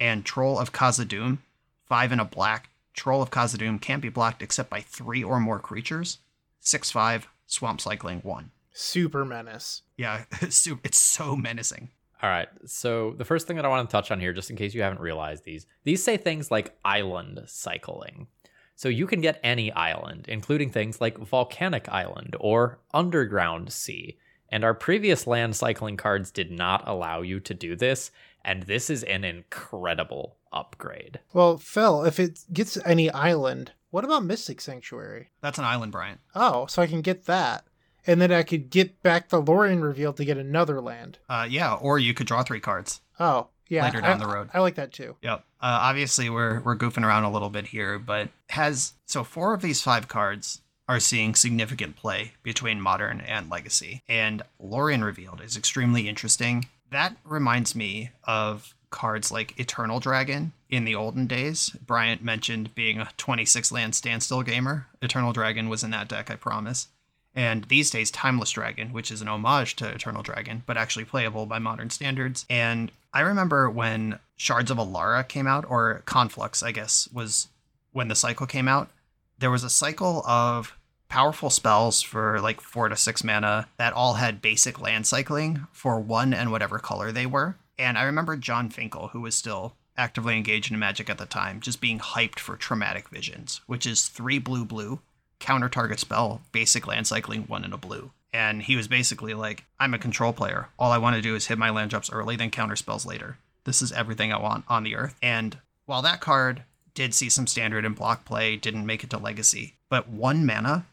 And 0.00 0.24
Troll 0.24 0.58
of 0.58 0.72
Khazad-dûm. 0.72 1.40
5 1.84 2.12
in 2.12 2.20
a 2.20 2.24
black. 2.24 2.70
Troll 2.94 3.20
of 3.20 3.30
Khazad-dûm 3.30 3.82
can't 3.82 4.00
be 4.00 4.08
blocked 4.08 4.40
except 4.40 4.70
by 4.70 4.80
3 4.80 5.22
or 5.22 5.40
more 5.40 5.58
creatures. 5.58 6.20
6 6.60 6.90
5 6.90 7.28
Swamp 7.46 7.80
Cycling 7.80 8.20
1. 8.20 8.50
Super 8.72 9.24
menace. 9.24 9.82
Yeah, 9.96 10.24
it's 10.40 11.00
so 11.00 11.36
menacing. 11.36 11.90
All 12.22 12.30
right. 12.30 12.48
So 12.64 13.14
the 13.16 13.24
first 13.24 13.46
thing 13.46 13.56
that 13.56 13.64
I 13.64 13.68
want 13.68 13.88
to 13.88 13.92
touch 13.92 14.10
on 14.10 14.20
here, 14.20 14.32
just 14.32 14.50
in 14.50 14.56
case 14.56 14.74
you 14.74 14.82
haven't 14.82 15.00
realized 15.00 15.44
these, 15.44 15.66
these 15.84 16.02
say 16.02 16.16
things 16.16 16.50
like 16.50 16.76
island 16.84 17.40
cycling. 17.46 18.26
So 18.74 18.88
you 18.88 19.06
can 19.06 19.20
get 19.20 19.40
any 19.42 19.72
island, 19.72 20.26
including 20.28 20.70
things 20.70 21.00
like 21.00 21.18
volcanic 21.18 21.88
island 21.88 22.36
or 22.38 22.78
underground 22.92 23.72
sea. 23.72 24.18
And 24.50 24.64
our 24.64 24.74
previous 24.74 25.26
land 25.26 25.56
cycling 25.56 25.96
cards 25.96 26.30
did 26.30 26.50
not 26.50 26.86
allow 26.86 27.22
you 27.22 27.40
to 27.40 27.54
do 27.54 27.74
this, 27.74 28.10
and 28.44 28.62
this 28.62 28.90
is 28.90 29.02
an 29.02 29.24
incredible 29.24 30.36
upgrade. 30.52 31.20
Well, 31.32 31.58
Phil, 31.58 32.04
if 32.04 32.20
it 32.20 32.40
gets 32.52 32.78
any 32.84 33.10
island, 33.10 33.72
what 33.90 34.04
about 34.04 34.24
Mystic 34.24 34.60
Sanctuary? 34.60 35.30
That's 35.40 35.58
an 35.58 35.64
island, 35.64 35.92
Brian. 35.92 36.18
Oh, 36.34 36.66
so 36.66 36.82
I 36.82 36.86
can 36.86 37.02
get 37.02 37.26
that 37.26 37.64
and 38.06 38.20
then 38.20 38.32
I 38.32 38.42
could 38.42 38.70
get 38.70 39.02
back 39.02 39.28
the 39.28 39.40
Lorien 39.40 39.82
reveal 39.82 40.12
to 40.12 40.24
get 40.24 40.38
another 40.38 40.80
land. 40.80 41.18
Uh, 41.28 41.46
yeah, 41.48 41.74
or 41.74 41.98
you 41.98 42.14
could 42.14 42.26
draw 42.26 42.42
three 42.42 42.60
cards. 42.60 43.00
Oh, 43.18 43.48
yeah, 43.68 43.84
later 43.84 44.00
down 44.00 44.22
I, 44.22 44.24
the 44.24 44.32
road. 44.32 44.50
I 44.54 44.60
like 44.60 44.76
that 44.76 44.92
too. 44.92 45.16
Yep. 45.22 45.40
Uh, 45.60 45.78
obviously, 45.82 46.30
we're 46.30 46.60
we're 46.60 46.76
goofing 46.76 47.04
around 47.04 47.24
a 47.24 47.32
little 47.32 47.50
bit 47.50 47.66
here, 47.66 47.98
but 47.98 48.28
has 48.50 48.92
so 49.06 49.24
four 49.24 49.54
of 49.54 49.62
these 49.62 49.82
five 49.82 50.06
cards 50.06 50.60
are 50.88 51.00
seeing 51.00 51.34
significant 51.34 51.96
play 51.96 52.32
between 52.44 52.80
modern 52.80 53.20
and 53.20 53.50
legacy, 53.50 54.02
and 54.08 54.42
Lorien 54.60 55.02
revealed 55.02 55.40
is 55.40 55.56
extremely 55.56 56.08
interesting. 56.08 56.68
That 56.92 57.16
reminds 57.24 57.74
me 57.74 58.10
of 58.22 58.75
cards 58.90 59.30
like 59.30 59.58
Eternal 59.58 60.00
Dragon 60.00 60.52
in 60.68 60.84
the 60.84 60.94
olden 60.94 61.26
days. 61.26 61.70
Bryant 61.86 62.22
mentioned 62.22 62.74
being 62.74 62.98
a 62.98 63.10
26 63.16 63.72
land 63.72 63.94
standstill 63.94 64.42
gamer. 64.42 64.86
Eternal 65.02 65.32
Dragon 65.32 65.68
was 65.68 65.84
in 65.84 65.90
that 65.90 66.08
deck, 66.08 66.30
I 66.30 66.36
promise 66.36 66.88
and 67.36 67.64
these 67.64 67.90
days 67.90 68.10
Timeless 68.10 68.50
Dragon, 68.50 68.92
which 68.94 69.10
is 69.10 69.20
an 69.20 69.28
homage 69.28 69.76
to 69.76 69.86
Eternal 69.86 70.22
Dragon, 70.22 70.62
but 70.64 70.78
actually 70.78 71.04
playable 71.04 71.44
by 71.44 71.58
modern 71.58 71.90
standards. 71.90 72.46
And 72.48 72.90
I 73.12 73.20
remember 73.20 73.68
when 73.68 74.18
Shards 74.36 74.70
of 74.70 74.78
Alara 74.78 75.28
came 75.28 75.46
out, 75.46 75.66
or 75.68 76.02
Conflux, 76.06 76.62
I 76.62 76.72
guess, 76.72 77.08
was 77.12 77.48
when 77.92 78.08
the 78.08 78.14
cycle 78.14 78.46
came 78.46 78.66
out. 78.66 78.90
There 79.38 79.50
was 79.50 79.64
a 79.64 79.70
cycle 79.70 80.24
of 80.26 80.76
powerful 81.08 81.50
spells 81.50 82.00
for 82.00 82.40
like 82.40 82.60
four 82.60 82.88
to 82.88 82.96
six 82.96 83.22
mana 83.22 83.68
that 83.76 83.92
all 83.92 84.14
had 84.14 84.42
basic 84.42 84.80
land 84.80 85.06
cycling 85.06 85.66
for 85.72 86.00
one 86.00 86.32
and 86.32 86.50
whatever 86.50 86.78
color 86.78 87.12
they 87.12 87.26
were. 87.26 87.56
And 87.78 87.98
I 87.98 88.04
remember 88.04 88.36
Jon 88.36 88.70
Finkel, 88.70 89.08
who 89.08 89.20
was 89.20 89.34
still 89.34 89.74
actively 89.96 90.36
engaged 90.36 90.70
in 90.70 90.78
Magic 90.78 91.08
at 91.08 91.18
the 91.18 91.26
time, 91.26 91.60
just 91.60 91.80
being 91.80 91.98
hyped 91.98 92.38
for 92.38 92.56
Traumatic 92.56 93.08
Visions, 93.08 93.60
which 93.66 93.86
is 93.86 94.08
three 94.08 94.38
blue 94.38 94.64
blue 94.64 95.00
counter 95.38 95.68
target 95.68 96.00
spell, 96.00 96.40
basic 96.52 96.86
land 96.86 97.06
cycling, 97.06 97.42
one 97.42 97.64
in 97.64 97.72
a 97.72 97.78
blue. 97.78 98.10
And 98.32 98.62
he 98.62 98.76
was 98.76 98.88
basically 98.88 99.34
like, 99.34 99.64
I'm 99.78 99.94
a 99.94 99.98
control 99.98 100.32
player. 100.32 100.68
All 100.78 100.92
I 100.92 100.98
want 100.98 101.16
to 101.16 101.22
do 101.22 101.34
is 101.34 101.46
hit 101.46 101.58
my 101.58 101.70
land 101.70 101.90
drops 101.90 102.10
early, 102.10 102.36
then 102.36 102.50
counter 102.50 102.76
spells 102.76 103.06
later. 103.06 103.38
This 103.64 103.82
is 103.82 103.92
everything 103.92 104.32
I 104.32 104.38
want 104.40 104.64
on 104.68 104.82
the 104.82 104.96
earth. 104.96 105.16
And 105.22 105.58
while 105.86 106.02
that 106.02 106.20
card 106.20 106.62
did 106.94 107.14
see 107.14 107.28
some 107.28 107.46
standard 107.46 107.84
and 107.84 107.94
block 107.94 108.24
play, 108.24 108.56
didn't 108.56 108.86
make 108.86 109.04
it 109.04 109.10
to 109.10 109.18
legacy, 109.18 109.74
but 109.88 110.08
one 110.08 110.46
mana 110.46 110.86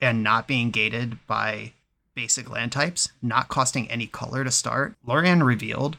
and 0.00 0.22
not 0.22 0.46
being 0.46 0.70
gated 0.70 1.18
by 1.26 1.72
basic 2.14 2.50
land 2.50 2.72
types, 2.72 3.10
not 3.22 3.48
costing 3.48 3.90
any 3.90 4.06
color 4.06 4.44
to 4.44 4.50
start, 4.50 4.94
Lorien 5.04 5.42
Revealed 5.42 5.96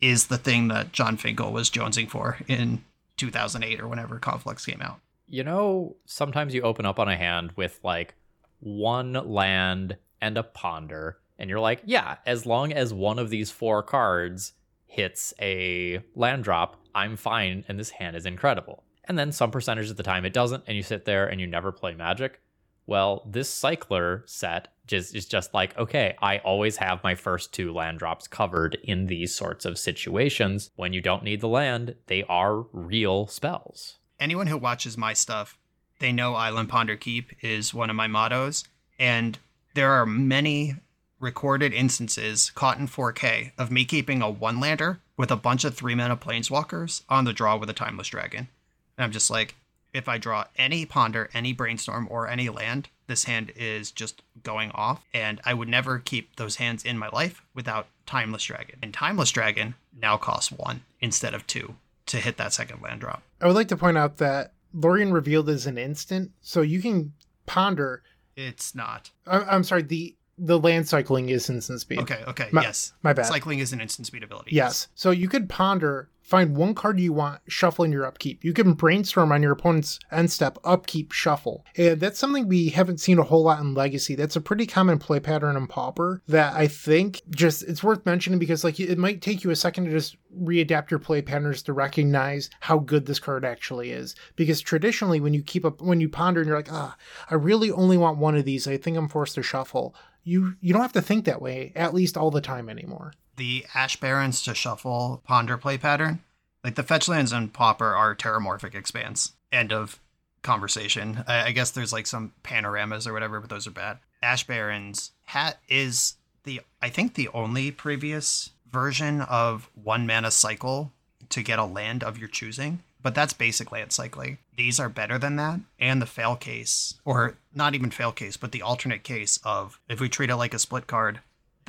is 0.00 0.28
the 0.28 0.38
thing 0.38 0.68
that 0.68 0.92
Jon 0.92 1.16
Finkel 1.16 1.52
was 1.52 1.70
jonesing 1.70 2.08
for 2.08 2.38
in 2.48 2.84
2008 3.16 3.80
or 3.80 3.88
whenever 3.88 4.18
Conflux 4.18 4.64
came 4.64 4.80
out 4.80 5.00
you 5.30 5.44
know, 5.44 5.96
sometimes 6.04 6.54
you 6.54 6.62
open 6.62 6.84
up 6.84 6.98
on 6.98 7.08
a 7.08 7.16
hand 7.16 7.52
with 7.54 7.78
like 7.84 8.14
one 8.58 9.12
land 9.12 9.96
and 10.20 10.36
a 10.36 10.42
ponder, 10.42 11.18
and 11.38 11.48
you're 11.48 11.60
like, 11.60 11.80
yeah, 11.86 12.16
as 12.26 12.44
long 12.44 12.72
as 12.72 12.92
one 12.92 13.18
of 13.18 13.30
these 13.30 13.50
four 13.50 13.82
cards 13.82 14.52
hits 14.86 15.32
a 15.40 16.02
land 16.14 16.44
drop, 16.44 16.76
I'm 16.94 17.16
fine, 17.16 17.64
and 17.68 17.78
this 17.78 17.90
hand 17.90 18.16
is 18.16 18.26
incredible. 18.26 18.82
And 19.04 19.18
then 19.18 19.32
some 19.32 19.50
percentage 19.50 19.88
of 19.88 19.96
the 19.96 20.02
time 20.02 20.26
it 20.26 20.32
doesn't, 20.32 20.64
and 20.66 20.76
you 20.76 20.82
sit 20.82 21.04
there 21.04 21.26
and 21.26 21.40
you 21.40 21.46
never 21.46 21.72
play 21.72 21.94
magic. 21.94 22.40
Well, 22.86 23.22
this 23.24 23.48
cycler 23.48 24.24
set 24.26 24.68
just 24.90 25.14
is 25.14 25.26
just 25.26 25.54
like, 25.54 25.76
okay, 25.78 26.14
I 26.20 26.38
always 26.38 26.76
have 26.76 27.02
my 27.02 27.14
first 27.14 27.54
two 27.54 27.72
land 27.72 28.00
drops 28.00 28.28
covered 28.28 28.76
in 28.84 29.06
these 29.06 29.34
sorts 29.34 29.64
of 29.64 29.78
situations. 29.78 30.70
When 30.76 30.92
you 30.92 31.00
don't 31.00 31.24
need 31.24 31.40
the 31.40 31.48
land, 31.48 31.94
they 32.06 32.24
are 32.24 32.66
real 32.72 33.26
spells 33.26 33.96
anyone 34.20 34.46
who 34.46 34.58
watches 34.58 34.96
my 34.96 35.14
stuff, 35.14 35.58
they 35.98 36.12
know 36.12 36.34
Island 36.34 36.68
Ponder 36.68 36.96
Keep 36.96 37.42
is 37.42 37.74
one 37.74 37.90
of 37.90 37.96
my 37.96 38.06
mottos. 38.06 38.64
And 38.98 39.38
There 39.74 39.92
are 39.92 40.06
many 40.06 40.74
recorded 41.20 41.72
instances 41.72 42.50
caught 42.50 42.78
in 42.78 42.88
4K 42.88 43.52
of 43.56 43.70
me 43.70 43.84
keeping 43.84 44.20
a 44.20 44.30
one 44.30 44.58
lander 44.58 45.00
with 45.16 45.30
a 45.30 45.36
bunch 45.36 45.64
of 45.64 45.74
three 45.74 45.94
mana 45.94 46.16
planeswalkers 46.16 47.02
on 47.08 47.24
the 47.24 47.32
draw 47.32 47.56
with 47.56 47.70
a 47.70 47.74
timeless 47.74 48.08
dragon. 48.08 48.48
And 48.96 49.04
I'm 49.04 49.12
just 49.12 49.30
like, 49.30 49.54
if 49.92 50.08
I 50.08 50.18
draw 50.18 50.44
any 50.56 50.86
ponder, 50.86 51.28
any 51.34 51.52
brainstorm, 51.52 52.06
or 52.10 52.28
any 52.28 52.48
land, 52.48 52.88
this 53.06 53.24
hand 53.24 53.52
is 53.56 53.90
just 53.90 54.22
going 54.42 54.70
off. 54.72 55.04
And 55.12 55.40
I 55.44 55.54
would 55.54 55.68
never 55.68 55.98
keep 55.98 56.36
those 56.36 56.56
hands 56.56 56.84
in 56.84 56.96
my 56.98 57.08
life 57.08 57.42
without 57.54 57.86
Timeless 58.06 58.44
Dragon. 58.44 58.78
And 58.82 58.94
Timeless 58.94 59.30
Dragon 59.30 59.74
now 60.00 60.16
costs 60.16 60.52
one 60.52 60.82
instead 61.00 61.34
of 61.34 61.46
two 61.46 61.74
to 62.06 62.18
hit 62.18 62.36
that 62.36 62.52
second 62.52 62.82
land 62.82 63.00
drop. 63.00 63.22
I 63.40 63.46
would 63.46 63.56
like 63.56 63.68
to 63.68 63.76
point 63.76 63.98
out 63.98 64.16
that 64.18 64.52
Lorien 64.72 65.12
revealed 65.12 65.48
is 65.48 65.66
an 65.66 65.78
instant, 65.78 66.30
so 66.40 66.60
you 66.62 66.80
can 66.80 67.12
ponder. 67.46 68.02
It's 68.36 68.74
not. 68.74 69.10
I- 69.26 69.42
I'm 69.44 69.64
sorry, 69.64 69.82
the 69.82 70.14
the 70.42 70.58
land 70.58 70.88
cycling 70.88 71.28
is 71.28 71.50
instant 71.50 71.80
speed. 71.82 71.98
Okay, 71.98 72.22
okay, 72.26 72.48
My- 72.50 72.62
yes. 72.62 72.94
my 73.02 73.12
bad. 73.12 73.26
Cycling 73.26 73.58
is 73.58 73.74
an 73.74 73.80
instant 73.82 74.06
speed 74.06 74.22
ability. 74.22 74.52
Yes. 74.54 74.88
So 74.94 75.10
you 75.10 75.28
could 75.28 75.50
ponder, 75.50 76.08
find 76.30 76.56
one 76.56 76.74
card 76.74 77.00
you 77.00 77.12
want, 77.12 77.40
shuffle 77.48 77.84
in 77.84 77.90
your 77.90 78.06
upkeep. 78.06 78.44
You 78.44 78.52
can 78.52 78.74
brainstorm 78.74 79.32
on 79.32 79.42
your 79.42 79.50
opponent's 79.50 79.98
end 80.12 80.30
step, 80.30 80.58
upkeep, 80.62 81.10
shuffle. 81.10 81.66
And 81.76 81.98
that's 81.98 82.20
something 82.20 82.46
we 82.46 82.68
haven't 82.68 83.00
seen 83.00 83.18
a 83.18 83.24
whole 83.24 83.42
lot 83.42 83.60
in 83.60 83.74
Legacy. 83.74 84.14
That's 84.14 84.36
a 84.36 84.40
pretty 84.40 84.64
common 84.64 85.00
play 85.00 85.18
pattern 85.18 85.56
in 85.56 85.66
Pauper 85.66 86.22
that 86.28 86.54
I 86.54 86.68
think 86.68 87.22
just 87.30 87.64
it's 87.64 87.82
worth 87.82 88.06
mentioning 88.06 88.38
because 88.38 88.62
like 88.62 88.78
it 88.78 88.96
might 88.96 89.20
take 89.20 89.42
you 89.42 89.50
a 89.50 89.56
second 89.56 89.86
to 89.86 89.90
just 89.90 90.16
readapt 90.40 90.90
your 90.90 91.00
play 91.00 91.20
patterns 91.20 91.62
to 91.64 91.72
recognize 91.72 92.48
how 92.60 92.78
good 92.78 93.06
this 93.06 93.18
card 93.18 93.44
actually 93.44 93.90
is. 93.90 94.14
Because 94.36 94.60
traditionally 94.60 95.18
when 95.18 95.34
you 95.34 95.42
keep 95.42 95.64
up 95.64 95.82
when 95.82 96.00
you 96.00 96.08
ponder 96.08 96.40
and 96.40 96.46
you're 96.46 96.56
like, 96.56 96.72
ah, 96.72 96.96
I 97.28 97.34
really 97.34 97.72
only 97.72 97.96
want 97.96 98.18
one 98.18 98.36
of 98.36 98.44
these, 98.44 98.68
I 98.68 98.76
think 98.76 98.96
I'm 98.96 99.08
forced 99.08 99.34
to 99.34 99.42
shuffle. 99.42 99.96
You 100.22 100.54
you 100.60 100.72
don't 100.72 100.82
have 100.82 100.92
to 100.92 101.02
think 101.02 101.24
that 101.24 101.42
way, 101.42 101.72
at 101.74 101.92
least 101.92 102.16
all 102.16 102.30
the 102.30 102.40
time 102.40 102.68
anymore. 102.68 103.14
The 103.40 103.64
Ash 103.74 103.96
Barrens 103.96 104.42
to 104.42 104.54
shuffle 104.54 105.22
ponder 105.24 105.56
play 105.56 105.78
pattern. 105.78 106.20
Like 106.62 106.74
the 106.74 106.82
fetch 106.82 107.08
lands 107.08 107.32
and 107.32 107.50
Pauper 107.50 107.96
are 107.96 108.14
terramorphic 108.14 108.74
expanse. 108.74 109.32
End 109.50 109.72
of 109.72 109.98
conversation. 110.42 111.24
I, 111.26 111.46
I 111.46 111.52
guess 111.52 111.70
there's 111.70 111.92
like 111.92 112.06
some 112.06 112.34
panoramas 112.42 113.06
or 113.06 113.14
whatever, 113.14 113.40
but 113.40 113.48
those 113.48 113.66
are 113.66 113.70
bad. 113.70 113.98
Ash 114.22 114.46
Barrens 114.46 115.12
hat 115.24 115.58
is 115.68 116.16
the 116.44 116.60
I 116.82 116.90
think 116.90 117.14
the 117.14 117.28
only 117.28 117.70
previous 117.70 118.50
version 118.70 119.22
of 119.22 119.70
one 119.74 120.06
mana 120.06 120.30
cycle 120.30 120.92
to 121.30 121.42
get 121.42 121.58
a 121.58 121.64
land 121.64 122.04
of 122.04 122.18
your 122.18 122.28
choosing. 122.28 122.82
But 123.02 123.14
that's 123.14 123.32
basic 123.32 123.72
land 123.72 123.92
cycling. 123.92 124.36
These 124.54 124.78
are 124.78 124.90
better 124.90 125.18
than 125.18 125.36
that. 125.36 125.60
And 125.78 126.02
the 126.02 126.06
fail 126.06 126.36
case, 126.36 127.00
or 127.06 127.38
not 127.54 127.74
even 127.74 127.90
fail 127.90 128.12
case, 128.12 128.36
but 128.36 128.52
the 128.52 128.60
alternate 128.60 129.02
case 129.02 129.40
of 129.42 129.80
if 129.88 129.98
we 129.98 130.10
treat 130.10 130.28
it 130.28 130.36
like 130.36 130.52
a 130.52 130.58
split 130.58 130.86
card, 130.86 131.20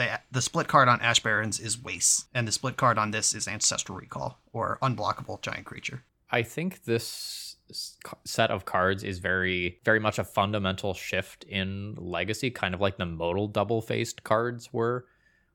the 0.01 0.19
the 0.31 0.41
split 0.41 0.67
card 0.67 0.87
on 0.87 1.01
Ash 1.01 1.19
Barrens 1.19 1.59
is 1.59 1.81
Waste, 1.81 2.27
and 2.33 2.47
the 2.47 2.51
split 2.51 2.77
card 2.77 2.97
on 2.97 3.11
this 3.11 3.33
is 3.33 3.47
Ancestral 3.47 3.97
Recall 3.97 4.39
or 4.53 4.77
Unblockable 4.81 5.41
Giant 5.41 5.65
Creature. 5.65 6.03
I 6.29 6.43
think 6.43 6.85
this 6.85 7.55
set 8.25 8.51
of 8.51 8.65
cards 8.65 9.03
is 9.03 9.19
very, 9.19 9.79
very 9.85 9.99
much 9.99 10.19
a 10.19 10.23
fundamental 10.23 10.93
shift 10.93 11.43
in 11.45 11.95
Legacy, 11.97 12.49
kind 12.49 12.73
of 12.73 12.81
like 12.81 12.97
the 12.97 13.05
modal 13.05 13.47
double 13.47 13.81
faced 13.81 14.23
cards 14.23 14.73
were, 14.73 15.05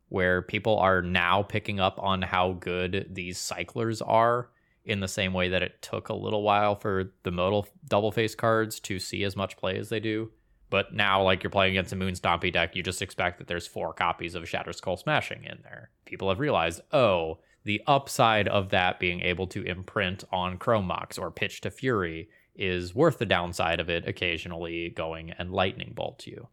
where 0.08 0.42
people 0.42 0.78
are 0.78 1.02
now 1.02 1.42
picking 1.42 1.80
up 1.80 1.98
on 1.98 2.22
how 2.22 2.52
good 2.52 3.08
these 3.10 3.38
cyclers 3.38 4.00
are 4.00 4.50
in 4.84 5.00
the 5.00 5.08
same 5.08 5.32
way 5.32 5.48
that 5.48 5.62
it 5.62 5.82
took 5.82 6.08
a 6.08 6.14
little 6.14 6.42
while 6.42 6.76
for 6.76 7.12
the 7.24 7.30
modal 7.30 7.66
double 7.88 8.12
faced 8.12 8.38
cards 8.38 8.78
to 8.80 8.98
see 8.98 9.24
as 9.24 9.36
much 9.36 9.56
play 9.56 9.76
as 9.76 9.88
they 9.88 10.00
do. 10.00 10.30
But 10.68 10.92
now, 10.92 11.22
like 11.22 11.42
you're 11.42 11.50
playing 11.50 11.72
against 11.72 11.92
a 11.92 11.96
Moon 11.96 12.14
Stompy 12.14 12.52
deck, 12.52 12.74
you 12.74 12.82
just 12.82 13.02
expect 13.02 13.38
that 13.38 13.46
there's 13.46 13.66
four 13.66 13.92
copies 13.92 14.34
of 14.34 14.48
Shatter 14.48 14.72
Skull 14.72 14.96
Smashing 14.96 15.44
in 15.44 15.58
there. 15.62 15.90
People 16.04 16.28
have 16.28 16.40
realized, 16.40 16.80
oh, 16.92 17.38
the 17.64 17.82
upside 17.86 18.48
of 18.48 18.70
that 18.70 19.00
being 19.00 19.20
able 19.20 19.46
to 19.48 19.64
imprint 19.64 20.24
on 20.32 20.58
Chrome 20.58 20.86
Mox 20.86 21.18
or 21.18 21.30
pitch 21.30 21.60
to 21.62 21.70
Fury 21.70 22.28
is 22.54 22.94
worth 22.94 23.18
the 23.18 23.26
downside 23.26 23.80
of 23.80 23.90
it 23.90 24.08
occasionally 24.08 24.90
going 24.90 25.30
and 25.32 25.52
lightning 25.52 25.92
bolt 25.94 26.26
you. 26.26 26.48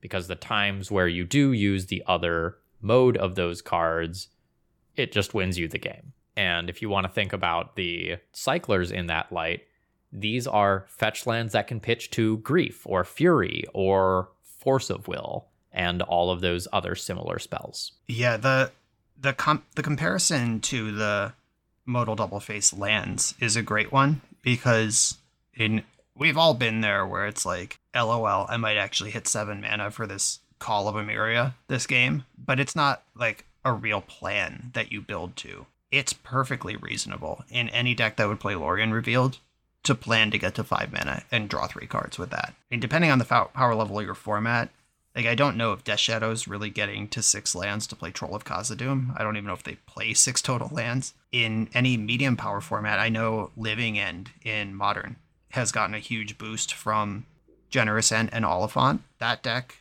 Because 0.00 0.28
the 0.28 0.36
times 0.36 0.90
where 0.90 1.08
you 1.08 1.24
do 1.24 1.52
use 1.52 1.86
the 1.86 2.02
other 2.06 2.58
mode 2.80 3.16
of 3.16 3.34
those 3.34 3.60
cards, 3.60 4.28
it 4.96 5.12
just 5.12 5.34
wins 5.34 5.58
you 5.58 5.68
the 5.68 5.78
game. 5.78 6.12
And 6.36 6.70
if 6.70 6.80
you 6.80 6.88
want 6.88 7.06
to 7.06 7.12
think 7.12 7.32
about 7.32 7.76
the 7.76 8.16
cyclers 8.32 8.90
in 8.90 9.08
that 9.08 9.32
light, 9.32 9.62
these 10.12 10.46
are 10.46 10.84
fetch 10.88 11.26
lands 11.26 11.52
that 11.52 11.68
can 11.68 11.80
pitch 11.80 12.10
to 12.10 12.38
Grief 12.38 12.82
or 12.84 13.04
Fury 13.04 13.64
or 13.72 14.28
Force 14.42 14.90
of 14.90 15.08
Will 15.08 15.46
and 15.72 16.02
all 16.02 16.30
of 16.30 16.40
those 16.40 16.66
other 16.72 16.94
similar 16.94 17.38
spells. 17.38 17.92
Yeah, 18.08 18.36
the 18.36 18.72
the 19.20 19.32
com- 19.32 19.64
the 19.74 19.82
comparison 19.82 20.60
to 20.60 20.92
the 20.92 21.32
modal 21.86 22.16
double 22.16 22.40
face 22.40 22.72
lands 22.72 23.34
is 23.40 23.56
a 23.56 23.62
great 23.62 23.92
one 23.92 24.20
because 24.42 25.18
in 25.54 25.82
we've 26.16 26.38
all 26.38 26.54
been 26.54 26.80
there 26.80 27.06
where 27.06 27.26
it's 27.26 27.46
like, 27.46 27.78
LOL, 27.94 28.46
I 28.48 28.56
might 28.56 28.76
actually 28.76 29.10
hit 29.10 29.26
seven 29.26 29.60
mana 29.60 29.90
for 29.90 30.06
this 30.06 30.40
Call 30.58 30.88
of 30.88 30.94
Emeria 30.94 31.54
this 31.68 31.86
game, 31.86 32.24
but 32.36 32.60
it's 32.60 32.76
not 32.76 33.02
like 33.14 33.46
a 33.64 33.72
real 33.72 34.02
plan 34.02 34.70
that 34.74 34.92
you 34.92 35.00
build 35.00 35.34
to. 35.36 35.64
It's 35.90 36.12
perfectly 36.12 36.76
reasonable 36.76 37.44
in 37.48 37.70
any 37.70 37.94
deck 37.94 38.16
that 38.16 38.28
would 38.28 38.40
play 38.40 38.54
Lorien 38.54 38.92
Revealed 38.92 39.38
to 39.82 39.94
plan 39.94 40.30
to 40.30 40.38
get 40.38 40.54
to 40.54 40.64
five 40.64 40.92
mana 40.92 41.22
and 41.30 41.48
draw 41.48 41.66
three 41.66 41.86
cards 41.86 42.18
with 42.18 42.30
that. 42.30 42.54
And 42.70 42.80
depending 42.80 43.10
on 43.10 43.18
the 43.18 43.24
power 43.24 43.74
level 43.74 43.98
of 43.98 44.04
your 44.04 44.14
format, 44.14 44.70
like 45.14 45.26
I 45.26 45.34
don't 45.34 45.56
know 45.56 45.72
if 45.72 45.84
Death 45.84 45.98
Shadow's 45.98 46.46
really 46.46 46.70
getting 46.70 47.08
to 47.08 47.22
six 47.22 47.54
lands 47.54 47.86
to 47.88 47.96
play 47.96 48.10
Troll 48.10 48.36
of 48.36 48.44
Khazad-dûm. 48.44 49.18
I 49.18 49.22
don't 49.22 49.36
even 49.36 49.46
know 49.46 49.54
if 49.54 49.62
they 49.62 49.76
play 49.86 50.14
six 50.14 50.40
total 50.40 50.68
lands. 50.72 51.14
In 51.32 51.68
any 51.74 51.96
medium 51.96 52.36
power 52.36 52.60
format, 52.60 52.98
I 52.98 53.08
know 53.08 53.50
Living 53.56 53.98
End 53.98 54.30
in 54.44 54.74
Modern 54.74 55.16
has 55.50 55.72
gotten 55.72 55.94
a 55.94 55.98
huge 55.98 56.38
boost 56.38 56.72
from 56.74 57.26
Generous 57.70 58.12
Ent 58.12 58.30
and 58.32 58.44
Oliphant. 58.44 59.02
That 59.18 59.42
deck, 59.42 59.78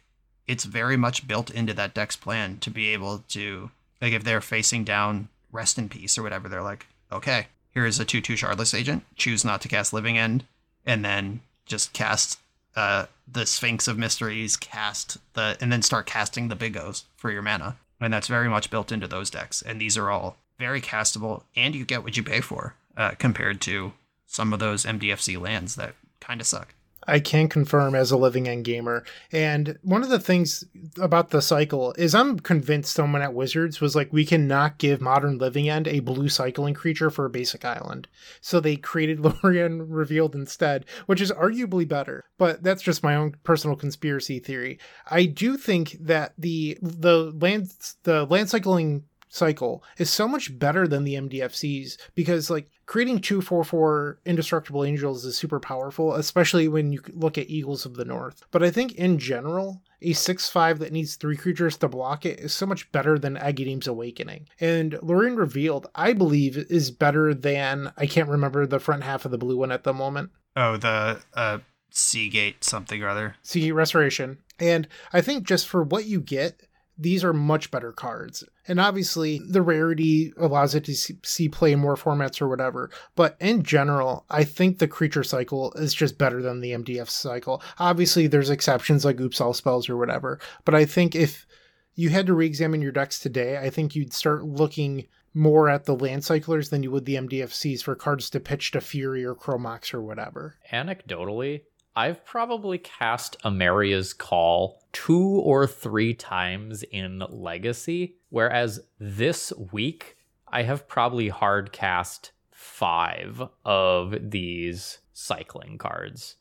it's 0.47 0.63
very 0.63 0.97
much 0.97 1.27
built 1.27 1.51
into 1.51 1.73
that 1.75 1.93
deck's 1.93 2.15
plan 2.15 2.57
to 2.59 2.71
be 2.71 2.89
able 2.89 3.23
to 3.29 3.71
like 4.01 4.13
if 4.13 4.23
they're 4.23 4.41
facing 4.41 4.83
down 4.83 5.29
Rest 5.51 5.77
in 5.77 5.89
Peace 5.89 6.17
or 6.17 6.23
whatever, 6.23 6.47
they're 6.47 6.61
like, 6.61 6.87
okay, 7.11 7.47
here 7.73 7.85
is 7.85 7.99
a 7.99 8.05
2-2 8.05 8.35
Shardless 8.35 8.77
Agent. 8.77 9.03
Choose 9.15 9.45
not 9.45 9.61
to 9.61 9.67
cast 9.67 9.93
Living 9.93 10.17
End, 10.17 10.43
and 10.85 11.03
then 11.03 11.41
just 11.65 11.93
cast 11.93 12.39
uh, 12.75 13.05
the 13.31 13.45
Sphinx 13.45 13.87
of 13.87 13.97
Mysteries, 13.97 14.57
cast 14.57 15.17
the, 15.33 15.57
and 15.61 15.71
then 15.71 15.81
start 15.81 16.05
casting 16.05 16.47
the 16.47 16.55
Big 16.55 16.77
O's 16.77 17.05
for 17.15 17.31
your 17.31 17.41
mana. 17.41 17.77
And 18.01 18.13
that's 18.13 18.27
very 18.27 18.47
much 18.47 18.69
built 18.69 18.91
into 18.91 19.07
those 19.07 19.29
decks. 19.29 19.61
And 19.61 19.79
these 19.79 19.97
are 19.97 20.09
all 20.09 20.37
very 20.57 20.81
castable, 20.81 21.43
and 21.55 21.75
you 21.75 21.85
get 21.85 22.03
what 22.03 22.17
you 22.17 22.23
pay 22.23 22.41
for 22.41 22.75
uh, 22.97 23.11
compared 23.11 23.61
to 23.61 23.93
some 24.25 24.53
of 24.53 24.59
those 24.59 24.85
MDFC 24.85 25.39
lands 25.39 25.75
that 25.75 25.95
kind 26.19 26.41
of 26.41 26.47
suck. 26.47 26.73
I 27.09 27.19
can 27.19 27.49
confirm 27.49 27.95
as 27.95 28.11
a 28.11 28.17
living 28.17 28.47
end 28.47 28.65
gamer. 28.65 29.03
And 29.31 29.77
one 29.81 30.03
of 30.03 30.09
the 30.09 30.19
things 30.19 30.63
about 30.99 31.29
the 31.29 31.41
cycle 31.41 31.93
is 31.97 32.15
I'm 32.15 32.39
convinced 32.39 32.93
someone 32.93 33.21
at 33.21 33.33
Wizards 33.33 33.81
was 33.81 33.95
like, 33.95 34.13
we 34.13 34.25
cannot 34.25 34.77
give 34.77 35.01
modern 35.01 35.37
living 35.37 35.69
end 35.69 35.87
a 35.87 35.99
blue 35.99 36.29
cycling 36.29 36.73
creature 36.73 37.09
for 37.09 37.25
a 37.25 37.29
basic 37.29 37.65
island. 37.65 38.07
So 38.41 38.59
they 38.59 38.75
created 38.75 39.19
Lorien 39.43 39.89
Revealed 39.89 40.35
instead, 40.35 40.85
which 41.05 41.21
is 41.21 41.31
arguably 41.31 41.87
better. 41.87 42.25
But 42.37 42.63
that's 42.63 42.81
just 42.81 43.03
my 43.03 43.15
own 43.15 43.35
personal 43.43 43.75
conspiracy 43.75 44.39
theory. 44.39 44.79
I 45.07 45.25
do 45.25 45.57
think 45.57 45.97
that 46.01 46.33
the 46.37 46.77
the 46.81 47.31
land 47.39 47.71
the 48.03 48.25
land 48.25 48.49
cycling 48.49 49.03
cycle 49.29 49.83
is 49.97 50.09
so 50.09 50.27
much 50.27 50.57
better 50.59 50.87
than 50.87 51.03
the 51.03 51.15
MDFCs 51.15 51.97
because 52.15 52.49
like 52.49 52.69
creating 52.85 53.19
two 53.19 53.41
four 53.41 53.63
four 53.63 54.19
indestructible 54.25 54.83
angels 54.83 55.23
is 55.23 55.37
super 55.37 55.59
powerful, 55.59 56.15
especially 56.15 56.67
when 56.67 56.91
you 56.91 57.01
look 57.13 57.37
at 57.37 57.49
Eagles 57.49 57.85
of 57.85 57.95
the 57.95 58.05
North. 58.05 58.43
But 58.51 58.63
I 58.63 58.71
think 58.71 58.93
in 58.95 59.19
general, 59.19 59.81
a 60.01 60.13
six 60.13 60.49
five 60.49 60.79
that 60.79 60.91
needs 60.91 61.15
three 61.15 61.37
creatures 61.37 61.77
to 61.77 61.87
block 61.87 62.25
it 62.25 62.39
is 62.39 62.53
so 62.53 62.65
much 62.65 62.91
better 62.91 63.17
than 63.17 63.37
Agadeem's 63.37 63.87
Awakening. 63.87 64.47
And 64.59 64.97
Lorien 65.01 65.35
Revealed, 65.35 65.87
I 65.95 66.13
believe, 66.13 66.57
is 66.57 66.91
better 66.91 67.33
than 67.33 67.93
I 67.95 68.07
can't 68.07 68.29
remember 68.29 68.65
the 68.65 68.79
front 68.79 69.03
half 69.03 69.25
of 69.25 69.31
the 69.31 69.37
blue 69.37 69.57
one 69.57 69.71
at 69.71 69.83
the 69.83 69.93
moment. 69.93 70.31
Oh, 70.55 70.77
the 70.77 71.21
uh, 71.33 71.59
Seagate 71.91 72.63
something 72.63 73.01
or 73.03 73.09
other. 73.09 73.35
Sea 73.43 73.71
Restoration. 73.71 74.39
And 74.59 74.87
I 75.13 75.21
think 75.21 75.47
just 75.47 75.67
for 75.67 75.83
what 75.83 76.05
you 76.05 76.19
get, 76.19 76.61
these 76.99 77.23
are 77.23 77.33
much 77.33 77.71
better 77.71 77.93
cards. 77.93 78.43
And 78.67 78.79
obviously, 78.79 79.39
the 79.39 79.61
rarity 79.61 80.33
allows 80.37 80.75
it 80.75 80.83
to 80.85 80.95
see- 80.95 81.49
play 81.49 81.73
more 81.75 81.95
formats 81.95 82.41
or 82.41 82.49
whatever. 82.49 82.91
But 83.15 83.37
in 83.39 83.63
general, 83.63 84.25
I 84.29 84.43
think 84.43 84.77
the 84.77 84.87
creature 84.87 85.23
cycle 85.23 85.71
is 85.73 85.93
just 85.93 86.17
better 86.17 86.41
than 86.41 86.59
the 86.59 86.73
MDF 86.73 87.09
cycle. 87.09 87.63
Obviously, 87.79 88.27
there's 88.27 88.49
exceptions 88.49 89.05
like 89.05 89.19
Oops 89.19 89.39
All 89.39 89.53
Spells 89.53 89.89
or 89.89 89.97
whatever. 89.97 90.39
But 90.65 90.75
I 90.75 90.85
think 90.85 91.15
if 91.15 91.47
you 91.95 92.09
had 92.09 92.27
to 92.27 92.33
re 92.33 92.45
examine 92.45 92.81
your 92.81 92.91
decks 92.91 93.19
today, 93.19 93.57
I 93.57 93.69
think 93.69 93.95
you'd 93.95 94.13
start 94.13 94.43
looking 94.43 95.07
more 95.33 95.69
at 95.69 95.85
the 95.85 95.95
land 95.95 96.23
cyclers 96.23 96.69
than 96.69 96.83
you 96.83 96.91
would 96.91 97.05
the 97.05 97.15
MDFCs 97.15 97.81
for 97.81 97.95
cards 97.95 98.29
to 98.31 98.39
pitch 98.39 98.71
to 98.71 98.81
Fury 98.81 99.23
or 99.23 99.35
Chromox 99.35 99.93
or 99.93 100.01
whatever. 100.01 100.55
Anecdotally, 100.71 101.61
I've 101.95 102.23
probably 102.25 102.77
cast 102.77 103.37
Emeria's 103.43 104.13
Call 104.13 104.83
two 104.93 105.41
or 105.43 105.67
three 105.67 106.13
times 106.13 106.83
in 106.83 107.23
Legacy, 107.29 108.15
whereas 108.29 108.79
this 108.99 109.51
week 109.71 110.17
I 110.47 110.63
have 110.63 110.87
probably 110.87 111.29
hard 111.29 111.71
cast 111.71 112.31
five 112.51 113.41
of 113.65 114.15
these 114.31 114.99
cycling 115.13 115.77
cards. 115.77 116.35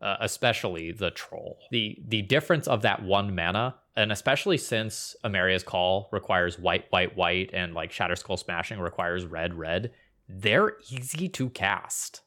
Uh, 0.00 0.16
especially 0.20 0.92
the 0.92 1.10
troll. 1.10 1.58
The 1.72 1.98
the 2.06 2.22
difference 2.22 2.68
of 2.68 2.82
that 2.82 3.02
one 3.02 3.34
mana, 3.34 3.74
and 3.96 4.12
especially 4.12 4.56
since 4.56 5.16
Emeria's 5.24 5.64
Call 5.64 6.08
requires 6.12 6.56
white, 6.56 6.84
white, 6.90 7.16
white, 7.16 7.50
and 7.52 7.74
like 7.74 7.90
Shatter 7.90 8.14
Skull 8.14 8.36
Smashing 8.36 8.78
requires 8.78 9.26
red, 9.26 9.54
red, 9.54 9.90
they're 10.28 10.76
easy 10.88 11.28
to 11.30 11.50
cast. 11.50 12.20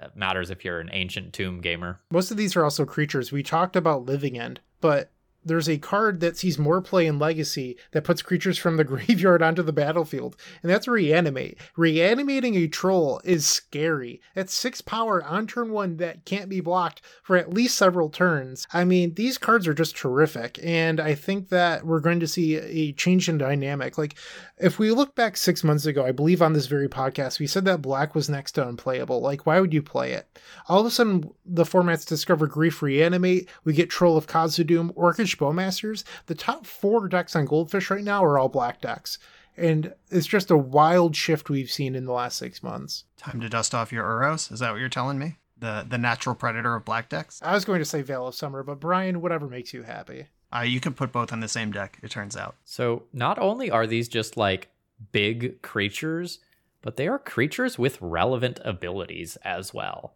It 0.00 0.16
matters 0.16 0.50
if 0.50 0.64
you're 0.64 0.80
an 0.80 0.90
ancient 0.92 1.32
tomb 1.32 1.60
gamer. 1.60 1.98
Most 2.10 2.30
of 2.30 2.36
these 2.36 2.56
are 2.56 2.64
also 2.64 2.84
creatures. 2.84 3.32
We 3.32 3.42
talked 3.42 3.76
about 3.76 4.04
Living 4.04 4.38
End, 4.38 4.60
but 4.80 5.10
there's 5.46 5.68
a 5.68 5.78
card 5.78 6.18
that 6.20 6.36
sees 6.36 6.58
more 6.58 6.82
play 6.82 7.06
in 7.06 7.20
Legacy 7.20 7.78
that 7.92 8.02
puts 8.02 8.20
creatures 8.20 8.58
from 8.58 8.76
the 8.76 8.84
graveyard 8.92 9.42
onto 9.42 9.62
the 9.62 9.72
battlefield, 9.72 10.36
and 10.60 10.70
that's 10.70 10.88
Reanimate. 10.88 11.58
Reanimating 11.76 12.56
a 12.56 12.66
troll 12.66 13.20
is 13.24 13.46
scary. 13.46 14.20
That's 14.34 14.52
six 14.52 14.80
power 14.80 15.22
on 15.24 15.46
turn 15.46 15.70
one 15.70 15.98
that 15.98 16.24
can't 16.24 16.50
be 16.50 16.60
blocked 16.60 17.00
for 17.22 17.36
at 17.36 17.54
least 17.54 17.76
several 17.76 18.10
turns. 18.10 18.66
I 18.72 18.84
mean, 18.84 19.14
these 19.14 19.38
cards 19.38 19.68
are 19.68 19.74
just 19.74 19.96
terrific, 19.96 20.58
and 20.62 20.98
I 20.98 21.14
think 21.14 21.48
that 21.50 21.86
we're 21.86 22.00
going 22.00 22.20
to 22.20 22.28
see 22.28 22.56
a 22.56 22.92
change 22.92 23.28
in 23.28 23.38
dynamic. 23.38 23.96
Like, 23.96 24.16
if 24.58 24.78
we 24.78 24.90
look 24.90 25.14
back 25.14 25.36
six 25.36 25.62
months 25.62 25.84
ago, 25.84 26.04
I 26.04 26.12
believe 26.12 26.40
on 26.40 26.52
this 26.52 26.66
very 26.66 26.88
podcast, 26.88 27.38
we 27.38 27.46
said 27.46 27.64
that 27.66 27.82
black 27.82 28.14
was 28.14 28.28
next 28.28 28.52
to 28.52 28.66
unplayable. 28.66 29.20
Like, 29.20 29.44
why 29.44 29.60
would 29.60 29.74
you 29.74 29.82
play 29.82 30.12
it? 30.12 30.38
All 30.68 30.80
of 30.80 30.86
a 30.86 30.90
sudden, 30.90 31.30
the 31.44 31.64
formats 31.64 32.06
discover 32.06 32.46
Grief 32.46 32.80
Reanimate, 32.82 33.48
we 33.64 33.72
get 33.72 33.90
Troll 33.90 34.16
of 34.16 34.26
Khazad-dûm, 34.26 34.94
Orcish 34.94 35.36
Bowmasters. 35.36 36.04
The 36.26 36.34
top 36.34 36.64
four 36.64 37.06
decks 37.08 37.36
on 37.36 37.44
Goldfish 37.44 37.90
right 37.90 38.04
now 38.04 38.24
are 38.24 38.38
all 38.38 38.48
black 38.48 38.80
decks. 38.80 39.18
And 39.58 39.94
it's 40.10 40.26
just 40.26 40.50
a 40.50 40.56
wild 40.56 41.16
shift 41.16 41.48
we've 41.48 41.70
seen 41.70 41.94
in 41.94 42.04
the 42.04 42.12
last 42.12 42.38
six 42.38 42.62
months. 42.62 43.04
Time 43.16 43.40
to 43.40 43.48
dust 43.48 43.74
off 43.74 43.92
your 43.92 44.04
Uros? 44.04 44.52
Is 44.52 44.60
that 44.60 44.72
what 44.72 44.80
you're 44.80 44.88
telling 44.88 45.18
me? 45.18 45.36
The 45.58 45.86
the 45.88 45.96
natural 45.96 46.34
predator 46.34 46.74
of 46.74 46.84
black 46.84 47.08
decks? 47.08 47.40
I 47.42 47.54
was 47.54 47.64
going 47.64 47.78
to 47.78 47.86
say 47.86 48.02
Veil 48.02 48.26
of 48.26 48.34
Summer, 48.34 48.62
but 48.62 48.78
Brian, 48.80 49.22
whatever 49.22 49.48
makes 49.48 49.72
you 49.72 49.84
happy. 49.84 50.26
Uh, 50.54 50.60
you 50.60 50.80
can 50.80 50.94
put 50.94 51.12
both 51.12 51.32
on 51.32 51.40
the 51.40 51.48
same 51.48 51.72
deck, 51.72 51.98
it 52.02 52.10
turns 52.10 52.36
out. 52.36 52.56
So 52.64 53.04
not 53.12 53.38
only 53.38 53.70
are 53.70 53.86
these 53.86 54.08
just 54.08 54.36
like 54.36 54.68
big 55.12 55.60
creatures, 55.62 56.38
but 56.82 56.96
they 56.96 57.08
are 57.08 57.18
creatures 57.18 57.78
with 57.78 58.00
relevant 58.00 58.60
abilities 58.64 59.36
as 59.42 59.74
well. 59.74 60.14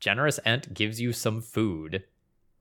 Generous 0.00 0.40
Ent 0.44 0.72
gives 0.74 1.00
you 1.00 1.12
some 1.12 1.40
food. 1.40 2.04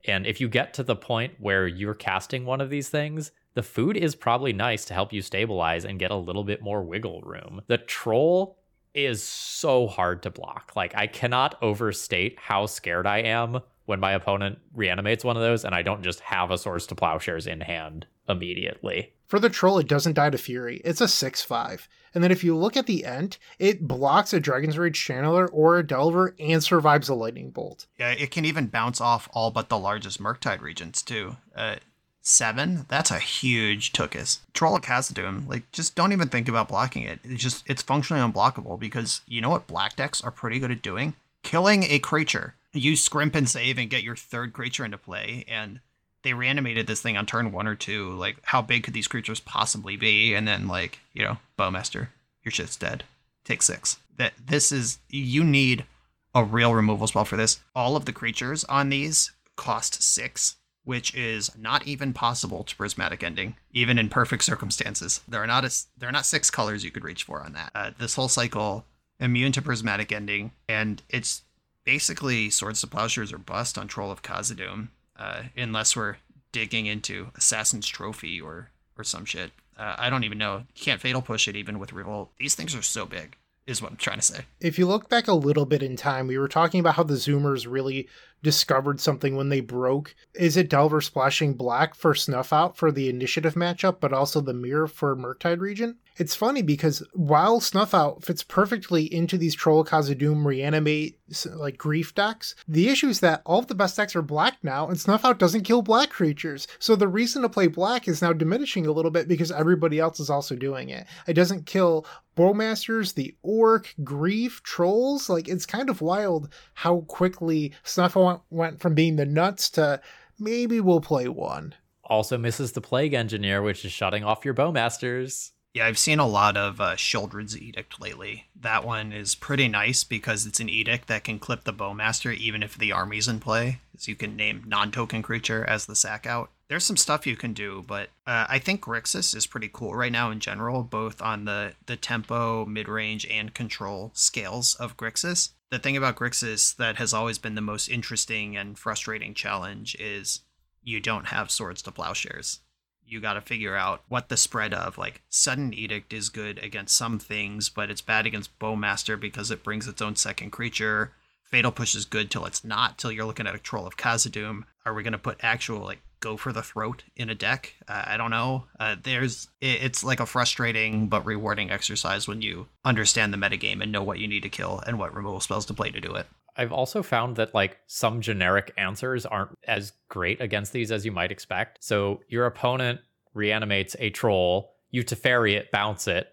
And 0.05 0.27
if 0.27 0.39
you 0.39 0.47
get 0.47 0.73
to 0.75 0.83
the 0.83 0.95
point 0.95 1.33
where 1.39 1.67
you're 1.67 1.93
casting 1.93 2.45
one 2.45 2.61
of 2.61 2.69
these 2.69 2.89
things, 2.89 3.31
the 3.53 3.63
food 3.63 3.97
is 3.97 4.15
probably 4.15 4.53
nice 4.53 4.85
to 4.85 4.93
help 4.93 5.13
you 5.13 5.21
stabilize 5.21 5.85
and 5.85 5.97
get 5.97 6.11
a 6.11 6.15
little 6.15 6.43
bit 6.43 6.61
more 6.61 6.83
wiggle 6.83 7.21
room. 7.21 7.61
The 7.67 7.77
troll 7.77 8.57
is 8.93 9.23
so 9.23 9.87
hard 9.87 10.23
to 10.23 10.29
block. 10.29 10.73
Like, 10.75 10.95
I 10.95 11.07
cannot 11.07 11.61
overstate 11.61 12.37
how 12.37 12.65
scared 12.65 13.07
I 13.07 13.19
am 13.19 13.61
when 13.85 13.99
my 13.99 14.11
opponent 14.11 14.59
reanimates 14.73 15.23
one 15.23 15.37
of 15.37 15.43
those 15.43 15.63
and 15.63 15.75
I 15.75 15.81
don't 15.81 16.03
just 16.03 16.19
have 16.21 16.51
a 16.51 16.57
source 16.57 16.87
to 16.87 16.95
Plowshares 16.95 17.47
in 17.47 17.61
hand 17.61 18.07
immediately. 18.27 19.13
For 19.27 19.39
the 19.39 19.49
troll, 19.49 19.79
it 19.79 19.87
doesn't 19.87 20.13
die 20.13 20.29
to 20.29 20.37
Fury. 20.37 20.81
It's 20.85 21.01
a 21.01 21.07
6 21.07 21.41
5. 21.41 21.87
And 22.13 22.23
then 22.23 22.31
if 22.31 22.43
you 22.43 22.55
look 22.55 22.77
at 22.77 22.85
the 22.85 23.05
end, 23.05 23.37
it 23.59 23.87
blocks 23.87 24.33
a 24.33 24.39
Dragon's 24.39 24.77
Rage 24.77 24.97
Channeler 24.97 25.49
or 25.51 25.77
a 25.77 25.85
Delver 25.85 26.33
and 26.39 26.63
survives 26.63 27.09
a 27.09 27.15
Lightning 27.15 27.49
Bolt. 27.49 27.87
Yeah, 27.99 28.11
it 28.11 28.31
can 28.31 28.45
even 28.45 28.67
bounce 28.67 29.01
off 29.01 29.27
all 29.33 29.51
but 29.51 29.69
the 29.69 29.77
largest 29.77 30.21
Murktide 30.21 30.61
Regents, 30.61 31.01
too. 31.01 31.35
Uh, 31.55 31.75
seven? 32.21 32.85
That's 32.87 33.11
a 33.11 33.19
huge 33.19 33.91
Tookus. 33.91 34.39
Troll 34.53 34.75
of 34.77 34.83
Khazad-dûm, 34.83 35.49
like, 35.49 35.69
just 35.71 35.95
don't 35.95 36.13
even 36.13 36.29
think 36.29 36.47
about 36.47 36.69
blocking 36.69 37.03
it. 37.03 37.19
It's 37.23 37.43
just, 37.43 37.63
it's 37.67 37.81
functionally 37.81 38.21
unblockable 38.21 38.79
because 38.79 39.21
you 39.27 39.41
know 39.41 39.49
what 39.49 39.67
black 39.67 39.97
decks 39.97 40.21
are 40.21 40.31
pretty 40.31 40.59
good 40.59 40.71
at 40.71 40.81
doing? 40.81 41.15
Killing 41.43 41.83
a 41.83 41.99
creature. 41.99 42.55
You 42.75 42.95
scrimp 42.95 43.35
and 43.35 43.49
save 43.49 43.77
and 43.77 43.89
get 43.89 44.03
your 44.03 44.15
third 44.15 44.53
creature 44.53 44.85
into 44.85 44.97
play, 44.97 45.45
and 45.47 45.79
they 46.23 46.33
reanimated 46.33 46.87
this 46.87 47.01
thing 47.01 47.15
on 47.15 47.25
turn 47.25 47.51
one 47.51 47.67
or 47.67 47.75
two. 47.75 48.11
Like, 48.11 48.37
how 48.43 48.61
big 48.61 48.83
could 48.83 48.93
these 48.93 49.07
creatures 49.07 49.39
possibly 49.39 49.95
be? 49.95 50.33
And 50.33 50.47
then, 50.47 50.67
like, 50.67 50.99
you 51.13 51.23
know, 51.23 51.37
Bowmaster, 51.57 52.09
your 52.43 52.51
shit's 52.51 52.75
dead. 52.75 53.03
Take 53.45 53.61
six. 53.61 53.97
That 54.17 54.33
this 54.45 54.71
is 54.71 54.99
you 55.09 55.43
need 55.43 55.85
a 56.33 56.43
real 56.43 56.75
removal 56.75 57.07
spell 57.07 57.25
for 57.25 57.37
this. 57.37 57.59
All 57.73 57.95
of 57.95 58.05
the 58.05 58.11
creatures 58.11 58.63
on 58.65 58.89
these 58.89 59.31
cost 59.55 60.03
six, 60.03 60.57
which 60.83 61.15
is 61.15 61.49
not 61.57 61.87
even 61.87 62.11
possible 62.11 62.63
to 62.65 62.75
prismatic 62.75 63.23
ending, 63.23 63.55
even 63.71 63.97
in 63.97 64.09
perfect 64.09 64.43
circumstances. 64.43 65.21
There 65.27 65.41
are 65.41 65.47
not 65.47 65.63
a, 65.63 65.71
there 65.97 66.09
are 66.09 66.11
not 66.11 66.25
six 66.25 66.51
colors 66.51 66.83
you 66.83 66.91
could 66.91 67.05
reach 67.05 67.23
for 67.23 67.41
on 67.41 67.53
that. 67.53 67.71
Uh, 67.73 67.91
this 67.97 68.15
whole 68.15 68.27
cycle 68.27 68.85
immune 69.19 69.53
to 69.53 69.61
prismatic 69.61 70.11
ending, 70.11 70.51
and 70.67 71.01
it's 71.09 71.43
basically 71.85 72.49
swords 72.49 72.81
to 72.81 72.87
plowshares 72.87 73.31
or 73.31 73.37
bust 73.37 73.77
on 73.77 73.87
Troll 73.87 74.11
of 74.11 74.21
Khazad-dûm 74.21 74.89
uh, 75.17 75.43
unless 75.55 75.95
we're 75.95 76.17
digging 76.51 76.85
into 76.85 77.27
Assassin's 77.35 77.87
Trophy 77.87 78.41
or 78.41 78.69
or 78.97 79.03
some 79.03 79.25
shit. 79.25 79.51
Uh, 79.77 79.95
I 79.97 80.09
don't 80.09 80.23
even 80.23 80.37
know. 80.37 80.63
You 80.73 80.81
can't 80.81 81.01
fatal 81.01 81.21
push 81.21 81.47
it 81.47 81.55
even 81.55 81.79
with 81.79 81.91
Revolt. 81.91 82.31
These 82.39 82.55
things 82.55 82.73
are 82.75 82.81
so 82.81 83.05
big, 83.05 83.35
is 83.67 83.81
what 83.81 83.91
I'm 83.91 83.97
trying 83.97 84.19
to 84.19 84.25
say. 84.25 84.45
If 84.61 84.79
you 84.79 84.87
look 84.87 85.09
back 85.09 85.27
a 85.27 85.33
little 85.33 85.65
bit 85.65 85.83
in 85.83 85.97
time, 85.97 86.27
we 86.27 86.37
were 86.37 86.47
talking 86.47 86.79
about 86.79 86.95
how 86.95 87.03
the 87.03 87.15
Zoomers 87.15 87.69
really 87.69 88.07
discovered 88.41 89.01
something 89.01 89.35
when 89.35 89.49
they 89.49 89.59
broke. 89.59 90.15
Is 90.33 90.55
it 90.55 90.69
Delver 90.69 91.01
splashing 91.01 91.55
black 91.55 91.93
for 91.93 92.15
Snuff 92.15 92.53
Out 92.53 92.77
for 92.77 92.89
the 92.89 93.09
initiative 93.09 93.55
matchup, 93.55 93.97
but 93.99 94.13
also 94.13 94.39
the 94.39 94.53
mirror 94.53 94.87
for 94.87 95.13
Murktide 95.13 95.59
Regent? 95.59 95.97
It's 96.17 96.35
funny 96.35 96.61
because 96.61 97.03
while 97.13 97.59
Snuff 97.59 97.93
Out 97.93 98.23
fits 98.23 98.43
perfectly 98.43 99.13
into 99.13 99.37
these 99.37 99.53
Troll 99.53 99.83
Khazad-dûm 99.83 100.45
reanimate 100.45 101.19
like 101.53 101.77
grief 101.77 102.15
decks, 102.15 102.55
the 102.67 102.89
issue 102.89 103.09
is 103.09 103.19
that 103.19 103.41
all 103.45 103.59
of 103.59 103.67
the 103.67 103.75
best 103.75 103.97
decks 103.97 104.15
are 104.15 104.21
black 104.21 104.57
now, 104.63 104.87
and 104.87 104.99
Snuff 104.99 105.25
Out 105.25 105.39
doesn't 105.39 105.63
kill 105.63 105.81
black 105.81 106.09
creatures. 106.09 106.67
So 106.79 106.95
the 106.95 107.07
reason 107.07 107.41
to 107.41 107.49
play 107.49 107.67
black 107.67 108.07
is 108.07 108.21
now 108.21 108.33
diminishing 108.33 108.85
a 108.87 108.91
little 108.91 109.11
bit 109.11 109.27
because 109.27 109.51
everybody 109.51 109.99
else 109.99 110.19
is 110.19 110.29
also 110.29 110.55
doing 110.55 110.89
it. 110.89 111.05
It 111.27 111.33
doesn't 111.33 111.65
kill 111.65 112.05
Bowmasters, 112.37 113.13
the 113.13 113.35
Orc, 113.41 113.93
Grief, 114.03 114.61
Trolls. 114.63 115.29
Like 115.29 115.47
it's 115.47 115.65
kind 115.65 115.89
of 115.89 116.01
wild 116.01 116.53
how 116.75 117.01
quickly 117.01 117.73
Snuff 117.83 118.15
Out 118.15 118.43
went 118.49 118.79
from 118.79 118.93
being 118.93 119.17
the 119.17 119.25
nuts 119.25 119.69
to 119.71 120.01
maybe 120.39 120.79
we'll 120.79 121.01
play 121.01 121.27
one. 121.27 121.75
Also 122.03 122.37
misses 122.37 122.73
the 122.73 122.81
Plague 122.81 123.13
Engineer, 123.13 123.61
which 123.61 123.83
is 123.83 123.91
shutting 123.91 124.23
off 124.23 124.45
your 124.45 124.53
Bowmasters. 124.53 125.51
Yeah, 125.75 125.87
I've 125.87 125.97
seen 125.97 126.19
a 126.19 126.25
lot 126.25 126.55
of 126.55 126.79
uh, 126.79 126.95
Sheoldred's 126.95 127.57
Edict 127.57 127.99
lately. 127.99 128.45
That 128.55 128.85
one 128.85 129.11
is 129.11 129.35
pretty 129.35 129.67
nice 129.67 130.05
because 130.05 130.45
it's 130.45 130.61
an 130.61 130.69
edict 130.69 131.09
that 131.09 131.25
can 131.25 131.37
clip 131.37 131.65
the 131.65 131.73
Bowmaster 131.73 132.33
even 132.33 132.63
if 132.63 132.77
the 132.77 132.93
army's 132.93 133.27
in 133.27 133.41
play. 133.41 133.81
So 133.97 134.09
you 134.09 134.15
can 134.15 134.37
name 134.37 134.63
non-token 134.65 135.21
creature 135.21 135.65
as 135.65 135.85
the 135.85 135.93
sack 135.93 136.25
out. 136.25 136.49
There's 136.69 136.85
some 136.85 136.95
stuff 136.95 137.27
you 137.27 137.35
can 137.35 137.51
do, 137.51 137.83
but 137.85 138.07
uh, 138.25 138.45
I 138.47 138.57
think 138.57 138.85
Grixis 138.85 139.35
is 139.35 139.47
pretty 139.47 139.69
cool 139.71 139.93
right 139.93 140.13
now 140.13 140.31
in 140.31 140.39
general, 140.39 140.81
both 140.81 141.21
on 141.21 141.43
the 141.43 141.73
the 141.87 141.97
tempo, 141.97 142.65
mid-range, 142.65 143.27
and 143.29 143.53
control 143.53 144.11
scales 144.13 144.75
of 144.75 144.95
Grixis. 144.95 145.49
The 145.71 145.79
thing 145.79 145.97
about 145.97 146.15
Grixis 146.15 146.73
that 146.77 146.95
has 146.95 147.13
always 147.13 147.37
been 147.37 147.55
the 147.55 147.61
most 147.61 147.89
interesting 147.89 148.55
and 148.55 148.79
frustrating 148.79 149.33
challenge 149.33 149.93
is 149.99 150.39
you 150.81 151.01
don't 151.01 151.27
have 151.27 151.51
swords 151.51 151.81
to 151.81 151.91
plowshares 151.91 152.61
you 153.07 153.19
got 153.19 153.33
to 153.33 153.41
figure 153.41 153.75
out 153.75 154.03
what 154.07 154.29
the 154.29 154.37
spread 154.37 154.73
of 154.73 154.97
like 154.97 155.21
sudden 155.29 155.73
edict 155.73 156.13
is 156.13 156.29
good 156.29 156.57
against 156.59 156.95
some 156.95 157.19
things 157.19 157.69
but 157.69 157.89
it's 157.89 158.01
bad 158.01 158.25
against 158.25 158.57
bowmaster 158.59 159.19
because 159.19 159.51
it 159.51 159.63
brings 159.63 159.87
its 159.87 160.01
own 160.01 160.15
second 160.15 160.51
creature. 160.51 161.13
Fatal 161.43 161.71
push 161.71 161.95
is 161.95 162.05
good 162.05 162.31
till 162.31 162.45
it's 162.45 162.63
not 162.63 162.97
till 162.97 163.11
you're 163.11 163.25
looking 163.25 163.47
at 163.47 163.55
a 163.55 163.59
troll 163.59 163.85
of 163.85 163.97
khazad 163.97 164.63
are 164.85 164.93
we 164.93 165.03
going 165.03 165.13
to 165.13 165.17
put 165.17 165.37
actual 165.41 165.79
like 165.79 165.99
go 166.19 166.37
for 166.37 166.51
the 166.51 166.63
throat 166.63 167.03
in 167.15 167.29
a 167.29 167.35
deck? 167.35 167.75
Uh, 167.87 168.03
i 168.07 168.17
don't 168.17 168.31
know. 168.31 168.65
Uh, 168.79 168.95
there's 169.01 169.47
it, 169.61 169.83
it's 169.83 170.03
like 170.03 170.19
a 170.19 170.25
frustrating 170.25 171.07
but 171.07 171.25
rewarding 171.25 171.69
exercise 171.69 172.27
when 172.27 172.41
you 172.41 172.67
understand 172.83 173.33
the 173.33 173.37
metagame 173.37 173.81
and 173.81 173.91
know 173.91 174.03
what 174.03 174.19
you 174.19 174.27
need 174.27 174.43
to 174.43 174.49
kill 174.49 174.81
and 174.87 174.97
what 174.97 175.13
removal 175.13 175.39
spells 175.39 175.65
to 175.65 175.73
play 175.73 175.89
to 175.91 176.01
do 176.01 176.13
it 176.15 176.25
I've 176.57 176.71
also 176.71 177.03
found 177.03 177.35
that 177.35 177.53
like 177.53 177.77
some 177.87 178.21
generic 178.21 178.73
answers 178.77 179.25
aren't 179.25 179.51
as 179.67 179.93
great 180.09 180.41
against 180.41 180.73
these 180.73 180.91
as 180.91 181.05
you 181.05 181.11
might 181.11 181.31
expect. 181.31 181.83
So 181.83 182.21
your 182.27 182.45
opponent 182.45 183.01
reanimates 183.33 183.95
a 183.99 184.09
troll, 184.09 184.71
you 184.89 185.03
Teferi 185.03 185.55
it, 185.55 185.71
bounce 185.71 186.07
it. 186.07 186.27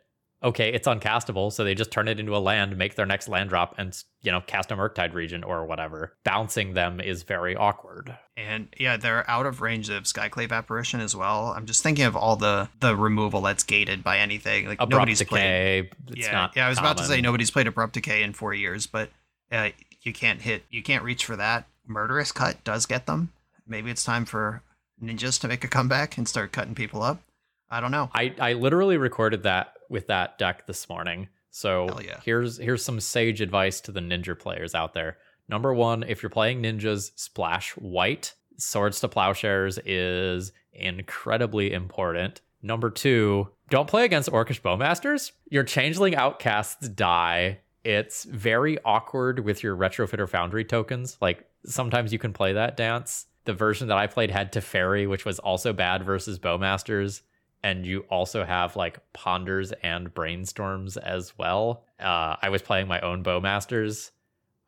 Okay, 0.44 0.72
it's 0.72 0.88
uncastable, 0.88 1.52
so 1.52 1.62
they 1.62 1.76
just 1.76 1.92
turn 1.92 2.08
it 2.08 2.18
into 2.18 2.36
a 2.36 2.38
land, 2.38 2.76
make 2.76 2.96
their 2.96 3.06
next 3.06 3.28
land 3.28 3.48
drop, 3.48 3.76
and 3.78 3.96
you 4.22 4.32
know 4.32 4.40
cast 4.40 4.72
a 4.72 4.76
Murktide 4.76 5.14
Regent 5.14 5.44
or 5.44 5.64
whatever. 5.66 6.16
Bouncing 6.24 6.74
them 6.74 7.00
is 7.00 7.22
very 7.22 7.54
awkward. 7.54 8.16
And 8.36 8.66
yeah, 8.76 8.96
they're 8.96 9.28
out 9.30 9.46
of 9.46 9.60
range 9.60 9.88
of 9.88 10.02
Skyclave 10.02 10.50
Apparition 10.50 11.00
as 11.00 11.14
well. 11.14 11.54
I'm 11.56 11.66
just 11.66 11.84
thinking 11.84 12.06
of 12.06 12.16
all 12.16 12.34
the 12.34 12.68
the 12.80 12.96
removal 12.96 13.40
that's 13.40 13.62
gated 13.62 14.02
by 14.02 14.18
anything. 14.18 14.66
Like 14.66 14.78
Abrupt 14.80 14.90
nobody's 14.90 15.20
decay. 15.20 15.88
played. 15.88 16.16
It's 16.16 16.26
yeah, 16.26 16.32
not 16.32 16.56
yeah. 16.56 16.66
I 16.66 16.68
was 16.68 16.78
about 16.78 16.98
to 16.98 17.04
say 17.04 17.20
nobody's 17.20 17.52
played 17.52 17.68
Abrupt 17.68 17.94
Decay 17.94 18.24
in 18.24 18.32
four 18.32 18.52
years, 18.52 18.88
but 18.88 19.10
uh, 19.52 19.68
you 20.03 20.12
can't 20.12 20.42
hit. 20.42 20.64
You 20.70 20.82
can't 20.82 21.05
reach 21.05 21.24
for 21.24 21.36
that. 21.36 21.66
Murderous 21.86 22.32
Cut 22.32 22.62
does 22.64 22.86
get 22.86 23.07
them. 23.07 23.32
Maybe 23.66 23.90
it's 23.90 24.05
time 24.05 24.24
for 24.24 24.62
ninjas 25.03 25.40
to 25.40 25.48
make 25.48 25.64
a 25.64 25.68
comeback 25.68 26.16
and 26.16 26.28
start 26.28 26.53
cutting 26.53 26.74
people 26.74 27.03
up. 27.03 27.22
I 27.70 27.80
don't 27.80 27.90
know. 27.90 28.11
I, 28.14 28.34
I 28.38 28.53
literally 28.53 28.96
recorded 28.98 29.44
that 29.44 29.74
with 29.88 30.09
that 30.09 30.38
deck 30.38 30.66
this 30.66 30.88
morning. 30.88 31.28
So 31.50 32.00
yeah. 32.00 32.20
here's 32.24 32.59
here's 32.59 32.84
some 32.84 33.00
sage 33.00 33.40
advice 33.40 33.80
to 33.82 33.92
the 33.92 34.00
ninja 34.00 34.38
players 34.38 34.74
out 34.74 34.94
there. 34.94 35.18
Number 35.48 35.74
one, 35.74 36.03
if 36.03 36.22
you're 36.22 36.30
playing 36.30 36.62
ninjas, 36.62 37.12
splash 37.16 37.72
white. 37.72 38.34
Swords 38.57 39.00
to 39.00 39.09
plowshares 39.09 39.78
is 39.84 40.53
incredibly 40.72 41.72
important. 41.72 42.40
Number 42.62 42.90
two, 42.90 43.48
don't 43.70 43.88
play 43.88 44.05
against 44.05 44.30
Orcish 44.30 44.61
Bowmasters. 44.61 45.32
Your 45.50 45.64
changeling 45.64 46.14
outcasts 46.14 46.88
die. 46.88 47.61
It's 47.85 48.24
very 48.24 48.78
awkward 48.85 49.41
with 49.41 49.62
your 49.62 49.76
retrofitter 49.76 50.28
foundry 50.28 50.64
tokens. 50.64 51.16
Like 51.20 51.49
sometimes 51.64 52.12
you 52.12 52.18
can 52.18 52.33
play 52.33 52.53
that 52.53 52.76
dance. 52.76 53.26
The 53.45 53.53
version 53.53 53.89
that 53.89 53.99
I 53.99 54.07
played 54.07 54.30
had 54.30 54.53
Teferi, 54.53 55.09
which 55.09 55.24
was 55.24 55.39
also 55.41 55.72
bad 55.72 56.05
versus 56.05 56.39
Bowmasters 56.39 57.22
and 57.62 57.87
you 57.87 58.01
also 58.11 58.45
have 58.45 58.76
like 58.76 58.99
ponders 59.12 59.72
and 59.83 60.12
brainstorms 60.12 60.97
as 60.97 61.37
well. 61.39 61.85
Uh, 62.01 62.37
I 62.41 62.49
was 62.49 62.62
playing 62.62 62.89
my 62.89 63.01
own 63.01 63.22
bowmasters. 63.22 64.11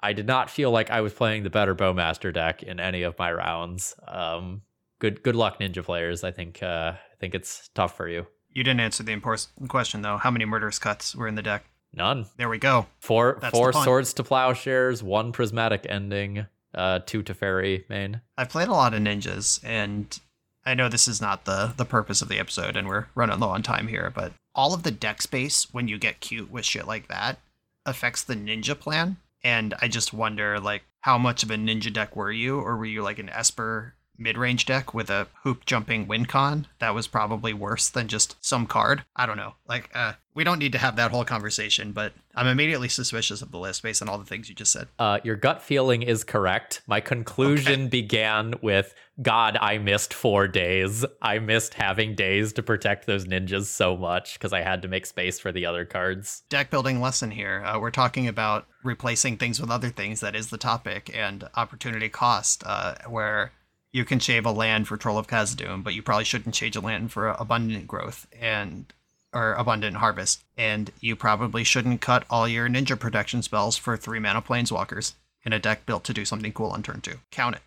I 0.01 0.13
did 0.13 0.27
not 0.27 0.51
feel 0.51 0.71
like 0.71 0.91
I 0.91 1.01
was 1.01 1.13
playing 1.13 1.43
the 1.43 1.51
better 1.51 1.75
bowmaster 1.75 2.33
deck 2.33 2.63
in 2.63 2.79
any 2.79 3.03
of 3.03 3.19
my 3.19 3.33
rounds. 3.33 3.95
Um, 4.07 4.63
good 4.99 5.23
good 5.23 5.35
luck, 5.35 5.59
ninja 5.59 5.83
players. 5.83 6.23
I 6.23 6.31
think 6.31 6.63
uh, 6.63 6.93
I 6.95 7.17
think 7.19 7.35
it's 7.35 7.69
tough 7.75 7.97
for 7.97 8.09
you. 8.09 8.27
You 8.51 8.63
didn't 8.63 8.81
answer 8.81 9.03
the 9.03 9.13
important 9.13 9.49
question 9.69 10.03
though. 10.03 10.19
How 10.19 10.31
many 10.31 10.45
murderous 10.45 10.79
cuts 10.79 11.17
were 11.17 11.27
in 11.27 11.35
the 11.35 11.43
deck? 11.43 11.65
None. 11.95 12.27
There 12.37 12.49
we 12.49 12.59
go. 12.59 12.87
Four 13.01 13.39
That's 13.41 13.57
four 13.57 13.73
swords 13.73 14.13
to 14.15 14.25
plowshares, 14.25 15.03
one 15.03 15.33
prismatic 15.33 15.87
ending, 15.89 16.47
uh, 16.75 17.01
two 17.07 17.23
Teferi 17.23 17.89
main. 17.89 18.21
I've 18.37 18.49
played 18.49 18.69
a 18.69 18.73
lot 18.73 18.95
of 18.95 19.01
ninjas, 19.01 19.61
and 19.65 20.19
I 20.67 20.75
know 20.75 20.89
this 20.89 21.09
is 21.09 21.21
not 21.21 21.45
the 21.45 21.73
the 21.77 21.85
purpose 21.85 22.23
of 22.23 22.29
the 22.29 22.39
episode, 22.39 22.77
and 22.77 22.89
we're 22.89 23.07
running 23.15 23.39
low 23.39 23.51
on 23.51 23.63
time 23.63 23.89
here. 23.89 24.11
But 24.15 24.33
all 24.55 24.75
of 24.75 24.83
the 24.83 24.91
deck 24.91 25.23
space 25.23 25.73
when 25.73 25.89
you 25.89 25.99
get 25.99 26.21
cute 26.21 26.51
with 26.51 26.65
shit 26.65 26.87
like 26.87 27.09
that 27.09 27.39
affects 27.87 28.23
the 28.23 28.35
ninja 28.35 28.79
plan, 28.79 29.17
and 29.43 29.75
I 29.81 29.89
just 29.89 30.13
wonder 30.13 30.59
like 30.59 30.83
how 31.01 31.19
much 31.19 31.43
of 31.43 31.51
a 31.51 31.57
ninja 31.57 31.93
deck 31.93 32.17
were 32.17 32.33
you, 32.33 32.59
or 32.59 32.77
were 32.77 32.87
you 32.87 33.03
like 33.03 33.19
an 33.19 33.29
Esper 33.29 33.95
mid 34.17 34.39
range 34.39 34.65
deck 34.65 34.95
with 34.95 35.11
a 35.11 35.29
hoop 35.43 35.65
jumping 35.67 36.07
win 36.09 36.27
con? 36.27 36.67
That 36.79 36.95
was 36.95 37.07
probably 37.07 37.53
worse 37.53 37.89
than 37.89 38.09
just 38.09 38.37
some 38.45 38.67
card. 38.67 39.05
I 39.15 39.27
don't 39.27 39.37
know. 39.37 39.55
Like, 39.69 39.91
uh, 39.95 40.15
we 40.35 40.43
don't 40.43 40.59
need 40.59 40.73
to 40.73 40.79
have 40.79 40.97
that 40.97 41.13
whole 41.13 41.25
conversation, 41.25 41.93
but 41.93 42.13
I'm 42.35 42.49
immediately 42.49 42.89
suspicious 42.89 43.41
of 43.41 43.53
the 43.53 43.59
list 43.59 43.83
based 43.83 44.03
on 44.03 44.09
all 44.09 44.19
the 44.19 44.25
things 44.25 44.49
you 44.49 44.55
just 44.55 44.73
said. 44.73 44.89
Uh, 44.99 45.21
your 45.23 45.37
gut 45.37 45.63
feeling 45.63 46.03
is 46.03 46.25
correct. 46.25 46.83
My 46.87 47.01
conclusion 47.01 47.89
began 47.89 48.55
with 48.61 48.95
God, 49.23 49.57
I 49.61 49.79
missed 49.79 50.13
four 50.13 50.49
Daze. 50.49 51.05
I 51.23 51.39
missed 51.39 51.75
having 51.75 52.17
Daze 52.17 52.53
to 52.55 52.65
protect 52.65 53.07
those 53.07 53.27
ninjas 53.27 53.67
so 53.67 53.97
much 53.97 54.35
because 54.35 54.53
I 54.53 54.63
had 54.63 54.83
to 54.83 54.89
make 54.89 55.07
space 55.07 55.39
for 55.39 55.53
the 55.53 55.67
other 55.67 55.85
cards. 55.85 56.43
deck 56.49 56.69
building 56.69 57.01
lesson 57.01 57.31
here. 57.31 57.63
Uh, 57.65 57.79
we're 57.79 57.93
talking 57.93 58.27
about 58.27 58.67
replacing 58.83 59.37
things 59.37 59.61
with 59.61 59.71
other 59.71 59.91
things. 59.91 60.19
That 60.19 60.35
is 60.35 60.51
the 60.51 60.59
topic, 60.59 61.11
and 61.15 61.49
opportunity 61.55 62.09
cost, 62.09 62.65
uh, 62.67 62.97
where 63.09 63.53
you 63.93 64.05
can 64.05 64.19
shave 64.19 64.45
a 64.45 64.51
land 64.51 64.89
for 64.89 64.97
Troll 64.97 65.19
of 65.19 65.29
Khazad-dûm, 65.29 65.85
but 65.85 65.95
you 65.95 66.03
probably 66.03 66.25
shouldn't 66.25 66.57
change 66.57 66.75
a 66.75 66.81
land 66.81 67.13
for 67.13 67.29
abundant 67.29 67.87
growth 67.87 68.27
and 68.39 68.93
or 69.35 69.55
abundant 69.55 69.97
harvest. 69.97 70.43
And 70.57 70.91
you 71.01 71.17
probably 71.17 71.65
shouldn't 71.65 72.01
cut 72.01 72.25
all 72.31 72.49
your 72.49 72.69
ninja 72.69 72.99
protection 72.99 73.43
spells 73.43 73.77
for 73.77 73.97
three 73.97 74.19
mana 74.21 74.41
planeswalkers 74.41 75.15
in 75.45 75.53
a 75.53 75.59
deck 75.59 75.85
built 75.85 76.05
to 76.05 76.15
do 76.15 76.25
something 76.25 76.53
cool 76.53 76.71
on 76.71 76.83
turn 76.83 77.01
two. 77.01 77.17
Count 77.31 77.57
it. 77.57 77.63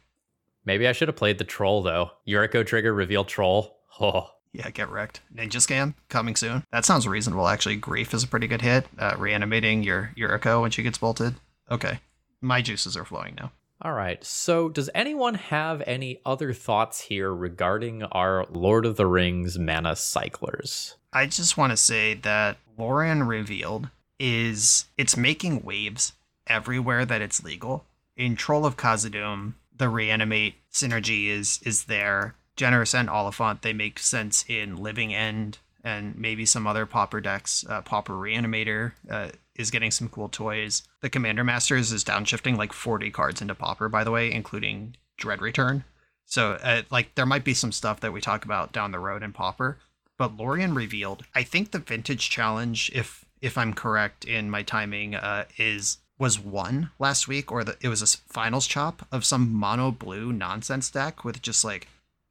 Maybe 0.66 0.88
I 0.88 0.92
should 0.92 1.08
have 1.08 1.16
played 1.16 1.38
the 1.38 1.44
troll 1.44 1.82
though. 1.84 2.12
Yuriko 2.28 2.66
trigger 2.66 2.94
reveal 2.94 3.24
troll. 3.26 3.76
Oh, 4.00 4.30
Yeah, 4.54 4.70
get 4.70 4.90
wrecked. 4.92 5.22
Ninja 5.36 5.54
Scam 5.58 5.96
coming 6.08 6.36
soon. 6.36 6.64
That 6.72 6.86
sounds 6.86 7.08
reasonable. 7.08 7.48
Actually, 7.48 7.78
Grief 7.78 8.14
is 8.14 8.24
a 8.24 8.28
pretty 8.28 8.46
good 8.46 8.62
hit. 8.62 8.86
Uh, 9.00 9.16
reanimating 9.18 9.82
your 9.82 10.12
Yuriko 10.16 10.62
when 10.62 10.70
she 10.70 10.84
gets 10.84 11.00
bolted. 11.00 11.34
Okay, 11.72 12.00
my 12.40 12.62
juices 12.62 12.96
are 12.96 13.06
flowing 13.06 13.34
now. 13.36 13.52
All 13.82 13.94
right. 13.94 14.24
So, 14.24 14.70
does 14.70 14.90
anyone 14.94 15.34
have 15.36 15.82
any 15.88 16.20
other 16.28 16.54
thoughts 16.54 17.02
here 17.02 17.34
regarding 17.34 18.04
our 18.04 18.46
Lord 18.52 18.86
of 18.86 18.98
the 18.98 19.08
Rings 19.08 19.58
mana 19.58 19.96
cyclers? 19.96 20.96
I 21.14 21.26
just 21.26 21.58
want 21.58 21.72
to 21.72 21.78
say 21.78 22.14
that 22.14 22.58
Lorien 22.78 23.24
Revealed 23.24 23.90
is 24.20 24.86
it's 24.98 25.18
making 25.18 25.64
waves 25.64 26.14
everywhere 26.48 27.06
that 27.06 27.22
it's 27.22 27.44
legal. 27.44 27.86
In 28.16 28.36
Troll 28.36 28.66
of 28.66 28.78
Khazad-dûm, 28.78 29.54
the 29.76 29.90
reanimate 29.90 30.56
synergy 30.72 31.28
is 31.28 31.60
is 31.64 31.86
there. 31.86 32.36
Generous 32.56 32.96
and 32.96 33.10
Oliphant 33.10 33.62
they 33.62 33.74
make 33.74 34.00
sense 34.00 34.44
in 34.48 34.78
Living 34.78 35.14
End 35.14 35.60
and 35.84 36.18
maybe 36.18 36.46
some 36.46 36.68
other 36.68 36.86
Pauper 36.86 37.22
decks. 37.22 37.64
Uh, 37.70 37.82
Pauper 37.82 38.14
Reanimator 38.14 38.94
uh, 39.10 39.30
is 39.56 39.72
getting 39.72 39.92
some 39.92 40.10
cool 40.10 40.28
toys. 40.28 40.84
The 41.02 41.10
Commander 41.10 41.44
Masters 41.44 41.92
is 41.92 42.04
downshifting 42.04 42.58
like 42.58 42.74
40 42.74 43.10
cards 43.12 43.42
into 43.42 43.56
Pauper, 43.56 43.88
by 43.88 44.04
the 44.04 44.12
way, 44.12 44.32
including 44.32 44.96
Dread 45.18 45.42
Return. 45.42 45.86
So, 46.26 46.54
uh, 46.62 46.82
like, 46.92 47.16
there 47.16 47.26
might 47.26 47.46
be 47.46 47.54
some 47.54 47.72
stuff 47.72 48.02
that 48.02 48.12
we 48.12 48.20
talk 48.20 48.44
about 48.44 48.74
down 48.74 48.92
the 48.92 49.00
road 49.00 49.24
in 49.24 49.32
Pauper 49.32 49.78
but 50.18 50.36
Lorien 50.36 50.74
revealed. 50.74 51.24
I 51.36 51.44
think 51.44 51.72
the 51.72 51.80
vintage 51.80 52.30
challenge, 52.30 52.92
if 52.94 53.26
if 53.42 53.58
I'm 53.58 53.74
correct 53.74 54.26
in 54.26 54.50
my 54.50 54.64
timing, 54.64 55.16
uh, 55.16 55.46
is 55.58 56.00
was 56.20 56.40
won 56.40 56.90
last 56.98 57.28
week, 57.28 57.52
or 57.52 57.64
the, 57.64 57.78
it 57.82 57.88
was 57.88 58.02
a 58.02 58.18
finals 58.32 58.68
chop 58.68 59.06
of 59.12 59.24
some 59.24 59.54
mono 59.54 59.92
blue 59.92 60.34
nonsense 60.34 60.90
deck 60.90 61.24
with 61.24 61.42
just 61.42 61.64
like 61.64 61.88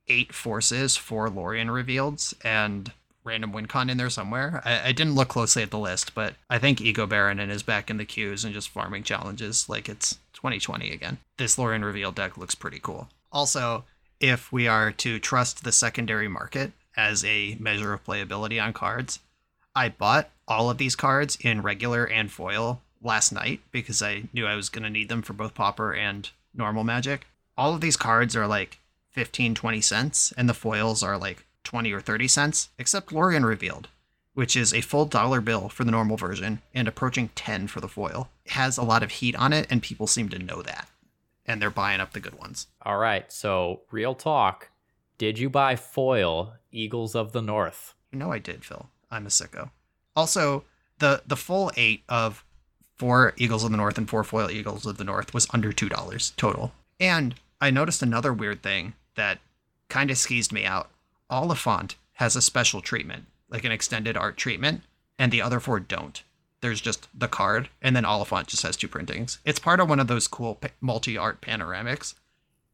eight 0.09 0.33
forces, 0.33 0.97
four 0.97 1.31
Lorien 1.31 1.69
revealeds, 1.69 2.35
and 2.45 2.93
random 3.25 3.53
wincon 3.53 3.91
in 3.91 3.97
there 3.97 4.11
somewhere. 4.11 4.63
I, 4.65 4.89
I 4.89 4.93
didn't 4.93 5.15
look 5.15 5.29
closely 5.29 5.63
at 5.63 5.71
the 5.71 5.79
list, 5.79 6.15
but 6.15 6.35
I 6.49 6.59
think 6.59 6.81
Ego 6.81 7.07
Baron 7.07 7.39
is 7.39 7.63
back 7.63 7.91
in 7.91 7.97
the 7.97 8.05
queues 8.05 8.45
and 8.45 8.55
just 8.55 8.69
farming 8.69 9.03
challenges 9.03 9.69
like 9.69 9.89
it's 9.89 10.19
2020 10.35 10.91
again. 10.93 11.19
This 11.37 11.59
Lorien 11.59 11.85
reveal 11.85 12.13
deck 12.13 12.37
looks 12.39 12.55
pretty 12.55 12.79
cool. 12.81 13.09
Also, 13.33 13.85
if 14.21 14.51
we 14.53 14.67
are 14.67 14.93
to 14.93 15.19
trust 15.19 15.65
the 15.65 15.73
secondary 15.73 16.29
market 16.29 16.73
as 16.97 17.25
a 17.25 17.57
measure 17.61 17.93
of 17.93 18.05
playability 18.05 18.63
on 18.63 18.73
cards, 18.73 19.21
I 19.75 19.91
bought 19.91 20.31
all 20.49 20.71
of 20.71 20.79
these 20.79 20.97
cards 20.97 21.37
in 21.41 21.63
regular 21.63 22.05
and 22.05 22.31
foil 22.31 22.81
last 23.03 23.33
night 23.33 23.61
because 23.71 24.03
I 24.03 24.25
knew 24.33 24.47
I 24.47 24.57
was 24.57 24.69
going 24.69 24.85
to 24.85 24.91
need 24.91 25.09
them 25.09 25.23
for 25.23 25.33
both 25.33 25.55
Pauper 25.55 25.93
and 25.93 26.29
normal 26.55 26.85
Magic. 26.85 27.27
All 27.57 27.75
of 27.75 27.81
these 27.81 27.97
cards 27.97 28.35
are 28.37 28.47
like 28.47 28.79
15, 29.11 29.55
20 29.55 29.81
cents, 29.81 30.33
and 30.37 30.49
the 30.49 30.55
foils 30.55 31.03
are 31.03 31.19
like 31.19 31.47
20 31.65 31.93
or 31.93 32.01
30 32.01 32.29
cents, 32.29 32.69
except 32.79 33.13
Lorien 33.13 33.45
Revealed, 33.45 33.89
which 34.35 34.57
is 34.57 34.73
a 34.73 34.81
full 34.81 35.07
dollar 35.07 35.41
bill 35.41 35.69
for 35.69 35.85
the 35.85 35.91
normal 35.91 36.17
version 36.17 36.63
and 36.75 36.87
approaching 36.87 37.31
10 37.35 37.67
for 37.69 37.81
the 37.81 37.89
foil. 37.89 38.29
It 38.45 38.53
has 38.53 38.77
a 38.79 38.83
lot 38.83 39.03
of 39.03 39.11
heat 39.13 39.35
on 39.37 39.53
it, 39.53 39.67
and 39.71 39.83
people 39.83 40.07
seem 40.07 40.29
to 40.31 40.39
know 40.39 40.63
that. 40.63 40.89
And 41.45 41.63
they're 41.63 41.71
buying 41.71 42.01
up 42.01 42.13
the 42.13 42.21
good 42.21 42.39
ones. 42.39 42.67
All 42.83 42.99
right. 42.99 43.31
So, 43.31 43.83
real 43.91 44.15
talk. 44.15 44.69
Did 45.19 45.39
you 45.39 45.49
buy 45.49 45.77
foil 45.77 46.55
Eagles 46.71 47.15
of 47.15 47.33
the 47.33 47.43
North? 47.43 47.95
You 48.13 48.19
know 48.19 48.33
I 48.33 48.39
did, 48.39 48.65
Phil. 48.65 48.89
I'm 49.11 49.27
a 49.27 49.31
sicko. 49.31 49.71
Also, 50.15 50.65
the 50.99 51.23
the 51.27 51.37
full 51.37 51.71
eight 51.77 52.03
of 52.09 52.45
four 52.97 53.35
Eagles 53.37 53.65
of 53.65 53.71
the 53.71 53.77
North 53.77 53.99
and 53.99 54.09
four 54.09 54.25
foil 54.25 54.51
Eagles 54.51 54.87
of 54.87 54.97
the 54.97 55.05
North 55.05 55.35
was 55.35 55.47
under 55.53 55.73
two 55.73 55.89
dollars 55.89 56.33
total. 56.37 56.73
And 56.99 57.35
I 57.61 57.71
noticed 57.71 58.03
another 58.03 58.33
weird 58.33 58.63
thing 58.63 58.95
that 59.15 59.39
kind 59.89 60.11
of 60.11 60.19
skeezed 60.19 60.53
me 60.53 60.65
out. 60.65 60.91
Oliphant 61.31 61.97
has 62.15 62.37
a 62.37 62.43
special 62.43 62.81
treatment, 62.81 63.27
like 63.49 63.65
an 63.65 63.73
extended 63.73 64.17
art 64.17 64.37
treatment, 64.37 64.83
and 65.19 65.33
the 65.33 65.43
other 65.43 65.61
four 65.61 65.81
don't. 65.81 66.23
There's 66.61 66.81
just 66.81 67.09
the 67.19 67.29
card, 67.29 67.69
and 67.83 67.95
then 67.95 68.05
Oliphant 68.05 68.49
just 68.49 68.63
has 68.63 68.77
two 68.77 68.89
printings. 68.89 69.39
It's 69.45 69.59
part 69.59 69.81
of 69.81 69.89
one 69.89 70.01
of 70.01 70.07
those 70.07 70.27
cool 70.27 70.57
pa- 70.57 70.69
multi-art 70.81 71.41
panoramics, 71.41 72.15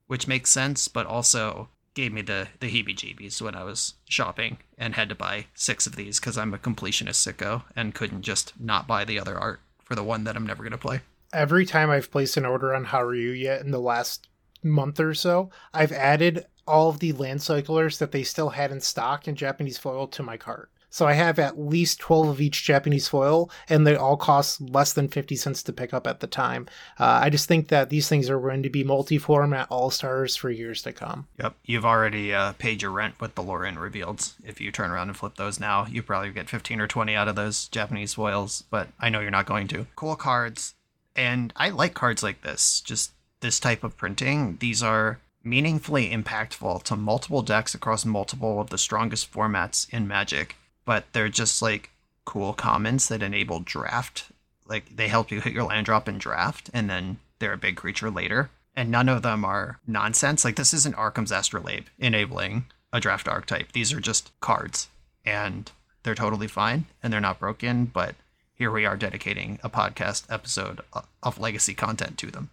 which 0.07 0.29
makes 0.29 0.51
sense, 0.51 0.87
but 0.89 1.07
also 1.07 1.69
gave 1.95 2.13
me 2.13 2.23
the 2.23 2.49
the 2.61 2.71
heebie-jeebies 2.71 3.43
when 3.43 3.55
I 3.55 3.65
was 3.65 3.95
shopping 4.09 4.59
and 4.79 4.95
had 4.95 5.09
to 5.11 5.15
buy 5.15 5.47
six 5.55 5.87
of 5.87 5.97
these 5.97 6.19
because 6.19 6.39
I'm 6.39 6.55
a 6.55 6.59
completionist 6.59 7.27
sicko 7.27 7.65
and 7.77 7.95
couldn't 7.95 8.23
just 8.23 8.59
not 8.61 8.87
buy 8.87 9.05
the 9.05 9.19
other 9.19 9.39
art 9.39 9.61
for 9.83 9.95
the 9.95 10.05
one 10.05 10.25
that 10.25 10.37
I'm 10.37 10.47
never 10.47 10.63
gonna 10.63 10.79
play. 10.79 11.01
Every 11.33 11.65
time 11.65 11.91
I've 11.91 12.11
placed 12.11 12.37
an 12.37 12.45
order 12.45 12.75
on 12.75 12.87
Hareruya 12.87 13.61
in 13.61 13.71
the 13.71 13.81
last 13.81 14.29
month 14.63 15.01
or 15.01 15.15
so, 15.15 15.51
I've 15.73 15.93
added 15.93 16.47
all 16.67 16.89
of 16.89 17.01
the 17.01 17.13
land 17.13 17.43
cyclers 17.43 17.99
that 17.99 18.13
they 18.13 18.23
still 18.23 18.51
had 18.51 18.71
in 18.71 18.81
stock 18.81 19.27
in 19.27 19.35
Japanese 19.35 19.79
foil 19.79 20.07
to 20.09 20.23
my 20.23 20.37
cart. 20.37 20.71
So 20.93 21.07
I 21.07 21.15
have 21.15 21.39
at 21.39 21.59
least 21.59 22.01
12 22.01 22.29
of 22.29 22.41
each 22.41 22.65
Japanese 22.65 23.09
foil, 23.09 23.51
and 23.67 23.87
they 23.87 23.97
all 23.97 24.19
cost 24.19 24.61
less 24.61 24.93
than 24.93 25.09
50 25.09 25.35
cents 25.37 25.63
to 25.63 25.73
pick 25.73 25.95
up 25.95 26.07
at 26.07 26.21
the 26.21 26.27
time. 26.27 26.67
Uh, 27.01 27.21
I 27.23 27.31
just 27.31 27.49
think 27.49 27.69
that 27.69 27.89
these 27.89 28.11
things 28.11 28.29
are 28.29 28.39
going 28.39 28.63
to 28.63 28.69
be 28.69 28.85
multi 28.85 29.17
format 29.17 29.69
all 29.71 29.91
stars 29.91 30.37
for 30.37 30.51
years 30.51 30.83
to 30.83 30.93
come. 30.93 31.29
Yep, 31.39 31.55
you've 31.65 31.87
already 31.87 32.35
uh, 32.35 32.53
paid 32.53 32.83
your 32.83 32.91
rent 32.91 33.19
with 33.23 33.35
the 33.35 33.43
Lorien 33.43 33.79
revealed. 33.79 34.35
If 34.45 34.61
you 34.61 34.71
turn 34.71 34.91
around 34.91 35.09
and 35.09 35.17
flip 35.17 35.37
those 35.37 35.59
now, 35.59 35.87
you 35.87 36.03
probably 36.03 36.31
get 36.31 36.51
15 36.51 36.79
or 36.79 36.87
20 36.87 37.15
out 37.15 37.27
of 37.27 37.37
those 37.37 37.69
Japanese 37.69 38.13
foils, 38.13 38.65
but 38.69 38.89
I 39.01 39.09
know 39.09 39.21
you're 39.21 39.31
not 39.31 39.47
going 39.47 39.69
to. 39.69 39.87
Cool 39.97 40.17
cards, 40.17 40.75
and 41.17 41.55
I 41.57 41.71
like 41.71 41.95
cards 41.95 42.23
like 42.23 42.43
this. 42.43 42.83
Just 42.83 43.13
this 43.41 43.59
type 43.59 43.83
of 43.83 43.97
printing, 43.97 44.59
these 44.61 44.83
are 44.83 45.21
meaningfully 45.43 46.11
impactful 46.11 46.83
to 46.85 46.97
multiple 46.97 47.43
decks 47.43 47.75
across 47.75 48.05
multiple 48.05 48.61
of 48.61 48.71
the 48.71 48.79
strongest 48.79 49.33
formats 49.33 49.93
in 49.93 50.07
Magic, 50.07 50.57
but 50.85 51.05
they're 51.13 51.29
just 51.29 51.63
like 51.63 51.91
cool 52.25 52.53
commons 52.53 53.09
that 53.09 53.23
enable 53.23 53.61
draft. 53.61 54.27
Like 54.67 54.97
they 54.97 55.09
help 55.09 55.31
you 55.31 55.41
hit 55.41 55.53
your 55.53 55.65
land 55.65 55.87
drop 55.87 56.09
in 56.09 56.19
draft, 56.19 56.71
and 56.73 56.89
then 56.89 57.19
they're 57.39 57.53
a 57.53 57.59
big 57.59 57.77
creature 57.77 58.11
later. 58.11 58.51
And 58.75 58.91
none 58.91 59.09
of 59.09 59.23
them 59.23 59.45
are 59.45 59.81
nonsense. 59.87 60.45
Like 60.45 60.57
this 60.57 60.73
isn't 60.73 60.95
Arcum's 60.95 61.33
Astrolabe 61.33 61.87
enabling 61.99 62.65
a 62.93 63.01
draft 63.01 63.29
archetype. 63.29 63.73
These 63.73 63.93
are 63.93 64.01
just 64.01 64.33
cards, 64.41 64.89
and 65.25 65.71
they're 66.03 66.15
totally 66.15 66.49
fine 66.49 66.87
and 67.03 67.13
they're 67.13 67.21
not 67.21 67.39
broken. 67.39 67.87
But 67.87 68.15
here 68.55 68.71
we 68.71 68.87
are 68.87 68.97
dedicating 68.97 69.59
a 69.63 69.71
podcast 69.71 70.25
episode 70.31 70.81
of 71.23 71.39
legacy 71.39 71.75
content 71.75 72.19
to 72.19 72.31
them. 72.31 72.51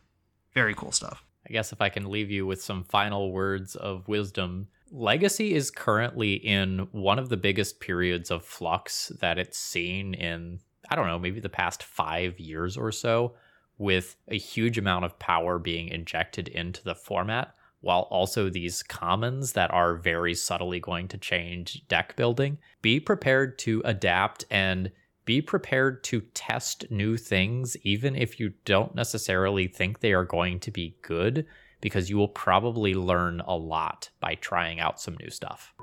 Very 0.53 0.73
cool 0.73 0.91
stuff. 0.91 1.23
I 1.47 1.53
guess 1.53 1.71
if 1.71 1.81
I 1.81 1.89
can 1.89 2.09
leave 2.09 2.29
you 2.29 2.45
with 2.45 2.61
some 2.61 2.83
final 2.83 3.31
words 3.31 3.75
of 3.75 4.07
wisdom, 4.07 4.67
Legacy 4.91 5.53
is 5.53 5.71
currently 5.71 6.33
in 6.33 6.87
one 6.91 7.19
of 7.19 7.29
the 7.29 7.37
biggest 7.37 7.79
periods 7.79 8.31
of 8.31 8.43
flux 8.43 9.09
that 9.19 9.37
it's 9.37 9.57
seen 9.57 10.13
in, 10.13 10.59
I 10.89 10.95
don't 10.95 11.07
know, 11.07 11.19
maybe 11.19 11.39
the 11.39 11.49
past 11.49 11.83
five 11.83 12.39
years 12.39 12.75
or 12.75 12.91
so, 12.91 13.35
with 13.77 14.15
a 14.27 14.37
huge 14.37 14.77
amount 14.77 15.05
of 15.05 15.19
power 15.19 15.59
being 15.59 15.87
injected 15.89 16.47
into 16.47 16.83
the 16.83 16.95
format, 16.95 17.55
while 17.81 18.07
also 18.09 18.49
these 18.49 18.83
commons 18.83 19.53
that 19.53 19.71
are 19.71 19.95
very 19.95 20.33
subtly 20.33 20.79
going 20.79 21.07
to 21.07 21.17
change 21.17 21.87
deck 21.87 22.15
building. 22.15 22.57
Be 22.81 22.99
prepared 22.99 23.57
to 23.59 23.81
adapt 23.85 24.45
and 24.49 24.91
be 25.23 25.41
prepared 25.41 26.03
to 26.05 26.21
test 26.33 26.89
new 26.89 27.15
things, 27.15 27.77
even 27.83 28.15
if 28.15 28.39
you 28.39 28.53
don't 28.65 28.95
necessarily 28.95 29.67
think 29.67 29.99
they 29.99 30.11
are 30.11 30.25
going 30.25 30.59
to 30.59 30.71
be 30.71 30.97
good, 31.01 31.45
because 31.81 32.09
you 32.09 32.17
will 32.17 32.27
probably 32.27 32.93
learn 32.93 33.41
a 33.41 33.55
lot 33.55 34.09
by 34.19 34.35
trying 34.35 34.79
out 34.79 34.99
some 34.99 35.17
new 35.19 35.29
stuff. 35.29 35.73